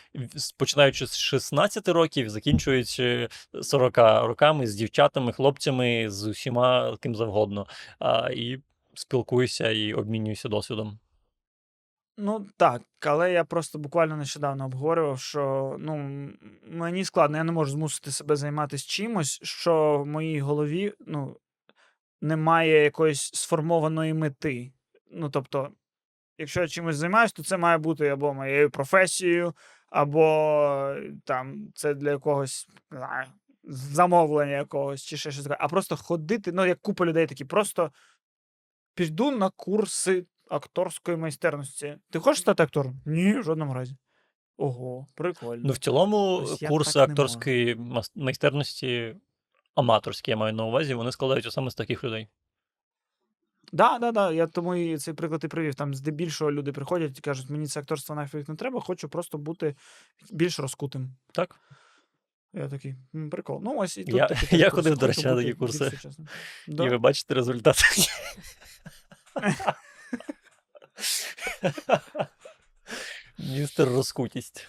починаючи 0.56 1.06
з 1.06 1.18
16 1.18 1.88
років, 1.88 2.28
закінчуючи 2.30 3.28
40 3.62 4.26
роками 4.26 4.66
з 4.66 4.74
дівчатами, 4.74 5.32
хлопцями, 5.32 6.10
з 6.10 6.26
усіма 6.26 6.96
ким 7.00 7.14
завгодно. 7.14 7.66
А, 7.98 8.30
і 8.30 8.58
спілкуюся 8.94 9.70
і 9.70 9.92
обмінююся 9.92 10.48
досвідом. 10.48 10.98
Ну 12.18 12.46
так, 12.56 12.82
але 13.00 13.32
я 13.32 13.44
просто 13.44 13.78
буквально 13.78 14.16
нещодавно 14.16 14.64
обговорював, 14.64 15.20
що 15.20 15.76
ну, 15.78 15.96
мені 16.64 17.04
складно, 17.04 17.36
я 17.36 17.44
не 17.44 17.52
можу 17.52 17.70
змусити 17.70 18.10
себе 18.10 18.36
займатися 18.36 18.86
чимось, 18.88 19.40
що 19.42 19.98
в 19.98 20.06
моїй 20.06 20.40
голові 20.40 20.92
ну, 21.00 21.36
немає 22.20 22.84
якоїсь 22.84 23.22
сформованої 23.34 24.14
мети. 24.14 24.72
Ну, 25.10 25.30
тобто, 25.30 25.70
якщо 26.38 26.60
я 26.60 26.68
чимось 26.68 26.96
займаюся, 26.96 27.34
то 27.34 27.42
це 27.42 27.56
має 27.56 27.78
бути 27.78 28.08
або 28.08 28.34
моєю 28.34 28.70
професією, 28.70 29.54
або 29.90 30.94
там 31.24 31.68
це 31.74 31.94
для 31.94 32.10
якогось 32.10 32.68
не 32.90 32.98
знаю, 32.98 33.26
замовлення 33.64 34.56
якогось 34.56 35.02
чи 35.02 35.16
ще 35.16 35.30
щось 35.30 35.44
таке. 35.44 35.56
А 35.60 35.68
просто 35.68 35.96
ходити, 35.96 36.52
ну, 36.52 36.66
як 36.66 36.80
купа 36.80 37.06
людей 37.06 37.26
такі, 37.26 37.44
просто 37.44 37.92
піду 38.94 39.30
на 39.30 39.50
курси 39.50 40.26
акторської 40.48 41.16
майстерності. 41.16 41.98
Ти 42.10 42.18
хочеш 42.18 42.40
стати 42.40 42.62
актором? 42.62 43.00
Ні, 43.06 43.32
в 43.38 43.42
жодному 43.44 43.74
разі. 43.74 43.96
Ого, 44.56 45.06
прикольно. 45.14 45.62
Ну, 45.66 45.72
в 45.72 45.78
цілому, 45.78 46.36
Ось 46.36 46.62
я 46.62 46.68
курси 46.68 46.92
так 46.92 47.08
не 47.08 47.12
акторської 47.12 47.74
мас- 47.76 48.12
майстерності, 48.14 49.16
аматорські, 49.74 50.30
я 50.30 50.36
маю 50.36 50.54
на 50.54 50.64
увазі, 50.64 50.94
вони 50.94 51.12
складаються 51.12 51.50
саме 51.50 51.70
з 51.70 51.74
таких 51.74 52.04
людей. 52.04 52.28
Да, 53.72 53.98
да, 53.98 54.12
да. 54.12 54.32
Я 54.32 54.46
тому 54.46 54.74
і 54.74 54.98
цей 54.98 55.14
приклад 55.14 55.44
і 55.44 55.48
привів. 55.48 55.74
Там 55.74 55.94
здебільшого 55.94 56.52
люди 56.52 56.72
приходять 56.72 57.18
і 57.18 57.20
кажуть, 57.20 57.50
мені 57.50 57.66
це 57.66 57.80
акторство 57.80 58.14
нафіг 58.14 58.44
не 58.48 58.54
треба, 58.56 58.80
хочу 58.80 59.08
просто 59.08 59.38
бути 59.38 59.76
більш 60.30 60.58
розкутим. 60.60 61.14
Так? 61.32 61.60
Я 62.52 62.68
такий, 62.68 62.94
«М, 63.14 63.30
прикол. 63.30 63.60
Ну, 63.64 63.76
ось 63.78 63.98
і 63.98 64.04
тут 64.04 64.14
Я- 64.14 64.26
такі 64.26 64.56
я 64.56 64.70
курси. 64.70 64.76
ходив, 64.76 64.94
до 64.98 65.06
Хочу 65.06 65.06
речі, 65.06 65.26
на 65.28 65.34
бути 65.34 65.44
такі 65.46 65.58
курси. 65.58 65.84
більш 65.84 65.94
сучасним. 66.00 66.28
І 66.68 66.72
Да. 66.72 66.84
ви 66.88 66.98
бачите 66.98 67.34
результат. 67.34 67.76
Містер 73.38 73.88
розкутість. 73.88 74.68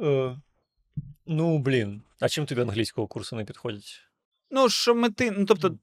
Е, 0.00 0.36
Ну, 1.26 1.58
блін. 1.58 2.02
А 2.20 2.28
чим 2.28 2.46
тобі 2.46 2.60
англійського 2.60 3.06
курсу 3.06 3.36
не 3.36 3.44
підходять? 3.44 4.00
Ну, 4.50 4.68
що 4.68 4.94
мети, 4.94 5.30
ну 5.30 5.44
тобто, 5.44 5.78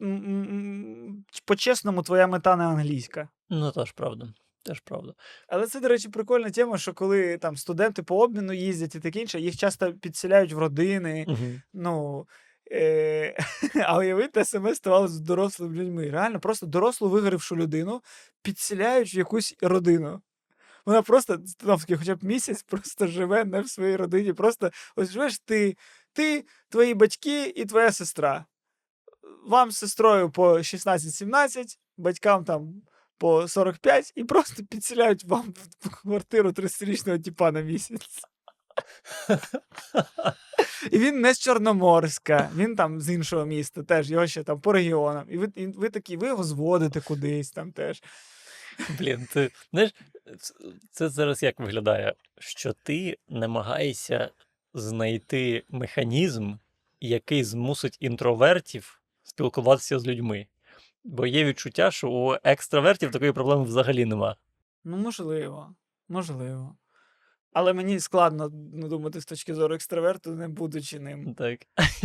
по-чесному, 1.46 2.04
твоя 2.04 2.28
мета 2.28 2.56
не 2.56 2.64
англійська. 2.64 3.30
Ну, 3.50 3.72
теж 3.72 3.92
правда. 3.92 4.34
Теж 4.64 4.80
правда. 4.80 5.14
Але 5.48 5.68
це, 5.68 5.80
до 5.80 5.88
речі, 5.88 6.10
прикольна 6.10 6.50
тема, 6.50 6.78
що 6.78 6.94
коли 6.94 7.38
там 7.38 7.58
студенти 7.58 8.04
по 8.04 8.18
обміну 8.24 8.54
їздять 8.54 8.96
і 8.96 9.00
таке 9.00 9.20
інше, 9.20 9.40
їх 9.40 9.58
часто 9.58 9.94
підселяють 9.94 10.54
в 10.54 10.58
родини. 10.58 11.26
Угу. 11.28 11.62
Ну, 11.74 12.26
е- 12.72 13.38
а 13.86 13.98
уявити 13.98 14.46
СМС 14.46 14.78
ставалося 14.78 15.14
з 15.14 15.20
дорослими 15.20 15.76
людьми. 15.76 16.10
Реально, 16.10 16.40
просто 16.40 16.66
дорослу 16.66 17.10
вигорівшу 17.10 17.56
людину 17.56 18.02
підселяють 18.42 19.16
в 19.16 19.18
якусь 19.18 19.56
родину. 19.62 20.22
Вона 20.86 21.02
просто 21.02 21.40
навки, 21.64 21.98
хоча 21.98 22.16
б 22.16 22.24
місяць 22.24 22.64
просто 22.64 23.08
живе 23.08 23.46
не 23.46 23.62
в 23.62 23.70
своїй 23.70 23.96
родині. 23.96 24.34
Просто 24.34 24.72
ось 24.96 25.10
живеш 25.10 25.40
ти, 25.40 25.78
ти, 26.14 26.46
твої 26.70 26.94
батьки 26.94 27.46
і 27.46 27.66
твоя 27.66 27.92
сестра. 27.92 28.46
Вам 29.46 29.72
з 29.72 29.78
сестрою 29.78 30.32
по 30.32 30.58
16-17, 30.58 31.78
батькам 31.98 32.44
там 32.44 32.82
по 33.18 33.48
45, 33.48 34.14
і 34.16 34.24
просто 34.24 34.64
підселяють 34.64 35.24
вам 35.24 35.54
в 35.80 35.90
квартиру 36.02 36.50
30-річного 36.50 37.20
тіпа 37.20 37.52
на 37.52 37.62
місяць. 37.62 38.22
І 40.92 41.00
він 41.00 41.22
не 41.22 41.34
з 41.34 41.40
Чорноморська, 41.40 42.50
він 42.56 42.76
там 42.76 43.02
з 43.02 43.10
іншого 43.10 43.46
міста, 43.46 43.84
теж 43.84 44.12
його 44.12 44.28
ще 44.28 44.44
там 44.44 44.62
по 44.62 44.72
регіонам. 44.72 45.26
І 45.30 45.38
ви, 45.38 45.50
і 45.56 45.68
ви 45.68 45.90
такі, 45.90 46.18
ви 46.18 46.28
його 46.28 46.44
зводите 46.44 47.02
кудись 47.02 47.52
там 47.52 47.72
теж. 47.72 48.04
Блін, 49.00 49.28
ти 49.34 49.52
знаєш, 49.72 49.92
це 50.92 51.10
зараз 51.10 51.44
як 51.44 51.60
виглядає? 51.60 52.14
Що 52.40 52.74
ти 52.74 53.18
намагаєшся 53.30 54.30
знайти 54.74 55.64
механізм, 55.70 56.54
який 57.02 57.44
змусить 57.44 57.98
інтровертів 58.00 59.02
спілкуватися 59.24 60.00
з 60.00 60.08
людьми. 60.08 60.48
Бо 61.04 61.26
є 61.26 61.46
відчуття, 61.46 61.92
що 61.92 62.12
у 62.12 62.36
екстравертів 62.44 63.12
такої 63.12 63.32
проблеми 63.32 63.64
взагалі 63.64 64.06
нема. 64.06 64.36
Ну, 64.84 64.98
можливо, 64.98 65.76
можливо. 66.10 66.76
Але 67.54 67.74
мені 67.74 68.00
складно 68.00 68.50
ну, 68.74 68.88
думати 68.88 69.22
з 69.22 69.26
точки 69.26 69.56
зору 69.56 69.76
екстраверту, 69.76 70.36
не 70.36 70.48
будучи 70.48 71.00
ним. 71.00 71.36
Так. 71.36 71.60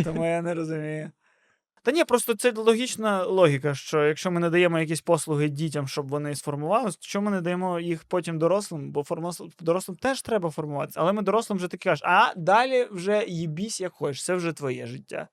Тому 0.04 0.24
я 0.24 0.42
не 0.42 0.54
розумію. 0.54 1.10
Та 1.82 1.92
ні, 1.92 2.04
просто 2.04 2.34
це 2.34 2.52
логічна 2.52 3.24
логіка, 3.24 3.74
що 3.74 4.04
якщо 4.04 4.30
ми 4.30 4.40
не 4.40 4.50
даємо 4.50 4.78
якісь 4.78 5.00
послуги 5.00 5.48
дітям, 5.48 5.88
щоб 5.88 6.08
вони 6.08 6.34
сформувалися, 6.34 6.98
то 6.98 7.06
чому 7.06 7.24
ми 7.24 7.36
не 7.36 7.40
даємо 7.40 7.80
їх 7.80 8.04
потім 8.04 8.38
дорослим? 8.38 8.90
Бо 8.92 9.00
формос- 9.00 9.50
дорослим 9.60 9.96
теж 9.96 10.22
треба 10.22 10.50
формуватися. 10.50 11.00
Але 11.00 11.12
ми 11.12 11.22
дорослим 11.22 11.56
вже 11.56 11.68
таки 11.68 11.88
кажемо, 11.88 12.12
а 12.12 12.34
далі 12.36 12.88
вже 12.90 13.24
їбісь 13.28 13.80
як 13.80 13.92
хочеш, 13.92 14.24
це 14.24 14.34
вже 14.34 14.52
твоє 14.52 14.86
життя. 14.86 15.28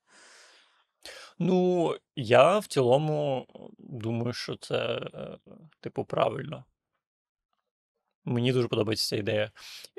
Ну, 1.40 1.92
я 2.16 2.60
в 2.60 2.68
цілому 2.68 3.48
думаю, 3.80 4.34
що 4.34 4.56
це, 4.56 4.76
е, 5.14 5.38
типу, 5.80 6.06
правильно. 6.06 6.66
Мені 8.26 8.54
дуже 8.54 8.68
подобається 8.68 9.08
ця 9.08 9.16
ідея. 9.16 9.52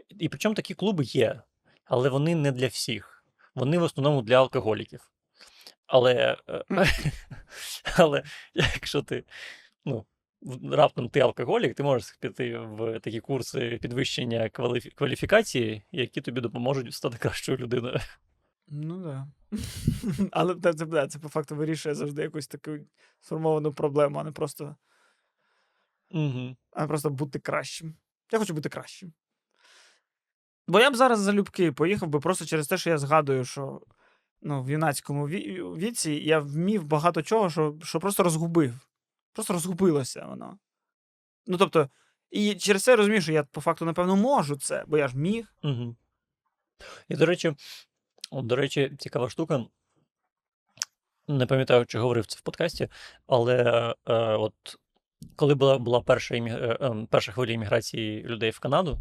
І 0.09 0.29
причому 0.29 0.55
такі 0.55 0.75
клуби 0.75 1.05
є, 1.05 1.43
але 1.85 2.09
вони 2.09 2.35
не 2.35 2.53
для 2.53 2.67
всіх. 2.67 3.25
Вони 3.55 3.79
в 3.79 3.83
основному 3.83 4.23
для 4.23 4.37
алкоголіків. 4.37 5.11
Але, 5.87 6.37
е, 6.49 6.65
але 7.97 8.23
якщо 8.55 9.03
ти, 9.03 9.25
ну, 9.85 10.07
раптом 10.73 11.09
ти 11.09 11.21
алкоголік, 11.21 11.75
ти 11.75 11.83
можеш 11.83 12.17
піти 12.21 12.59
в 12.59 13.01
такі 13.01 13.21
курси 13.21 13.79
підвищення 13.83 14.41
кваліфі- 14.49 14.95
кваліфікації, 14.95 15.83
які 15.93 16.21
тобі 16.21 16.41
допоможуть 16.41 16.95
стати 16.95 17.19
кращою 17.19 17.59
людиною. 17.59 17.99
Ну 18.69 19.03
так. 19.05 19.27
Да. 19.53 19.59
Але 20.33 20.55
це, 20.55 20.75
це, 20.75 21.07
це 21.07 21.19
по 21.19 21.29
факту 21.29 21.57
вирішує 21.57 21.95
завжди 21.95 22.23
якусь 22.23 22.47
таку 22.47 22.77
сформовану 23.21 23.73
проблему, 23.73 24.19
а 24.19 24.25
не 24.25 24.33
просто, 24.33 24.77
Угу. 26.11 26.57
а 26.71 26.81
не 26.81 26.89
просто 26.89 27.11
бути 27.11 27.39
кращим. 27.39 27.95
Я 28.33 28.39
хочу 28.39 28.55
бути 28.55 28.69
кращим. 28.69 29.13
Бо 30.67 30.81
я 30.81 30.91
б 30.91 30.97
зараз 30.97 31.21
залюбки 31.21 31.73
поїхав 31.73 32.09
би 32.09 32.21
просто 32.21 32.45
через 32.45 32.69
те, 32.69 32.79
що 32.79 32.91
я 32.91 32.99
згадую, 32.99 33.45
що 33.45 33.81
ну, 34.43 34.63
в 34.63 34.71
юнацькому 34.71 35.29
віці 35.29 36.13
я 36.13 36.39
вмів 36.39 36.85
багато 36.85 37.23
чого, 37.23 37.51
що, 37.51 37.77
що 37.83 38.01
просто 38.01 38.23
розгубив. 38.23 38.75
Просто 39.33 39.53
розгубилося 39.53 40.27
воно. 40.27 40.59
Ну, 41.47 41.59
тобто, 41.59 41.89
і 42.31 42.55
через 42.55 42.83
це 42.83 42.91
я 42.91 42.97
розумію, 42.97 43.23
що 43.23 43.33
я 43.33 43.43
по 43.43 43.61
факту, 43.61 43.85
напевно, 43.85 44.17
можу 44.17 44.57
це, 44.57 44.85
бо 44.87 44.99
я 44.99 45.09
ж 45.09 45.17
міг. 45.17 45.55
Угу. 45.63 45.97
І, 47.09 47.17
до 47.17 47.27
речі, 47.27 47.55
от, 48.31 48.47
до 48.47 48.57
речі, 48.57 48.93
цікава 48.99 49.31
штука. 49.31 49.65
Не 51.29 51.47
пам'ятаю, 51.47 51.87
чи 51.87 51.99
говорив 51.99 52.27
це 52.27 52.39
в 52.39 52.41
подкасті, 52.41 52.89
але 53.27 53.57
е, 54.07 54.15
от 54.15 54.55
коли 55.37 55.55
була, 55.55 55.79
була 55.79 56.01
перша, 56.01 56.37
імі... 56.37 56.51
е, 56.51 56.79
ем, 56.81 57.07
перша 57.07 57.33
хвиля 57.33 57.53
імміграції 57.53 58.23
людей 58.23 58.51
в 58.51 58.59
Канаду, 58.59 58.99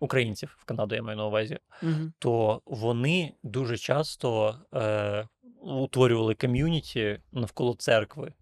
українців 0.00 0.56
в 0.58 0.64
Канаду, 0.64 0.94
я 0.94 1.02
маю 1.02 1.16
на 1.16 1.26
увазі, 1.26 1.58
Угу. 1.82 2.12
то 2.18 2.62
вони 2.66 3.32
дуже 3.42 3.78
часто 3.78 4.54
е, 4.74 5.28
утворювали 5.60 6.34
ком'юніті 6.34 7.20
навколо 7.32 7.74
церкви. 7.74 8.32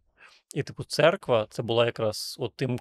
І, 0.55 0.63
типу, 0.63 0.85
церква 0.85 1.47
це 1.51 1.63
була 1.63 1.87
якраз 1.87 2.37
от 2.41 2.53
тим 2.57 2.79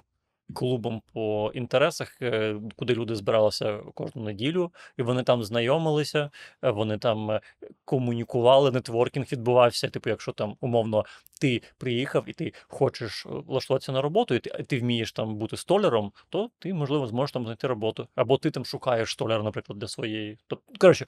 клубом 0.54 1.02
по 1.12 1.50
інтересах, 1.54 2.22
е, 2.22 2.56
куди 2.76 2.94
люди 2.94 3.14
збиралися 3.14 3.78
кожну 3.94 4.22
неділю, 4.22 4.72
і 4.96 5.02
вони 5.02 5.22
там 5.22 5.42
знайомилися, 5.42 6.30
е, 6.62 6.70
вони 6.70 6.98
там 6.98 7.30
е, 7.30 7.40
комунікували, 7.84 8.70
нетворкінг 8.70 9.26
відбувався. 9.32 9.88
Типу, 9.88 10.10
якщо 10.10 10.32
там 10.32 10.56
умовно 10.60 11.04
ти 11.40 11.62
приїхав 11.78 12.24
і 12.26 12.32
ти 12.32 12.52
хочеш 12.68 13.26
влаштуватися 13.26 13.92
на 13.92 14.02
роботу, 14.02 14.34
і 14.34 14.38
ти, 14.38 14.50
ти 14.50 14.78
вмієш 14.78 15.12
там 15.12 15.36
бути 15.36 15.56
столяром, 15.56 16.12
то 16.28 16.50
ти, 16.58 16.74
можливо, 16.74 17.06
зможеш 17.06 17.32
там 17.32 17.44
знайти 17.44 17.66
роботу. 17.66 18.08
Або 18.14 18.38
ти 18.38 18.50
там 18.50 18.64
шукаєш 18.64 19.10
столяра, 19.10 19.42
наприклад, 19.42 19.78
для 19.78 19.88
своєї. 19.88 20.38
Тобто, 20.46 20.72
коротше, 20.78 21.06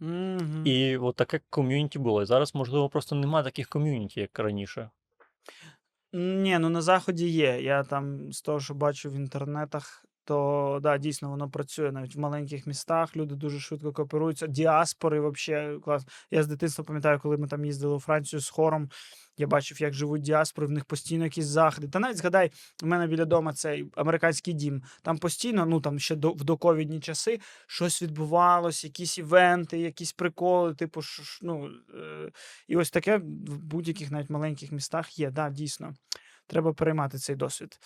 Угу. 0.00 0.62
і 0.64 0.96
от 0.96 1.16
таке 1.16 1.40
ком'юніті 1.50 1.98
було. 1.98 2.22
І 2.22 2.26
зараз, 2.26 2.54
можливо, 2.54 2.88
просто 2.88 3.14
немає 3.14 3.44
таких 3.44 3.68
ком'юніті, 3.68 4.20
як 4.20 4.38
раніше. 4.38 4.90
Ні, 6.12 6.58
ну 6.58 6.68
на 6.70 6.82
заході 6.82 7.28
є. 7.28 7.62
Я 7.62 7.84
там 7.84 8.32
з 8.32 8.42
того, 8.42 8.60
що 8.60 8.74
бачу 8.74 9.10
в 9.10 9.14
інтернетах, 9.14 10.04
то 10.28 10.78
да, 10.82 10.98
дійсно 10.98 11.30
воно 11.30 11.50
працює 11.50 11.92
навіть 11.92 12.16
в 12.16 12.18
маленьких 12.18 12.66
містах. 12.66 13.16
Люди 13.16 13.34
дуже 13.34 13.60
швидко 13.60 13.92
кооперуються. 13.92 14.46
Діаспори 14.46 15.20
взагалі 15.20 15.80
клас. 15.80 16.06
Я 16.30 16.42
з 16.42 16.46
дитинства 16.46 16.84
пам'ятаю, 16.84 17.20
коли 17.22 17.36
ми 17.36 17.48
там 17.48 17.64
їздили 17.64 17.94
у 17.94 18.00
Францію 18.00 18.40
з 18.40 18.48
хором. 18.48 18.90
Я 19.38 19.46
бачив, 19.46 19.82
як 19.82 19.94
живуть 19.94 20.22
діаспори, 20.22 20.66
в 20.66 20.70
них 20.70 20.84
постійно 20.84 21.24
якісь 21.24 21.44
заходи. 21.44 21.88
Та 21.88 21.98
навіть 21.98 22.16
згадай, 22.16 22.50
у 22.82 22.86
мене 22.86 23.06
біля 23.06 23.24
дома 23.24 23.52
цей 23.52 23.86
американський 23.96 24.54
дім. 24.54 24.82
Там 25.02 25.18
постійно, 25.18 25.66
ну 25.66 25.80
там 25.80 25.98
ще 25.98 26.16
до 26.16 26.32
в 26.32 26.44
доковідні 26.44 27.00
часи, 27.00 27.40
щось 27.66 28.02
відбувалось, 28.02 28.84
якісь 28.84 29.18
івенти, 29.18 29.78
якісь 29.78 30.12
приколи, 30.12 30.74
типу, 30.74 31.00
ну, 31.42 31.70
е, 31.94 32.30
і 32.68 32.76
ось 32.76 32.90
таке 32.90 33.16
в 33.16 33.58
будь-яких 33.58 34.10
навіть 34.10 34.30
маленьких 34.30 34.72
містах 34.72 35.18
є. 35.18 35.30
Да, 35.30 35.50
дійсно. 35.50 35.94
Треба 36.46 36.72
переймати 36.72 37.18
цей 37.18 37.36
досвід. 37.36 37.78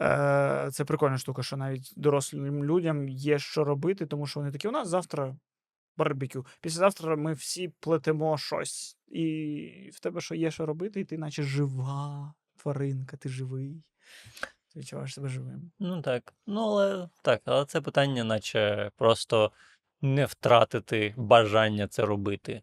Е, 0.00 0.68
Це 0.72 0.84
прикольна 0.84 1.18
штука, 1.18 1.42
що 1.42 1.56
навіть 1.56 1.92
дорослим 1.96 2.64
людям 2.64 3.08
є 3.08 3.38
що 3.38 3.64
робити, 3.64 4.06
тому 4.06 4.26
що 4.26 4.40
вони 4.40 4.52
такі, 4.52 4.68
у 4.68 4.70
нас 4.70 4.88
завтра 4.88 5.36
барбекю. 5.96 6.46
Післязавтра 6.60 7.16
ми 7.16 7.32
всі 7.32 7.68
плетемо 7.68 8.38
щось. 8.38 8.98
І 9.08 9.90
в 9.94 10.00
тебе 10.00 10.20
що 10.20 10.34
є 10.34 10.50
що 10.50 10.66
робити, 10.66 11.00
і 11.00 11.04
ти 11.04 11.18
наче 11.18 11.42
жива 11.42 12.34
тваринка, 12.56 13.16
ти 13.16 13.28
живий. 13.28 13.82
Ти 14.72 14.80
відчуваєш 14.80 15.14
себе 15.14 15.28
живим. 15.28 15.70
Ну 15.78 16.02
так. 16.02 16.34
Ну, 16.46 16.60
але 16.60 17.08
так, 17.22 17.42
але 17.44 17.64
це 17.64 17.80
питання, 17.80 18.24
наче 18.24 18.90
просто 18.96 19.52
не 20.00 20.26
втратити 20.26 21.14
бажання 21.16 21.88
це 21.88 22.04
робити. 22.04 22.62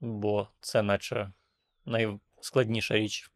Бо 0.00 0.48
це 0.60 0.82
наче 0.82 1.32
найскладніша 1.86 2.94
річ. 2.94 3.30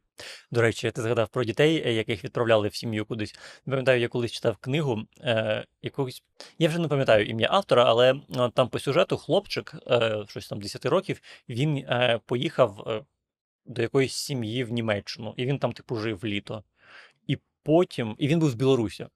До 0.50 0.62
речі, 0.62 0.90
ти 0.90 1.02
згадав 1.02 1.28
про 1.28 1.44
дітей, 1.44 1.82
е, 1.86 1.92
яких 1.92 2.24
відправляли 2.24 2.68
в 2.68 2.74
сім'ю 2.74 3.06
кудись. 3.06 3.34
Пам'ятаю, 3.64 4.00
я 4.00 4.08
колись 4.08 4.32
читав 4.32 4.56
книгу 4.56 5.02
е, 5.20 5.64
якогось. 5.82 6.22
Я 6.58 6.68
вже 6.68 6.78
не 6.78 6.88
пам'ятаю 6.88 7.26
ім'я 7.26 7.48
автора, 7.50 7.84
але 7.84 8.14
е, 8.14 8.50
там 8.54 8.68
по 8.68 8.78
сюжету 8.78 9.16
хлопчик, 9.16 9.74
е, 9.90 10.24
щось 10.28 10.48
там 10.48 10.60
10 10.60 10.86
років, 10.86 11.20
він 11.48 11.76
е, 11.76 12.20
поїхав 12.26 12.84
е, 12.86 13.04
до 13.66 13.82
якоїсь 13.82 14.12
сім'ї 14.12 14.64
в 14.64 14.72
Німеччину, 14.72 15.34
і 15.36 15.46
він 15.46 15.58
там, 15.58 15.72
типу, 15.72 15.96
жив 15.96 16.24
літо. 16.24 16.64
І 17.26 17.38
потім, 17.62 18.16
і 18.18 18.28
він 18.28 18.38
був 18.38 18.50
з 18.50 18.54
Білорусі. 18.54 19.06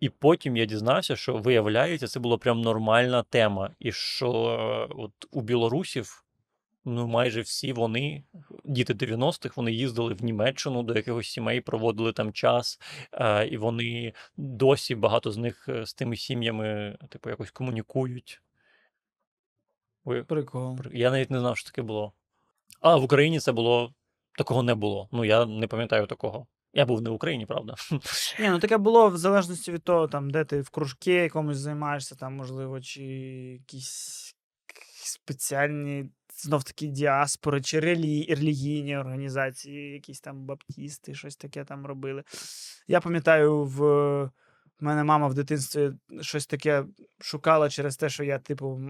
І 0.00 0.08
потім 0.08 0.56
я 0.56 0.64
дізнався, 0.64 1.16
що 1.16 1.36
виявляється, 1.36 2.06
це 2.06 2.20
була 2.20 2.38
прям 2.38 2.60
нормальна 2.60 3.22
тема. 3.22 3.70
І 3.78 3.92
що 3.92 4.28
е, 4.30 4.94
от 4.98 5.12
у 5.30 5.40
білорусів, 5.40 6.24
ну 6.84 7.06
майже 7.06 7.40
всі 7.40 7.72
вони, 7.72 8.24
діти 8.64 8.94
90-х, 8.94 9.56
вони 9.56 9.72
їздили 9.72 10.14
в 10.14 10.24
Німеччину 10.24 10.82
до 10.82 10.94
якихось 10.94 11.28
сімей, 11.28 11.60
проводили 11.60 12.12
там 12.12 12.32
час, 12.32 12.80
е, 13.12 13.46
і 13.46 13.56
вони 13.56 14.12
досі 14.36 14.94
багато 14.94 15.32
з 15.32 15.36
них 15.36 15.68
е, 15.68 15.86
з 15.86 15.94
тими 15.94 16.16
сім'ями, 16.16 16.98
типу, 17.08 17.30
якось 17.30 17.50
комунікують. 17.50 18.42
Ой, 20.04 20.22
Прикол. 20.22 20.78
Я 20.92 21.10
навіть 21.10 21.30
не 21.30 21.40
знав, 21.40 21.56
що 21.56 21.70
таке 21.70 21.82
було. 21.82 22.12
А 22.80 22.96
в 22.96 23.04
Україні 23.04 23.40
це 23.40 23.52
було. 23.52 23.94
Такого 24.38 24.62
не 24.62 24.74
було. 24.74 25.08
Ну, 25.12 25.24
я 25.24 25.46
не 25.46 25.66
пам'ятаю 25.66 26.06
такого. 26.06 26.46
Я 26.72 26.86
був 26.86 27.02
не 27.02 27.10
в 27.10 27.12
Україні, 27.12 27.46
правда. 27.46 27.74
Ні, 28.40 28.48
ну 28.48 28.58
таке 28.58 28.78
було 28.78 29.08
в 29.08 29.16
залежності 29.16 29.72
від 29.72 29.84
того, 29.84 30.08
там, 30.08 30.30
де 30.30 30.44
ти 30.44 30.60
в 30.60 30.70
кружки 30.70 31.12
якомусь 31.12 31.56
займаєшся, 31.56 32.14
там, 32.14 32.34
можливо, 32.34 32.80
чи 32.80 33.02
якісь 33.52 34.36
спеціальні 35.04 36.10
знов 36.46 36.64
таки 36.64 36.86
діаспори, 36.86 37.60
чи 37.60 37.80
релі... 37.80 38.26
релігійні 38.34 38.96
організації, 38.96 39.92
якісь 39.92 40.20
там 40.20 40.44
баптісти, 40.44 41.14
щось 41.14 41.36
таке 41.36 41.64
там 41.64 41.86
робили. 41.86 42.24
Я 42.88 43.00
пам'ятаю, 43.00 43.64
в, 43.64 43.78
в 44.24 44.30
мене 44.80 45.04
мама 45.04 45.26
в 45.26 45.34
дитинстві 45.34 45.92
щось 46.20 46.46
таке 46.46 46.84
шукала 47.20 47.70
через 47.70 47.96
те, 47.96 48.08
що 48.08 48.24
я, 48.24 48.38
типу, 48.38 48.80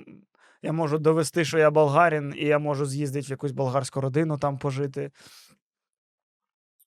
я 0.62 0.72
можу 0.72 0.98
довести, 0.98 1.44
що 1.44 1.59
я 1.59 1.70
болгарин, 1.70 2.34
і 2.36 2.44
я 2.44 2.59
можу 2.59 2.86
з'їздити 2.86 3.26
в 3.26 3.30
якусь 3.30 3.53
болгарську 3.53 4.01
родину 4.01 4.38
там 4.38 4.59
пожити. 4.59 5.11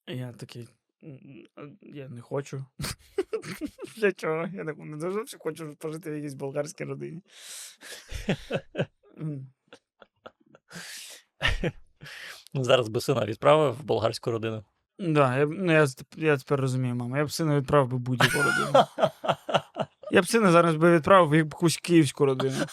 Я 0.07 0.31
такий. 0.31 0.67
Я 1.81 2.09
не 2.09 2.21
хочу. 2.21 2.65
Для 3.97 4.11
чого? 4.11 4.47
Я 4.53 4.63
не, 4.63 4.73
не 4.73 4.97
дуже 4.97 5.37
хочу 5.39 5.75
пожити 5.75 6.11
в 6.11 6.15
якійсь 6.15 6.33
болгарській 6.33 6.83
родині. 6.83 7.21
Ну, 12.53 12.63
Зараз 12.63 12.87
би 12.87 13.01
сина 13.01 13.25
відправив 13.25 13.73
в 13.73 13.83
болгарську 13.83 14.31
родину. 14.31 14.63
Да, 14.99 15.37
я, 15.37 15.45
ну, 15.45 15.71
я, 15.71 15.87
я 16.15 16.37
тепер 16.37 16.59
розумію, 16.61 16.95
мама. 16.95 17.17
Я 17.17 17.25
б 17.25 17.31
сина 17.31 17.59
відправив 17.59 17.89
би 17.89 17.97
будь-яку 17.97 18.37
родину. 18.37 18.85
Я 20.11 20.21
б 20.21 20.27
сина 20.27 20.51
зараз 20.51 20.75
би 20.75 20.95
відправив 20.95 21.29
в 21.29 21.35
якусь 21.35 21.77
київську 21.77 22.25
родину. 22.25 22.55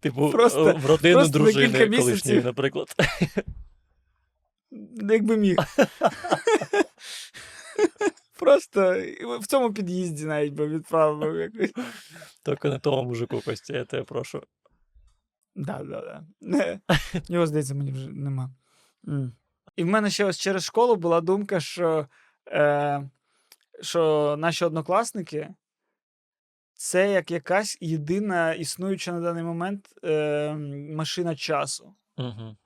Типу, 0.00 0.30
Просто- 0.30 0.68
е, 0.68 0.72
в 0.72 0.86
родину 0.86 1.14
просто 1.14 1.38
на 1.38 1.44
дружини 1.44 1.66
кілька 1.66 1.84
місяців. 1.84 2.04
колишньої, 2.04 2.42
наприклад. 2.42 2.88
Якби 5.10 5.36
міг. 5.36 5.56
Просто 8.38 9.02
в 9.40 9.46
цьому 9.46 9.72
під'їзді 9.72 10.24
навіть 10.24 10.52
би 10.52 10.68
відправив 10.68 11.18
би 11.18 11.32
в 11.32 11.40
якусь. 11.40 11.84
Тільки 12.44 12.68
не 12.68 12.78
того 12.78 13.04
мужику 13.04 13.40
Костя, 13.44 13.76
я 13.76 13.84
тебе 13.84 14.02
прошу. 14.02 14.42
Да, 15.54 15.78
да, 15.78 16.00
да. 16.00 16.24
Не, 16.40 16.80
Його, 17.28 17.46
здається, 17.46 17.74
мені 17.74 17.92
вже 17.92 18.08
нема. 18.08 18.50
М. 19.08 19.32
І 19.76 19.84
в 19.84 19.86
мене 19.86 20.10
ще 20.10 20.24
ось 20.24 20.38
через 20.38 20.64
школу 20.64 20.96
була 20.96 21.20
думка, 21.20 21.60
що, 21.60 22.08
е, 22.48 23.10
що 23.80 24.34
наші 24.38 24.64
однокласники 24.64 25.54
це 26.74 27.12
як 27.12 27.30
якась 27.30 27.78
єдина 27.80 28.54
існуюча 28.54 29.12
на 29.12 29.20
даний 29.20 29.42
момент 29.42 29.88
е, 30.04 30.54
машина 30.90 31.36
часу. 31.36 31.94
Угу. 32.18 32.56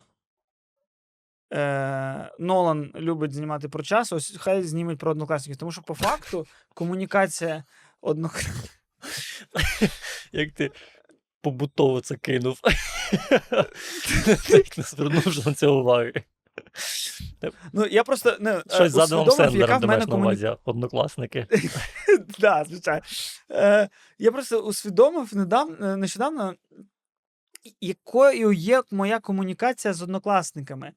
Е, 1.52 2.30
Нолан 2.38 2.92
любить 2.94 3.32
знімати 3.32 3.68
про 3.68 3.82
час, 3.82 4.12
ось 4.12 4.36
хай 4.38 4.62
знімуть 4.62 4.98
про 4.98 5.10
однокласників, 5.10 5.56
тому 5.56 5.72
що 5.72 5.82
по 5.82 5.94
факту 5.94 6.46
комунікація 6.74 7.64
однокласників. 8.00 8.80
Як 10.32 10.52
ти 10.52 10.70
побутово 11.40 12.00
це 12.00 12.16
кинув. 12.16 12.60
Не 14.76 14.82
звернувши 14.84 15.42
на 15.46 15.54
це 15.54 15.66
уваги. 15.66 16.12
Ну, 17.72 17.86
я 17.86 18.04
просто 18.04 18.36
не, 18.40 18.50
е, 18.50 18.62
Щось 18.70 18.92
з 18.92 18.98
Адамом 18.98 19.28
усвідомив, 19.28 19.56
яка 19.56 19.72
Сендлером 19.72 19.78
в 19.78 19.80
ти 19.80 19.86
маєш 19.86 20.06
на 20.06 20.16
увазі, 20.16 20.56
однокласники. 20.64 21.46
да, 22.38 22.64
звичайно. 22.64 23.02
Е, 23.50 23.88
я 24.18 24.32
просто 24.32 24.60
усвідомив 24.60 25.36
недавно, 25.36 25.96
нещодавно, 25.96 26.54
якою 27.80 28.52
є 28.52 28.82
моя 28.90 29.20
комунікація 29.20 29.94
з 29.94 30.02
однокласниками. 30.02 30.92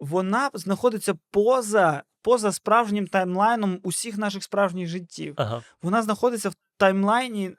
Вона 0.00 0.50
знаходиться 0.54 1.14
поза, 1.30 2.02
поза 2.22 2.52
справжнім 2.52 3.06
таймлайном 3.06 3.80
усіх 3.82 4.18
наших 4.18 4.42
справжніх 4.42 4.88
життів. 4.88 5.34
Ага. 5.36 5.62
Вона 5.82 6.02
знаходиться 6.02 6.48
в 6.48 6.54
таймлайні 6.76 7.56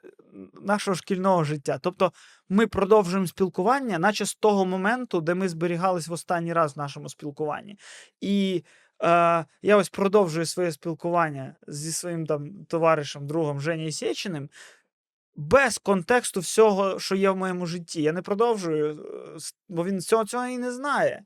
нашого 0.62 0.94
шкільного 0.94 1.44
життя. 1.44 1.78
Тобто 1.82 2.12
ми 2.48 2.66
продовжуємо 2.66 3.26
спілкування, 3.26 3.98
наче 3.98 4.26
з 4.26 4.34
того 4.34 4.66
моменту, 4.66 5.20
де 5.20 5.34
ми 5.34 5.48
зберігались 5.48 6.08
в 6.08 6.12
останній 6.12 6.52
раз 6.52 6.76
в 6.76 6.78
нашому 6.78 7.08
спілкуванні. 7.08 7.78
І 8.20 8.64
е, 9.02 9.44
я 9.62 9.76
ось 9.76 9.88
продовжую 9.88 10.46
своє 10.46 10.72
спілкування 10.72 11.54
зі 11.68 11.92
своїм 11.92 12.26
там 12.26 12.64
товаришем, 12.64 13.26
другом 13.26 13.60
Женєю 13.60 13.92
Сєчиним. 13.92 14.50
Без 15.36 15.78
контексту 15.78 16.40
всього, 16.40 16.98
що 16.98 17.14
є 17.14 17.30
в 17.30 17.36
моєму 17.36 17.66
житті. 17.66 18.02
Я 18.02 18.12
не 18.12 18.22
продовжую, 18.22 19.04
е, 19.36 19.38
бо 19.68 19.84
він 19.84 20.00
цього, 20.00 20.24
цього 20.24 20.46
і 20.46 20.58
не 20.58 20.72
знає. 20.72 21.24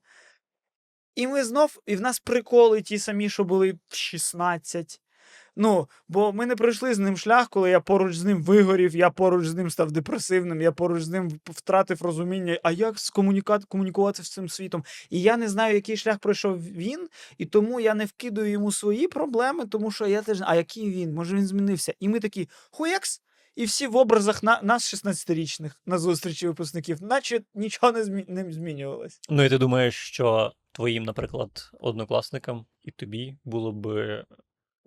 І 1.14 1.26
ми 1.26 1.44
знов, 1.44 1.82
і 1.86 1.96
в 1.96 2.00
нас 2.00 2.20
приколи 2.20 2.82
ті 2.82 2.98
самі, 2.98 3.28
що 3.28 3.44
були 3.44 3.72
в 3.88 3.96
16. 3.96 5.00
Ну, 5.56 5.88
бо 6.08 6.32
ми 6.32 6.46
не 6.46 6.56
пройшли 6.56 6.94
з 6.94 6.98
ним 6.98 7.16
шлях, 7.16 7.48
коли 7.48 7.70
я 7.70 7.80
поруч 7.80 8.16
з 8.16 8.24
ним 8.24 8.42
вигорів, 8.42 8.96
я 8.96 9.10
поруч 9.10 9.46
з 9.46 9.54
ним 9.54 9.70
став 9.70 9.92
депресивним, 9.92 10.60
я 10.60 10.72
поруч 10.72 11.02
з 11.02 11.08
ним 11.08 11.40
втратив 11.44 12.02
розуміння, 12.02 12.58
а 12.62 12.70
як 12.70 12.94
комунікувати 13.68 14.22
з 14.22 14.30
цим 14.30 14.48
світом. 14.48 14.84
І 15.10 15.22
я 15.22 15.36
не 15.36 15.48
знаю, 15.48 15.74
який 15.74 15.96
шлях 15.96 16.18
пройшов 16.18 16.62
він, 16.62 17.08
і 17.38 17.46
тому 17.46 17.80
я 17.80 17.94
не 17.94 18.04
вкидаю 18.04 18.50
йому 18.50 18.72
свої 18.72 19.08
проблеми, 19.08 19.66
тому 19.66 19.90
що 19.90 20.06
я 20.06 20.22
теж. 20.22 20.38
А 20.42 20.54
який 20.54 20.90
він? 20.90 21.14
Може 21.14 21.36
він 21.36 21.46
змінився? 21.46 21.94
І 22.00 22.08
ми 22.08 22.20
такі 22.20 22.48
хуякс, 22.70 23.22
і 23.56 23.64
всі 23.64 23.86
в 23.86 23.96
образах 23.96 24.42
на, 24.42 24.60
нас, 24.62 24.94
16-річних, 24.94 25.70
на 25.86 25.98
зустрічі 25.98 26.46
випускників, 26.46 27.02
наче 27.02 27.40
нічого 27.54 27.92
не, 27.92 28.04
змі... 28.04 28.24
не 28.28 28.52
змінювалось. 28.52 29.20
Ну 29.30 29.44
і 29.44 29.48
ти 29.48 29.58
думаєш, 29.58 29.94
що 29.94 30.52
твоїм, 30.72 31.04
наприклад, 31.04 31.70
однокласникам 31.80 32.66
і 32.84 32.90
тобі 32.90 33.36
було 33.44 33.72
б 33.72 33.86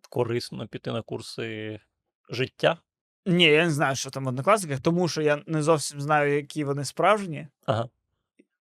корисно 0.09 0.67
піти 0.67 0.91
на 0.91 1.01
курси 1.01 1.79
життя? 2.29 2.77
Ні, 3.25 3.43
я 3.43 3.65
не 3.65 3.71
знаю, 3.71 3.95
що 3.95 4.09
там 4.09 4.25
в 4.25 4.27
однокласниках, 4.27 4.79
тому 4.79 5.07
що 5.07 5.21
я 5.21 5.43
не 5.47 5.63
зовсім 5.63 6.01
знаю, 6.01 6.35
які 6.35 6.63
вони 6.63 6.85
справжні. 6.85 7.47
Ага. 7.65 7.89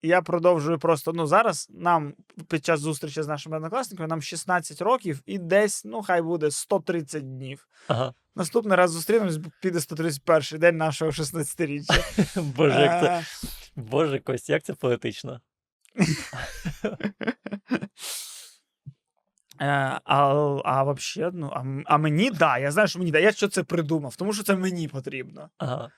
Я 0.03 0.23
продовжую 0.23 0.79
просто. 0.79 1.13
Ну, 1.13 1.27
зараз 1.27 1.69
нам 1.71 2.15
під 2.49 2.65
час 2.65 2.81
зустрічі 2.81 3.23
з 3.23 3.29
нашими 3.29 3.57
однокласниками 3.57 4.07
нам 4.07 4.23
16 4.23 4.83
років 4.83 5.23
і 5.27 5.39
десь, 5.39 5.85
ну, 5.85 6.03
хай 6.03 6.23
буде 6.23 6.51
130 6.51 7.37
днів. 7.37 7.69
Ага. 7.89 8.15
Наступний 8.37 8.77
раз 8.77 8.91
зустрінемось, 8.91 9.39
піде 9.63 9.81
131 9.81 10.61
день 10.61 10.77
нашого 10.77 11.11
16-річчя. 11.11 12.43
Боже, 12.57 12.81
як 12.81 13.01
це. 13.01 13.25
Боже, 13.77 14.19
Кость, 14.19 14.49
як 14.49 14.63
це 14.63 14.75
поетично. 14.75 15.41
Е, 19.61 19.67
а, 19.67 20.61
а 20.65 20.83
вообще, 20.83 21.31
ну, 21.35 21.51
а, 21.53 21.65
а 21.87 21.99
мені 21.99 22.31
да, 22.31 22.59
я 22.59 22.71
знаю, 22.71 22.89
що 22.89 22.99
мені 22.99 23.11
да. 23.11 23.19
Я 23.19 23.33
що 23.33 23.49
це 23.49 23.63
придумав, 23.63 24.17
тому 24.17 24.33
що 24.33 24.43
це 24.43 24.57
мені 24.57 24.89
потрібно. 24.89 25.51
Ага. 25.59 25.91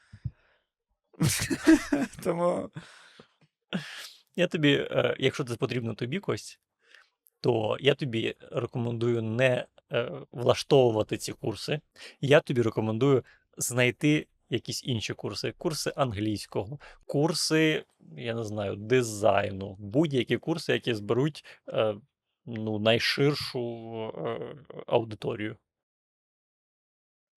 Тому 2.23 2.71
Я 4.37 4.47
тобі, 4.47 4.73
е, 4.73 5.17
якщо 5.19 5.45
це 5.45 5.57
потрібно 5.57 5.95
тобі, 5.95 6.19
Кость, 6.19 6.61
то 7.41 7.77
я 7.81 7.95
тобі 7.95 8.35
рекомендую 8.53 9.23
не 9.23 9.67
е, 9.93 10.11
влаштовувати 10.33 11.17
ці 11.17 11.33
курси. 11.33 11.81
Я 12.21 12.41
тобі 12.41 12.63
рекомендую 12.63 13.25
знайти 13.57 14.27
якісь 14.51 14.85
інші 14.85 15.15
курси, 15.15 15.55
курси 15.59 15.93
англійського, 15.97 16.79
курси, 17.07 17.85
я 18.17 18.35
не 18.35 18.45
знаю, 18.45 18.77
дизайну, 18.77 19.77
будь-які 19.79 20.37
курси, 20.37 20.73
які 20.73 20.95
зберуть 20.95 21.45
е, 21.69 21.95
ну, 22.49 22.79
найширшу 22.79 23.61
е, 24.17 24.57
аудиторію. 24.87 25.57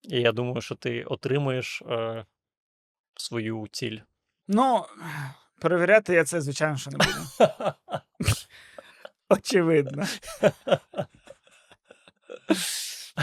І 0.03 0.21
я 0.21 0.31
думаю, 0.31 0.61
що 0.61 0.75
ти 0.75 1.03
отримаєш 1.03 1.81
е, 1.81 2.25
свою 3.15 3.67
ціль. 3.71 3.99
Ну, 4.47 4.85
перевіряти 5.61 6.13
я 6.13 6.23
це, 6.23 6.41
звичайно, 6.41 6.77
що 6.77 6.91
не 6.91 6.97
буду. 6.97 7.19
Очевидно. 9.29 10.05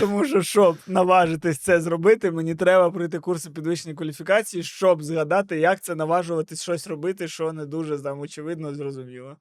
Тому 0.01 0.25
що, 0.25 0.43
щоб 0.43 0.79
наважитись 0.87 1.59
це 1.59 1.81
зробити, 1.81 2.31
мені 2.31 2.55
треба 2.55 2.91
пройти 2.91 3.19
курси 3.19 3.51
підвищення 3.51 3.95
кваліфікації, 3.95 4.63
щоб 4.63 5.03
згадати, 5.03 5.59
як 5.59 5.81
це 5.81 5.95
наважуватись 5.95 6.63
щось 6.63 6.87
робити, 6.87 7.29
що 7.29 7.53
не 7.53 7.67
дуже 7.67 7.99
там 7.99 8.21
очевидно 8.21 8.75
зрозуміло. 8.75 9.37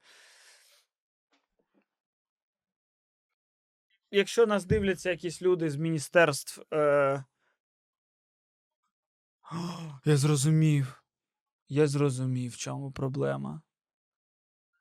Якщо 4.11 4.45
нас 4.45 4.65
дивляться 4.65 5.09
якісь 5.09 5.41
люди 5.41 5.69
з 5.69 5.75
міністерств. 5.75 6.61
Е... 6.73 7.23
Я 10.05 10.17
зрозумів. 10.17 11.03
Я 11.69 11.87
зрозумів, 11.87 12.51
в 12.51 12.57
чому 12.57 12.91
проблема. 12.91 13.61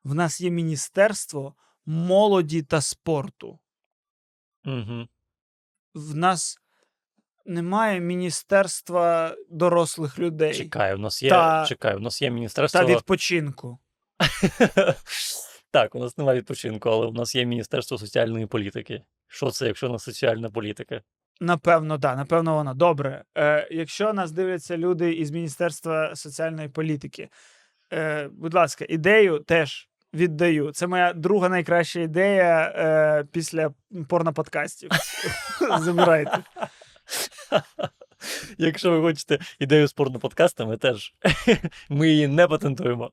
В 0.03 0.15
нас 0.15 0.41
є 0.41 0.49
Міністерство 0.49 1.55
молоді 1.85 2.63
та 2.63 2.81
спорту. 2.81 3.59
Угу. 4.65 5.07
В 5.93 6.15
нас 6.15 6.57
немає 7.45 7.99
Міністерства 7.99 9.35
дорослих 9.49 10.19
людей 10.19 10.53
Чекай, 10.53 10.95
у 10.95 10.97
нас 10.97 11.23
є, 11.23 11.29
Та- 11.29 11.65
чекай, 11.67 11.95
у 11.95 11.99
нас 11.99 12.21
є 12.21 12.29
міністерство. 12.29 12.79
та 12.79 12.85
відпочинку. 12.85 13.79
так, 15.71 15.95
у 15.95 15.99
нас 15.99 16.17
немає 16.17 16.39
відпочинку, 16.39 16.89
але 16.89 17.05
у 17.05 17.13
нас 17.13 17.35
є 17.35 17.45
Міністерство 17.45 17.97
соціальної 17.97 18.45
політики. 18.45 19.03
Що 19.27 19.51
це, 19.51 19.67
якщо 19.67 19.89
не 19.89 19.99
соціальна 19.99 20.49
політика? 20.49 21.01
Напевно, 21.41 21.99
так, 21.99 22.17
напевно, 22.17 22.55
воно. 22.55 22.73
Добре. 22.73 23.23
Е, 23.37 23.67
якщо 23.71 24.13
нас 24.13 24.31
дивляться 24.31 24.77
люди 24.77 25.13
із 25.13 25.31
Міністерства 25.31 26.15
соціальної 26.15 26.69
політики, 26.69 27.29
е, 27.93 28.27
будь 28.27 28.53
ласка, 28.53 28.85
ідею 28.89 29.39
теж 29.39 29.89
віддаю. 30.13 30.71
Це 30.71 30.87
моя 30.87 31.13
друга 31.13 31.49
найкраща 31.49 31.99
ідея 31.99 32.73
е, 32.75 33.23
після 33.31 33.73
порноподкастів. 34.07 34.89
Забирайте. 35.79 36.43
Якщо 38.57 38.91
ви 38.91 39.01
хочете 39.01 39.39
ідею 39.59 39.87
з 39.87 39.93
порноподкастами, 39.93 40.77
теж 40.77 41.13
ми 41.89 42.09
її 42.09 42.27
не 42.27 42.47
патентуємо. 42.47 43.11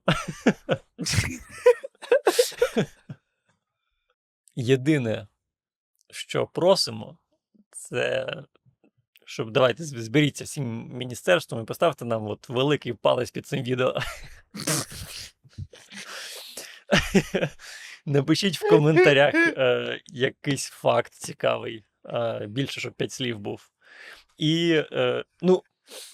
Єдине, 4.55 5.27
що 6.35 6.47
просимо, 6.47 7.17
це 7.71 8.33
щоб 9.25 9.51
давайте 9.51 9.83
зберіться 9.83 10.43
всім 10.43 10.87
міністерством 10.93 11.61
і 11.61 11.65
поставте 11.65 12.05
нам 12.05 12.27
от 12.27 12.49
великий 12.49 12.93
палець 12.93 13.31
під 13.31 13.47
цим 13.47 13.63
відео. 13.63 13.95
Напишіть 18.05 18.57
в 18.57 18.69
коментарях 18.69 19.33
е, 19.35 20.01
якийсь 20.05 20.65
факт 20.65 21.13
цікавий. 21.13 21.85
Е, 22.05 22.47
більше, 22.47 22.79
щоб 22.79 22.93
5 22.93 23.11
слів 23.11 23.39
був. 23.39 23.69
І 24.37 24.83
е, 24.91 25.23
ну, 25.41 25.63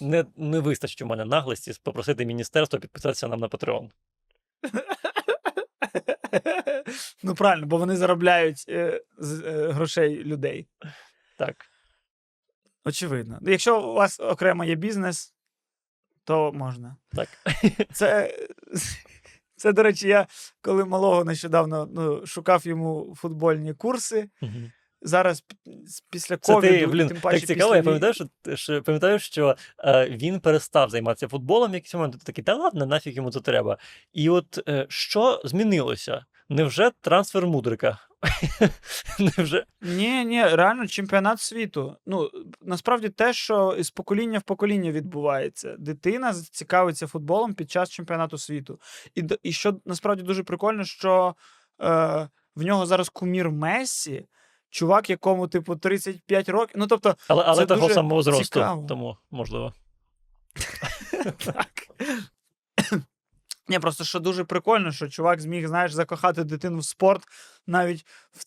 не, 0.00 0.24
не 0.36 0.60
вистачить 0.60 1.02
у 1.02 1.06
мене 1.06 1.24
наглості 1.24 1.72
попросити 1.82 2.26
міністерство 2.26 2.78
підписатися 2.78 3.28
нам 3.28 3.40
на 3.40 3.48
Patreon. 3.48 3.90
Ну, 7.22 7.34
правильно, 7.34 7.66
бо 7.66 7.76
вони 7.76 7.96
заробляють 7.96 8.64
е, 8.68 9.02
з 9.18 9.42
е, 9.42 9.72
грошей 9.72 10.24
людей. 10.24 10.68
Так. 11.38 11.56
Очевидно. 12.84 13.38
Якщо 13.42 13.82
у 13.82 13.94
вас 13.94 14.20
окремо 14.20 14.64
є 14.64 14.74
бізнес, 14.74 15.34
то 16.24 16.52
можна. 16.52 16.96
Так. 17.12 17.28
Це, 17.92 18.38
це 19.56 19.72
до 19.72 19.82
речі, 19.82 20.08
я 20.08 20.26
коли 20.60 20.84
малого 20.84 21.24
нещодавно 21.24 21.88
ну, 21.92 22.26
шукав 22.26 22.66
йому 22.66 23.14
футбольні 23.16 23.74
курси. 23.74 24.30
Мгм. 24.40 24.72
Зараз 25.04 25.44
з- 25.86 26.00
після 26.00 26.36
Це 26.36 26.54
ковіду, 26.54 26.78
ти, 26.78 26.86
блін, 26.86 27.08
тим 27.08 27.20
паче 27.20 27.38
так 27.38 27.46
цікаво, 27.46 27.70
після 27.70 27.76
я 27.76 27.82
пам'ятаю, 27.82 28.14
що, 28.14 28.26
що, 28.56 28.82
пам'ятаю, 28.82 29.18
що 29.18 29.56
е, 29.78 30.08
він 30.10 30.40
перестав 30.40 30.90
займатися 30.90 31.28
футболом 31.28 31.74
якийсь 31.74 31.94
момент. 31.94 32.24
Такий, 32.24 32.44
та 32.44 32.54
ладно, 32.54 32.86
нафіг 32.86 33.12
йому 33.12 33.30
це 33.30 33.40
треба. 33.40 33.78
І 34.12 34.28
от 34.28 34.68
е, 34.68 34.86
що 34.88 35.42
змінилося? 35.44 36.24
Невже 36.48 36.90
трансфер 37.00 37.46
мудрика? 37.46 37.98
Невже? 39.18 39.64
Ні, 39.80 40.24
ні, 40.24 40.44
реально 40.44 40.86
чемпіонат 40.86 41.40
світу. 41.40 41.96
Ну, 42.06 42.30
насправді 42.62 43.08
те, 43.08 43.32
що 43.32 43.76
із 43.78 43.90
покоління 43.90 44.38
в 44.38 44.42
покоління 44.42 44.92
відбувається. 44.92 45.76
Дитина 45.78 46.34
цікавиться 46.34 47.06
футболом 47.06 47.54
під 47.54 47.70
час 47.70 47.90
чемпіонату 47.90 48.38
світу. 48.38 48.80
І, 49.14 49.24
і 49.42 49.52
що 49.52 49.76
насправді 49.86 50.22
дуже 50.22 50.42
прикольно, 50.42 50.84
що 50.84 51.34
е, 51.82 52.28
в 52.56 52.62
нього 52.62 52.86
зараз 52.86 53.08
кумір 53.08 53.50
Мессі, 53.50 54.26
чувак, 54.72 55.10
якому, 55.10 55.48
типу, 55.48 55.76
35 55.76 56.48
років. 56.48 56.76
Ну, 56.78 56.86
тобто, 56.86 57.16
Але, 57.28 57.44
але 57.46 57.56
Це 57.62 57.66
того 57.66 57.80
дуже 57.80 57.94
самого 57.94 58.22
зросту, 58.22 58.44
цікаво. 58.44 58.86
тому 58.88 59.16
можливо. 59.30 59.72
так. 61.44 61.72
Ні, 63.68 63.78
просто 63.78 64.04
що 64.04 64.20
дуже 64.20 64.44
прикольно, 64.44 64.92
що 64.92 65.08
чувак 65.08 65.40
зміг, 65.40 65.68
знаєш, 65.68 65.92
закохати 65.92 66.44
дитину 66.44 66.78
в 66.78 66.84
спорт. 66.84 67.22
Навіть 67.66 68.06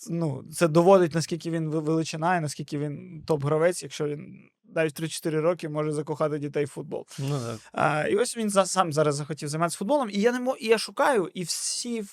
ну, 0.09 0.43
це 0.53 0.67
доводить, 0.67 1.15
наскільки 1.15 1.51
він 1.51 1.69
величина 1.69 2.38
і 2.38 2.41
наскільки 2.41 2.78
він 2.78 3.23
топ-гравець, 3.28 3.84
якщо 3.84 4.07
він 4.07 4.49
навіть 4.76 4.99
в 4.99 5.03
3-4 5.03 5.41
роки 5.41 5.69
може 5.69 5.91
закохати 5.91 6.39
дітей 6.39 6.65
в 6.65 6.69
футбол. 6.69 7.05
Ну, 7.19 7.39
так. 7.39 7.59
А, 7.71 8.07
і 8.07 8.15
ось 8.15 8.38
він 8.38 8.49
за, 8.49 8.65
сам 8.65 8.93
зараз 8.93 9.15
захотів 9.15 9.49
займатися 9.49 9.78
футболом. 9.78 10.09
І 10.09 10.21
я 10.21 10.32
не 10.32 10.39
мо, 10.39 10.55
і 10.59 10.67
я 10.67 10.78
шукаю, 10.78 11.32
і 11.34 11.43
всі 11.43 12.03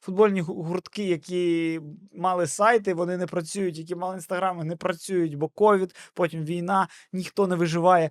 футбольні 0.00 0.40
гуртки, 0.40 1.04
які 1.04 1.80
мали 2.12 2.46
сайти, 2.46 2.94
вони 2.94 3.16
не 3.16 3.26
працюють, 3.26 3.78
які 3.78 3.94
мали 3.94 4.14
інстаграми, 4.14 4.64
не 4.64 4.76
працюють, 4.76 5.34
бо 5.34 5.48
ковід, 5.48 5.94
потім 6.14 6.44
війна, 6.44 6.88
ніхто 7.12 7.46
не 7.46 7.56
виживає. 7.56 8.10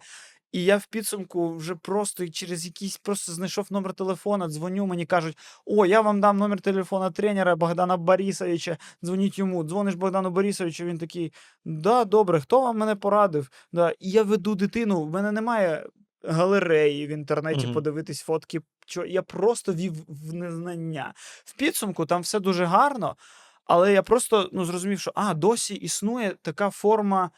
І 0.52 0.64
я 0.64 0.78
в 0.78 0.86
підсумку 0.86 1.56
вже 1.56 1.76
просто 1.76 2.30
через 2.30 2.66
якийсь 2.66 2.98
просто 2.98 3.32
знайшов 3.32 3.68
номер 3.72 3.94
телефона, 3.94 4.48
дзвоню, 4.48 4.86
мені 4.86 5.06
кажуть: 5.06 5.38
о, 5.66 5.86
я 5.86 6.02
вам 6.02 6.22
дам 6.22 6.38
номер 6.38 6.62
телефона 6.62 7.12
тренера 7.12 7.56
Богдана 7.56 7.98
Борисовича, 7.98 8.78
дзвоніть 9.04 9.40
йому. 9.40 9.64
Дзвониш 9.64 9.96
Богдану 9.96 10.30
Борисовичу, 10.30 10.86
він 10.86 10.98
такий: 10.98 11.34
Да, 11.66 12.06
добре, 12.06 12.42
хто 12.42 12.62
вам 12.62 12.78
мене 12.78 12.96
порадив? 12.96 13.50
Да. 13.72 13.94
І 14.00 14.10
я 14.12 14.24
веду 14.24 14.56
дитину, 14.56 15.04
в 15.04 15.12
мене 15.12 15.32
немає 15.32 15.86
галереї 16.24 17.08
в 17.08 17.10
інтернеті 17.10 17.66
Мгм. 17.66 17.74
подивитись 17.74 18.22
фотки. 18.22 18.62
Я 19.08 19.22
просто 19.22 19.74
вів 19.74 19.94
в 20.08 20.34
незнання. 20.34 21.14
В 21.46 21.56
підсумку 21.56 22.06
там 22.06 22.22
все 22.22 22.40
дуже 22.40 22.66
гарно, 22.66 23.16
але 23.66 23.94
я 23.94 24.04
просто 24.04 24.50
ну, 24.52 24.66
зрозумів, 24.66 25.00
що 25.00 25.12
а, 25.16 25.34
досі 25.34 25.76
існує 25.76 26.36
така 26.42 26.70
форма 26.70 27.30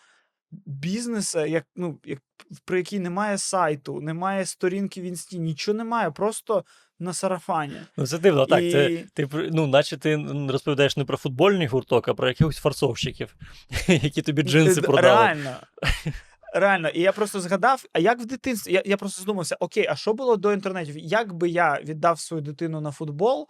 бізнесу, 0.66 1.46
як, 1.46 1.66
ну, 1.76 2.00
як, 2.06 2.20
при 2.66 2.78
якій 2.78 3.00
немає 3.00 3.38
сайту, 3.38 4.02
немає 4.02 4.46
сторінки 4.46 5.02
в 5.02 5.04
інсті, 5.04 5.40
нічого 5.40 5.78
немає, 5.78 6.12
просто 6.12 6.64
на 7.00 7.14
сарафані. 7.14 7.76
Ну, 7.98 8.08
це 8.08 8.18
дивно, 8.18 8.46
так. 8.46 8.60
Це, 8.60 8.92
І- 8.92 9.06
ти, 9.14 9.30
ну, 9.52 9.68
наче 9.68 9.98
ти 9.98 10.26
розповідаєш 10.50 10.98
не 10.98 11.06
про 11.06 11.18
футбольний 11.18 11.68
гурток, 11.68 12.08
а 12.08 12.14
про 12.14 12.28
якихось 12.28 12.58
фарсовщиків, 12.58 13.36
які 13.88 14.22
тобі 14.22 14.42
джинси 14.42 14.82
продали. 14.82 15.16
Реально. 15.16 15.56
Реально, 16.54 16.89
і 16.89 17.01
я 17.01 17.12
просто 17.12 17.41
згадав, 17.41 17.86
а 17.93 17.99
як 17.99 18.20
в 18.20 18.26
дитинстві? 18.26 18.74
Я, 18.74 18.84
я 18.86 18.97
просто 18.97 19.22
задумався: 19.22 19.58
окей, 19.60 19.88
а 19.89 19.95
що 19.95 20.14
було 20.14 20.38
до 20.38 20.54
інтернетів? 20.54 20.97
Як 20.97 21.34
би 21.34 21.49
я 21.49 21.82
віддав 21.82 22.20
свою 22.20 22.41
дитину 22.41 22.82
на 22.82 22.91
футбол 22.91 23.47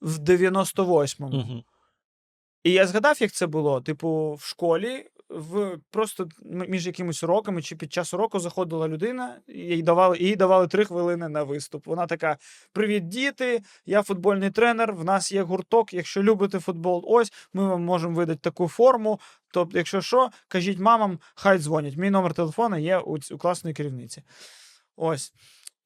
в 0.00 0.18
98-му? 0.18 1.26
Угу. 1.26 1.64
І 2.64 2.72
я 2.72 2.86
згадав, 2.86 3.22
як 3.22 3.32
це 3.32 3.46
було. 3.46 3.80
Типу, 3.80 4.34
в 4.34 4.42
школі, 4.42 5.06
в 5.34 5.78
просто 5.90 6.28
між 6.44 6.86
якимись 6.86 7.22
уроками 7.22 7.62
чи 7.62 7.76
під 7.76 7.92
час 7.92 8.14
уроку 8.14 8.40
заходила 8.40 8.88
людина, 8.88 9.40
їй 9.48 9.82
давали, 9.82 10.18
їй 10.18 10.36
давали 10.36 10.68
три 10.68 10.84
хвилини 10.84 11.28
на 11.28 11.42
виступ. 11.42 11.86
Вона 11.86 12.06
така: 12.06 12.36
Привіт, 12.72 13.08
діти! 13.08 13.62
Я 13.86 14.02
футбольний 14.02 14.50
тренер. 14.50 14.92
В 14.92 15.04
нас 15.04 15.32
є 15.32 15.42
гурток. 15.42 15.94
Якщо 15.94 16.22
любите 16.22 16.60
футбол, 16.60 17.04
ось 17.06 17.32
ми 17.52 17.68
вам 17.68 17.84
можемо 17.84 18.14
видати 18.14 18.40
таку 18.42 18.68
форму. 18.68 19.20
Тобто, 19.52 19.78
якщо 19.78 20.00
що, 20.00 20.30
кажіть 20.48 20.78
мамам, 20.78 21.18
хай 21.34 21.58
дзвонять. 21.58 21.96
Мій 21.96 22.10
номер 22.10 22.34
телефона 22.34 22.78
є 22.78 22.98
у, 22.98 23.18
у 23.30 23.38
класної 23.38 23.74
керівниці. 23.74 24.22
Ось. 24.96 25.32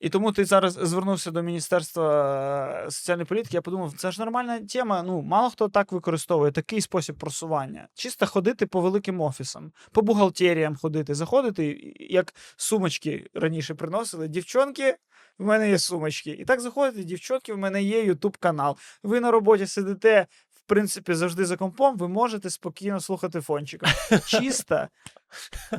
І 0.01 0.09
тому 0.09 0.33
ти 0.33 0.45
зараз 0.45 0.73
звернувся 0.73 1.31
до 1.31 1.43
Міністерства 1.43 2.85
е, 2.87 2.91
соціальної 2.91 3.27
політики. 3.27 3.57
Я 3.57 3.63
подумав, 3.63 3.93
це 3.97 4.11
ж 4.11 4.21
нормальна 4.21 4.61
тема. 4.61 5.03
Ну, 5.03 5.23
мало 5.23 5.51
хто 5.51 5.69
так 5.69 5.93
використовує 5.93 6.53
такий 6.53 6.81
спосіб 6.81 7.17
просування. 7.17 7.89
Чисто 7.95 8.27
ходити 8.27 8.67
по 8.67 8.81
великим 8.81 9.21
офісам, 9.21 9.73
по 9.93 10.03
бухгалтеріям 10.03 10.77
ходити, 10.77 11.15
заходити, 11.15 11.95
як 12.11 12.35
сумочки 12.57 13.31
раніше 13.35 13.75
приносили. 13.75 14.29
Дівчонки, 14.29 14.97
в 15.39 15.45
мене 15.45 15.71
є 15.71 15.79
сумочки. 15.79 16.31
І 16.31 16.45
так 16.45 16.61
заходите, 16.61 17.05
дівчонки, 17.05 17.55
в 17.55 17.59
мене 17.59 17.83
є 17.83 18.05
Ютуб 18.05 18.37
канал. 18.37 18.77
Ви 19.03 19.21
на 19.21 19.31
роботі 19.31 19.67
сидите. 19.67 20.27
Принципі, 20.69 21.15
завжди 21.15 21.47
за 21.47 21.57
компом, 21.57 21.97
ви 21.97 22.09
можете 22.09 22.51
спокійно 22.51 23.01
слухати 23.01 23.41
фончика. 23.41 23.87
Чисто, 24.27 24.89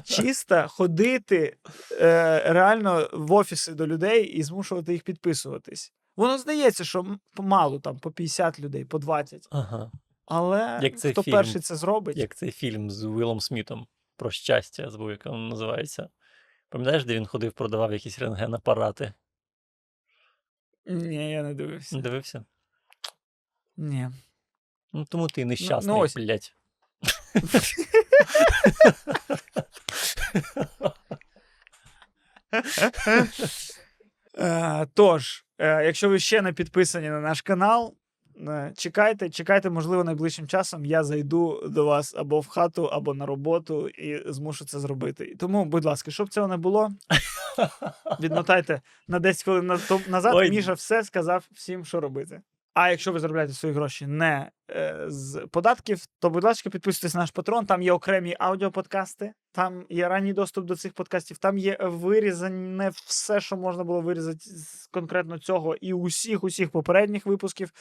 чисто 0.03 0.67
ходити 0.67 1.57
е, 1.91 2.53
реально 2.53 3.09
в 3.13 3.31
офіси 3.31 3.73
до 3.73 3.87
людей 3.87 4.25
і 4.25 4.43
змушувати 4.43 4.93
їх 4.93 5.03
підписуватись. 5.03 5.93
Воно 6.15 6.37
здається, 6.37 6.83
що 6.83 7.17
мало 7.37 7.79
там 7.79 7.99
по 7.99 8.11
50 8.11 8.59
людей, 8.59 8.85
по 8.85 8.99
20. 8.99 9.47
Ага. 9.51 9.91
Але 10.25 10.79
Як 10.83 10.99
цей 10.99 11.11
хто 11.11 11.23
фільм. 11.23 11.33
перший 11.33 11.61
це 11.61 11.75
зробить? 11.75 12.17
Як 12.17 12.35
цей 12.35 12.51
фільм 12.51 12.89
з 12.89 13.03
Уілом 13.03 13.39
Смітом 13.39 13.87
про 14.17 14.31
щастя, 14.31 14.89
забув, 14.89 15.09
як 15.09 15.25
він 15.25 15.49
називається. 15.49 16.09
Пам'ятаєш, 16.69 17.05
де 17.05 17.15
він 17.15 17.25
ходив, 17.25 17.53
продавав 17.53 17.93
якісь 17.93 18.19
рентген-апарати? 18.19 19.13
Ні, 20.85 21.31
я 21.31 21.43
не 21.43 21.53
дивився. 21.53 21.95
Не 21.95 22.01
дивився? 22.01 22.45
Ні. 23.77 24.09
Ну, 24.93 25.05
тому 25.09 25.27
ти 25.27 25.45
нещасний, 25.45 25.95
ось. 25.95 26.15
блядь. 26.15 26.53
Е, 34.37 34.87
тож, 34.93 35.45
е, 35.57 35.85
якщо 35.85 36.09
ви 36.09 36.19
ще 36.19 36.41
не 36.41 36.53
підписані 36.53 37.09
на 37.09 37.19
наш 37.19 37.41
канал, 37.41 37.95
е, 38.47 38.73
чекайте, 38.77 39.29
чекайте, 39.29 39.69
можливо, 39.69 40.03
найближчим 40.03 40.47
часом 40.47 40.85
я 40.85 41.03
зайду 41.03 41.67
до 41.67 41.85
вас 41.85 42.15
або 42.17 42.39
в 42.39 42.47
хату, 42.47 42.85
або 42.85 43.13
на 43.13 43.25
роботу 43.25 43.89
і 43.89 44.31
змушу 44.31 44.65
це 44.65 44.79
зробити. 44.79 45.35
Тому, 45.39 45.65
будь 45.65 45.85
ласка, 45.85 46.11
щоб 46.11 46.29
цього 46.29 46.47
не 46.47 46.57
було, 46.57 46.91
відмотайте 48.19 48.81
на 49.07 49.19
10 49.19 49.43
хвилин 49.43 49.79
назад. 50.07 50.33
Ой. 50.35 50.49
Міша 50.49 50.73
все 50.73 51.03
сказав 51.03 51.45
всім, 51.51 51.85
що 51.85 51.99
робити. 51.99 52.41
А 52.80 52.89
якщо 52.89 53.11
ви 53.11 53.19
заробляєте 53.19 53.53
свої 53.53 53.75
гроші 53.75 54.07
не 54.07 54.51
е, 54.71 55.05
з 55.07 55.47
податків, 55.51 56.05
то, 56.19 56.30
будь 56.30 56.43
ласка, 56.43 56.69
підписуйтесь 56.69 57.13
на 57.13 57.19
наш 57.19 57.32
патрон. 57.32 57.65
Там 57.65 57.82
є 57.82 57.91
окремі 57.91 58.36
аудіоподкасти, 58.39 59.34
там 59.51 59.86
є 59.89 60.09
ранній 60.09 60.34
доступ 60.34 60.65
до 60.65 60.75
цих 60.75 60.93
подкастів, 60.93 61.38
там 61.38 61.57
є 61.57 61.77
вирізане 61.82 62.89
все, 62.89 63.41
що 63.41 63.57
можна 63.57 63.84
було 63.84 64.01
вирізати 64.01 64.39
з 64.39 64.88
конкретно 64.91 65.39
цього, 65.39 65.75
і 65.75 65.93
усіх 65.93 66.43
усіх 66.43 66.69
попередніх 66.69 67.25
випусків. 67.25 67.71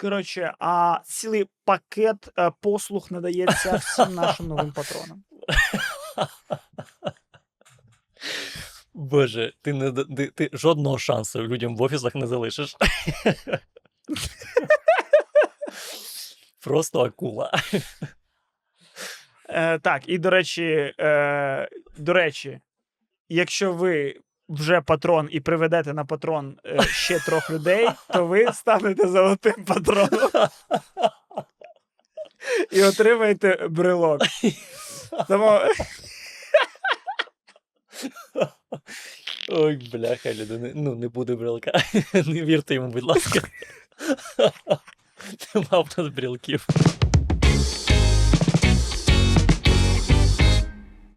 Коротше, 0.00 0.54
а 0.58 0.98
цілий 1.04 1.46
пакет 1.64 2.28
е, 2.38 2.50
послуг 2.60 3.06
надається 3.10 3.76
всім 3.76 4.14
нашим 4.14 4.46
новим 4.46 4.72
патронам. 4.72 5.24
Боже, 8.94 9.52
ти, 9.62 9.72
не, 9.72 9.92
ти, 9.92 10.26
ти 10.26 10.50
жодного 10.52 10.98
шансу 10.98 11.42
людям 11.42 11.76
в 11.76 11.82
офісах 11.82 12.14
не 12.14 12.26
залишиш. 12.26 12.76
Просто 16.60 17.00
акула. 17.00 17.52
Е, 19.48 19.78
так, 19.78 20.02
і 20.06 20.18
до 20.18 20.30
речі, 20.30 20.94
е, 21.00 21.68
до 21.98 22.12
речі, 22.12 22.60
якщо 23.28 23.72
ви 23.72 24.20
вже 24.48 24.80
патрон 24.80 25.28
і 25.32 25.40
приведете 25.40 25.94
на 25.94 26.04
патрон 26.04 26.58
е, 26.66 26.82
ще 26.82 27.20
трьох 27.20 27.50
людей, 27.50 27.88
то 28.12 28.26
ви 28.26 28.52
станете 28.52 29.08
золотим 29.08 29.64
патроном. 29.64 30.30
І 32.72 32.82
отримаєте 32.82 33.68
брелок. 33.68 34.22
Тому 35.28 35.60
Ой, 39.48 39.90
бляха, 39.92 40.34
людини. 40.34 40.72
Ну, 40.74 40.94
не 40.94 41.08
буде 41.08 41.34
брелка. 41.34 41.72
Не 42.14 42.44
вірте 42.44 42.74
йому, 42.74 42.88
будь 42.88 43.02
ласка. 43.02 43.40
Нема 45.54 45.80
в 45.80 45.88
нас 45.98 46.08
брелків. 46.08 46.66